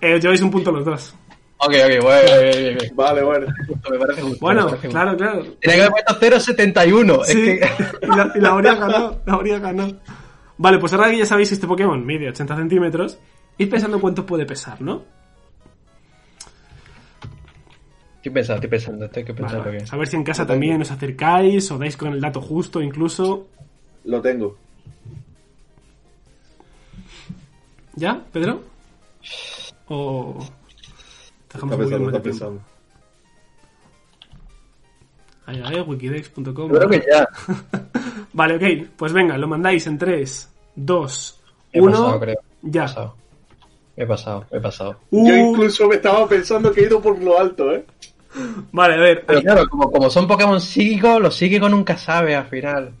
[0.00, 1.14] Eh, lleváis un punto los dos.
[1.60, 2.96] Ok, ok, bueno, bien, bien, bien.
[2.96, 3.46] Vale, bueno.
[3.66, 4.38] Justo, me parece justo.
[4.40, 5.00] Bueno, me parece justo.
[5.00, 5.42] claro, claro.
[5.60, 5.90] Tenía que haber
[6.30, 7.24] puesto 0.71.
[7.24, 7.68] Sí, Es que...
[8.02, 9.96] y, la, y la habría ganado, la habría ganado.
[10.56, 13.18] Vale, pues ahora que ya sabéis que este Pokémon mide 80 centímetros,
[13.58, 15.02] id pensando cuánto puede pesar, ¿no?
[18.16, 19.70] Estoy pensando, estoy pensando, estoy pensando vale.
[19.76, 19.84] bien.
[19.90, 23.46] A ver si en casa también os acercáis o dais con el dato justo incluso.
[24.04, 24.56] Lo tengo.
[27.98, 28.62] ¿Ya, Pedro?
[29.88, 30.38] O...
[31.52, 32.60] Dejamos Está pensando, está pensando.
[35.46, 36.68] Ahí, ahí, wikidex.com.
[36.70, 37.26] Creo que ya.
[38.32, 38.88] Vale, ok.
[38.96, 41.40] Pues venga, lo mandáis en 3, 2,
[41.72, 41.90] He 1.
[41.90, 42.36] pasado, creo.
[42.62, 42.82] Me he Ya.
[42.82, 43.14] pasado.
[43.96, 45.00] He pasado, he pasado.
[45.10, 47.84] Uh, Yo incluso me estaba pensando que he ido por lo alto, ¿eh?
[48.70, 49.24] Vale, a ver.
[49.26, 52.92] Pero claro, como, como son Pokémon psíquicos, los psíquicos nunca sabe al final.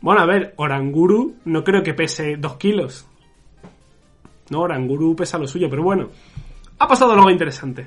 [0.00, 3.06] Bueno, a ver, Oranguru no creo que pese 2 kilos.
[4.50, 6.08] No, Oranguru pesa lo suyo, pero bueno.
[6.78, 7.86] Ha pasado algo interesante.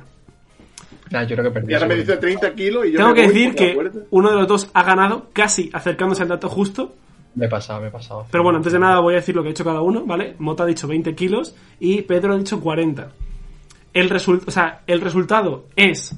[1.12, 1.72] Nah, yo creo que perdí.
[1.72, 4.30] Y ahora me dice 30 kilos y yo Tengo me que voy decir que uno
[4.30, 6.94] de los dos ha ganado, casi acercándose al dato justo.
[7.36, 8.26] Me he pasado, me he pasado.
[8.32, 10.36] Pero bueno, antes de nada voy a decir lo que ha hecho cada uno, ¿vale?
[10.40, 13.10] Mota ha dicho 20 kilos y Pedro ha dicho 40.
[13.94, 16.18] El, result o sea, el resultado es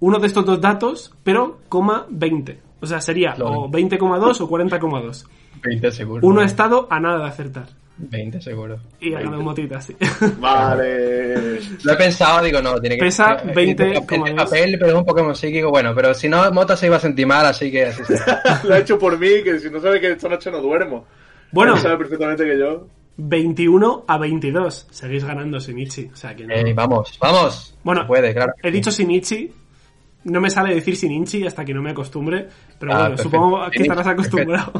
[0.00, 2.58] uno de estos dos datos, pero coma 20.
[2.80, 3.48] O sea, sería Lol.
[3.56, 5.26] o 20,2 o 40,2.
[5.62, 6.26] 20 seguro.
[6.26, 7.68] Uno ha estado a nada de acertar.
[7.96, 8.78] 20 seguro.
[9.00, 9.94] Y ha ganado Motita, sí.
[10.40, 11.60] Vale.
[11.84, 14.28] Lo he pensado, digo, no, tiene que Pesa eh, 20,2.
[14.28, 15.70] el papel, pero es un Pokémon psíquico.
[15.70, 18.42] Bueno, pero si no, Mota se iba a sentir mal, así que así será.
[18.64, 21.06] Lo ha hecho por mí, que si no sabe que esta noche no duermo.
[21.52, 22.88] Bueno, Él sabe perfectamente que yo.
[23.16, 24.88] 21 a 22.
[24.90, 26.10] Seguís ganando Shinichi.
[26.12, 26.52] O sea que no.
[26.54, 27.76] Eh, vamos, vamos.
[27.84, 28.52] Bueno, puede, claro.
[28.62, 29.52] He dicho Shinichi.
[30.24, 32.48] No me sale decir Shinichi hasta que no me acostumbre.
[32.80, 33.22] Pero Ah, bueno, perfecto.
[33.38, 34.72] supongo que estarás acostumbrado.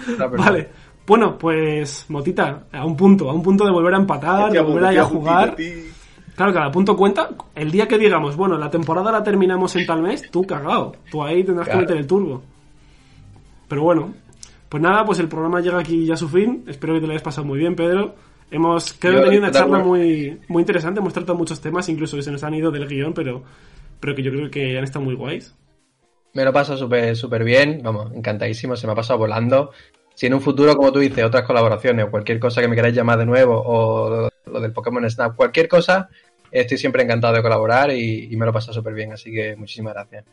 [0.00, 0.36] Está perfecto.
[0.52, 0.68] Vale.
[1.08, 4.84] Bueno, pues, Motita, a un punto, a un punto de volver a empatar, de volver
[4.84, 5.56] ahí hostia, a jugar.
[6.36, 7.30] Claro, cada punto cuenta.
[7.54, 10.92] El día que digamos, bueno, la temporada la terminamos en tal mes, tú cagao.
[11.10, 11.80] Tú ahí tendrás Claro.
[11.80, 12.42] que meter el turbo.
[13.68, 14.12] Pero bueno,
[14.68, 16.64] pues nada, pues el programa llega aquí ya a su fin.
[16.68, 18.14] Espero que te lo hayas pasado muy bien, Pedro.
[18.50, 21.00] Hemos, creo que tenido una charla muy, muy interesante.
[21.00, 23.42] Hemos tratado muchos temas, incluso que se nos han ido del guion, pero,
[23.98, 25.54] pero que yo creo que han estado muy guays.
[26.34, 29.70] Me lo paso súper súper bien, vamos, encantadísimo, se me ha pasado volando.
[30.18, 32.92] Si en un futuro, como tú dices, otras colaboraciones o cualquier cosa que me queráis
[32.96, 36.08] llamar de nuevo o lo, lo del Pokémon Snap, cualquier cosa,
[36.50, 39.94] estoy siempre encantado de colaborar y, y me lo paso súper bien, así que muchísimas
[39.94, 40.24] gracias.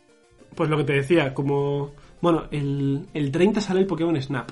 [0.56, 1.92] Pues lo que te decía, como...
[2.20, 4.50] Bueno, el, el 30 sale el Pokémon Snap.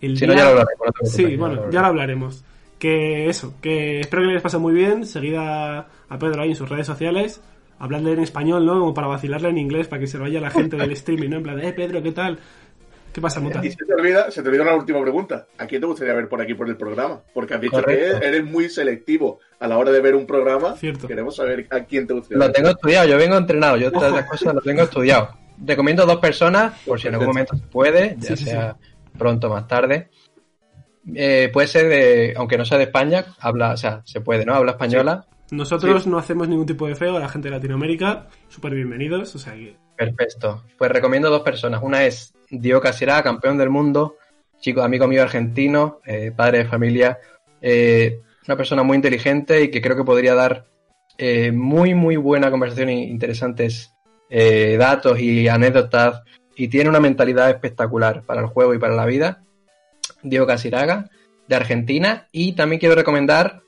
[0.00, 0.86] El Si no, día- ya lo hablaremos.
[1.02, 2.42] no Sí, bueno, ya lo hablaremos.
[2.78, 5.04] Que eso, que espero que les pase muy bien.
[5.04, 7.42] Seguid a, a Pedro ahí en sus redes sociales.
[7.78, 8.80] Hablarle en español, ¿no?
[8.80, 11.36] Como para vacilarle en inglés, para que se lo vaya la gente del streaming, ¿no?
[11.36, 12.38] En plan, de, eh, Pedro, ¿qué tal?
[13.12, 13.64] ¿Qué pasa, Mota?
[13.64, 15.46] Y se te, olvida, se te olvida una última pregunta.
[15.58, 17.20] ¿A quién te gustaría ver por aquí por el programa?
[17.34, 18.20] Porque has dicho Correcto.
[18.20, 20.76] que eres muy selectivo a la hora de ver un programa.
[20.76, 21.08] Cierto.
[21.08, 22.52] Queremos saber a quién te gustaría Lo ver.
[22.54, 25.36] tengo estudiado, yo vengo entrenado, yo todas las cosas lo tengo estudiado.
[25.64, 28.76] Recomiendo dos personas, por si en algún momento se puede, ya Sí, sí, sea
[29.18, 30.08] pronto o más tarde.
[31.14, 34.54] Eh, puede ser de, aunque no sea de España, habla, o sea, se puede, ¿no?
[34.54, 35.26] Habla española.
[35.50, 38.28] Nosotros no hacemos ningún tipo de feo a la gente de Latinoamérica.
[38.48, 39.76] Súper bienvenidos, o sea que...
[39.96, 40.62] Perfecto.
[40.78, 41.82] Pues recomiendo dos personas.
[41.82, 44.16] Una es Diego Casirá, campeón del mundo,
[44.60, 47.18] chico, amigo mío argentino, eh, padre de familia,
[47.60, 50.66] eh, una persona muy inteligente y que creo que podría dar
[51.18, 53.92] eh, muy, muy buena conversación e interesantes
[54.28, 56.22] eh, datos y anécdotas
[56.56, 59.42] y tiene una mentalidad espectacular para el juego y para la vida.
[60.22, 61.10] Diego Casiraga,
[61.46, 62.28] de Argentina.
[62.32, 63.62] Y también quiero recomendar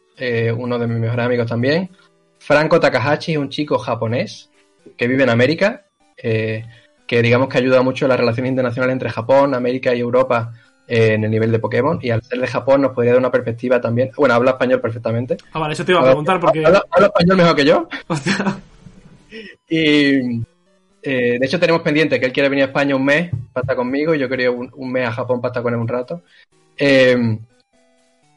[0.56, 1.90] uno de mis mejores amigos también,
[2.38, 4.50] Franco Takahashi, un chico japonés
[4.96, 5.86] que vive en América,
[7.12, 10.50] que digamos que ayuda mucho a las relaciones internacionales entre Japón, América y Europa
[10.88, 11.98] eh, en el nivel de Pokémon.
[12.00, 14.12] Y al ser de Japón nos podría dar una perspectiva también.
[14.16, 15.36] Bueno, habla español perfectamente.
[15.52, 16.64] Ah, vale, eso te iba a preguntar porque...
[16.64, 17.88] Habla, habla español mejor que yo.
[18.06, 18.56] Hostia.
[19.68, 20.40] Y
[21.02, 23.76] eh, de hecho tenemos pendiente que él quiere venir a España un mes para estar
[23.76, 26.22] conmigo y yo quería un, un mes a Japón para estar con él un rato.
[26.78, 27.38] Eh,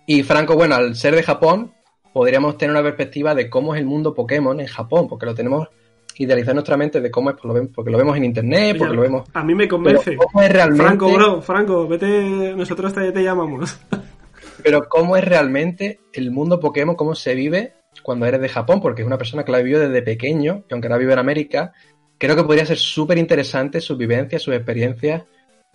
[0.05, 1.71] y Franco, bueno, al ser de Japón,
[2.11, 5.69] podríamos tener una perspectiva de cómo es el mundo Pokémon en Japón, porque lo tenemos
[6.17, 8.77] idealizado en nuestra mente de cómo es, pues lo vemos- porque lo vemos en internet,
[8.77, 9.27] porque lo vemos...
[9.33, 10.15] A mí me convence.
[10.15, 10.83] cómo es realmente...
[10.85, 13.77] Franco, bro, Franco, vete, nosotros te, te llamamos.
[14.63, 17.73] pero cómo es realmente el mundo Pokémon, cómo se vive
[18.03, 20.73] cuando eres de Japón, porque es una persona que lo ha vivido desde pequeño, y
[20.73, 21.73] aunque ahora vive en América,
[22.17, 25.23] creo que podría ser súper interesante sus vivencias, sus experiencias,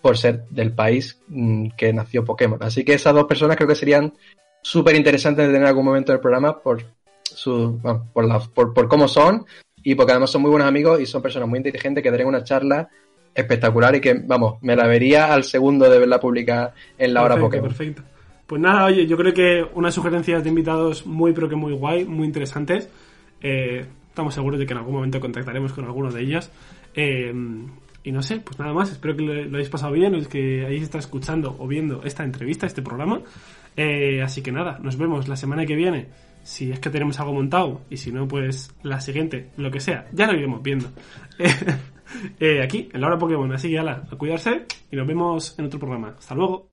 [0.00, 2.58] por ser del país mm, que nació Pokémon.
[2.62, 4.14] Así que esas dos personas creo que serían
[4.62, 6.82] súper interesantes de tener en algún momento del programa por,
[7.22, 9.44] su, bueno, por, la- por, por cómo son
[9.82, 12.44] y porque además son muy buenos amigos y son personas muy inteligentes que darían una
[12.44, 12.88] charla
[13.34, 17.34] espectacular y que, vamos, me la vería al segundo de verla publicada en la hora
[17.34, 17.68] perfecto, Pokémon.
[17.68, 18.02] perfecto.
[18.46, 22.04] Pues nada, oye, yo creo que unas sugerencias de invitados muy, pero que muy guay,
[22.04, 22.88] muy interesantes.
[23.40, 26.50] Eh, estamos seguros de que en algún momento contactaremos con alguno de ellas.
[26.94, 27.32] Eh,
[28.02, 28.90] y no sé, pues nada más.
[28.90, 32.24] Espero que lo, lo hayáis pasado bien, los que hayáis estado escuchando o viendo esta
[32.24, 33.20] entrevista, este programa.
[33.76, 36.08] Eh, así que nada, nos vemos la semana que viene
[36.50, 40.08] si es que tenemos algo montado y si no, pues la siguiente, lo que sea,
[40.12, 40.90] ya lo iremos viendo.
[42.40, 43.52] Eh, aquí, en la hora Pokémon.
[43.52, 46.16] Así que, ala, a cuidarse y nos vemos en otro programa.
[46.18, 46.66] Hasta luego.